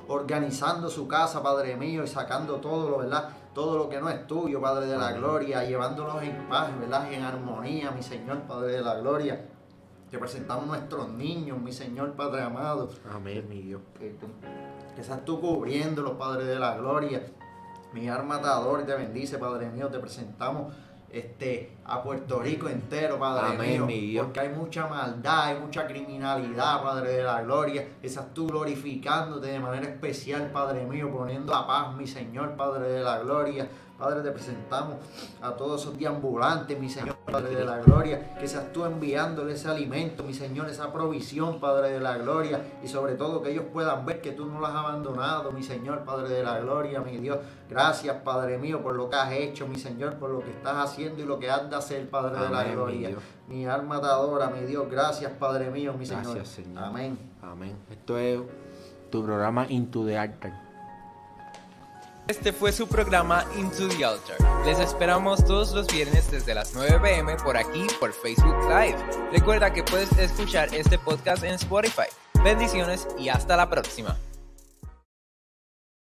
organizando 0.48 0.89
su 0.89 1.08
casa, 1.08 1.43
Padre 1.43 1.76
mío, 1.76 2.04
y 2.04 2.08
sacando 2.08 2.56
todo 2.56 2.89
lo, 2.89 2.98
¿verdad? 3.00 3.30
Todo 3.54 3.78
lo 3.78 3.89
que 3.89 4.00
no 4.00 4.10
es 4.10 4.26
tuyo, 4.28 4.62
Padre 4.62 4.86
de 4.88 4.98
la. 4.98 5.12
Gloria, 5.12 5.64
llevándolos 5.64 6.24
en 6.24 6.48
paz, 6.48 6.70
¿verdad? 6.80 7.12
En 7.12 7.24
armonía, 7.24 7.91
mi 7.91 8.02
Señor, 8.02 8.43
Padre 8.43 8.74
de 8.74 8.82
la 8.82 8.95
Gloria. 8.95 9.45
Te 10.10 10.18
presentamos 10.18 10.66
nuestros 10.68 11.10
niños, 11.10 11.60
mi 11.60 11.74
Señor, 11.74 12.14
Padre 12.14 12.43
amado 12.43 12.89
Amén, 13.14 13.45
mi 13.50 13.62
Dios. 13.62 13.82
que, 14.00 14.16
que 14.95 15.04
seas 15.04 15.26
tú 15.26 15.41
cubriéndolos, 15.41 16.14
Padre 16.14 16.45
de 16.45 16.60
la 16.60 16.78
Gloria. 16.78 17.24
Mi 17.93 18.06
y 18.06 18.86
te 18.86 18.95
bendice, 18.95 19.38
Padre 19.38 19.70
mío. 19.70 19.89
Te 19.89 20.00
presentamos 20.00 20.74
este, 21.10 21.78
a 21.86 22.01
Puerto 22.03 22.39
Rico 22.39 22.68
entero, 22.68 23.18
Padre 23.18 23.55
Amén, 23.55 23.72
mío. 23.72 23.86
mi 23.86 23.99
Dios. 24.01 24.26
Porque 24.26 24.41
hay 24.41 24.49
mucha 24.49 24.88
maldad, 24.88 25.45
hay 25.45 25.60
mucha 25.60 25.88
criminalidad, 25.88 26.84
Padre 26.84 27.14
de 27.14 27.24
la 27.24 27.41
Gloria. 27.43 27.88
Que 28.01 28.10
seas 28.10 28.34
tú 28.34 28.47
glorificándote 28.47 29.47
de 29.47 29.60
manera 29.60 29.88
especial, 29.88 30.51
Padre 30.51 30.86
mío, 30.86 31.12
poniendo 31.12 31.53
la 31.53 31.66
paz, 31.66 31.95
mi 31.95 32.08
Señor, 32.08 32.55
Padre 32.55 32.89
de 32.89 33.03
la 33.03 33.20
Gloria. 33.20 33.68
Padre, 33.98 34.22
te 34.22 34.32
presentamos 34.32 34.98
a 35.41 35.52
todos 35.54 35.82
esos 35.82 35.98
deambulantes, 35.98 36.80
mi 36.80 36.88
Señor, 36.88 37.16
Padre 37.26 37.56
de 37.56 37.66
la 37.66 37.80
Gloria, 37.80 38.36
que 38.36 38.48
seas 38.48 38.72
tú 38.72 38.86
enviándole 38.86 39.54
ese 39.54 39.70
alimento, 39.70 40.24
mi 40.24 40.36
Señor, 40.36 40.70
esa 40.70 40.93
provisión, 40.93 41.60
Padre 41.60 41.91
de 41.93 42.00
la 42.00 42.18
Gloria, 42.18 42.62
y 42.84 42.88
sobre 42.88 43.16
todo 43.16 43.41
que 43.41 43.52
ellos 43.52 43.66
puedan 43.74 44.06
ver 44.06 44.22
que 44.22 44.34
tú 44.34 44.45
no 44.45 44.60
los 44.60 44.70
has 44.70 44.76
abandonado, 44.76 45.52
mi 45.52 45.64
Señor, 45.64 46.04
Padre 46.06 46.30
de 46.30 46.43
la 46.43 46.60
Gloria, 46.60 47.02
mi 47.02 47.18
Dios. 47.18 47.39
Gracias, 47.70 48.16
Padre 48.24 48.60
mío, 48.60 48.84
por 48.84 48.95
lo 48.95 49.10
que 49.10 49.16
has 49.16 49.32
hecho, 49.32 49.68
mi 49.68 49.80
Señor, 49.80 50.16
por 50.16 50.30
lo 50.30 50.41
que 50.41 50.52
estás 50.52 50.76
haciendo 50.76 51.24
y 51.24 51.26
lo 51.26 51.39
que 51.39 51.50
has 51.50 51.68
de 51.68 51.76
hacer, 51.76 52.08
Padre 52.10 52.39
de 52.39 52.50
la 52.50 52.64
mi 52.64 52.72
Gloria. 52.72 53.08
Dios. 53.10 53.24
Mi 53.48 53.66
alma 53.66 54.00
te 54.00 54.08
adora, 54.08 54.50
mi 54.50 54.66
Dios. 54.66 54.86
Gracias, 54.91 55.32
Padre 55.34 55.72
mío, 55.72 55.93
mi 55.98 56.06
Señor. 56.06 56.24
Gracias, 56.24 56.50
Señor. 56.50 56.84
Amén. 56.84 57.18
Amén. 57.41 57.76
Esto 57.89 58.18
es 58.18 58.41
tu 59.10 59.24
programa 59.24 59.66
Into 59.70 60.06
the 60.06 60.18
Altar. 60.18 60.66
Este 62.28 62.51
fue 62.51 62.73
su 62.73 62.88
programa 62.88 63.45
Into 63.57 63.88
the 63.88 64.03
Altar. 64.03 64.36
Les 64.65 64.80
esperamos 64.80 65.45
todos 65.45 65.71
los 65.71 65.88
viernes 65.88 66.30
desde 66.30 66.53
las 66.53 66.73
9 66.75 66.99
pm 67.01 67.38
por 67.38 67.55
aquí 67.55 67.88
por 68.01 68.11
Facebook 68.11 68.67
Live. 68.67 68.97
Recuerda 69.32 69.71
que 69.71 69.82
puedes 69.84 70.11
escuchar 70.17 70.73
este 70.75 70.99
podcast 70.99 71.43
en 71.45 71.53
Spotify. 71.53 72.07
Bendiciones 72.43 73.07
y 73.17 73.30
hasta 73.30 73.55
la 73.55 73.69
próxima. 73.69 74.17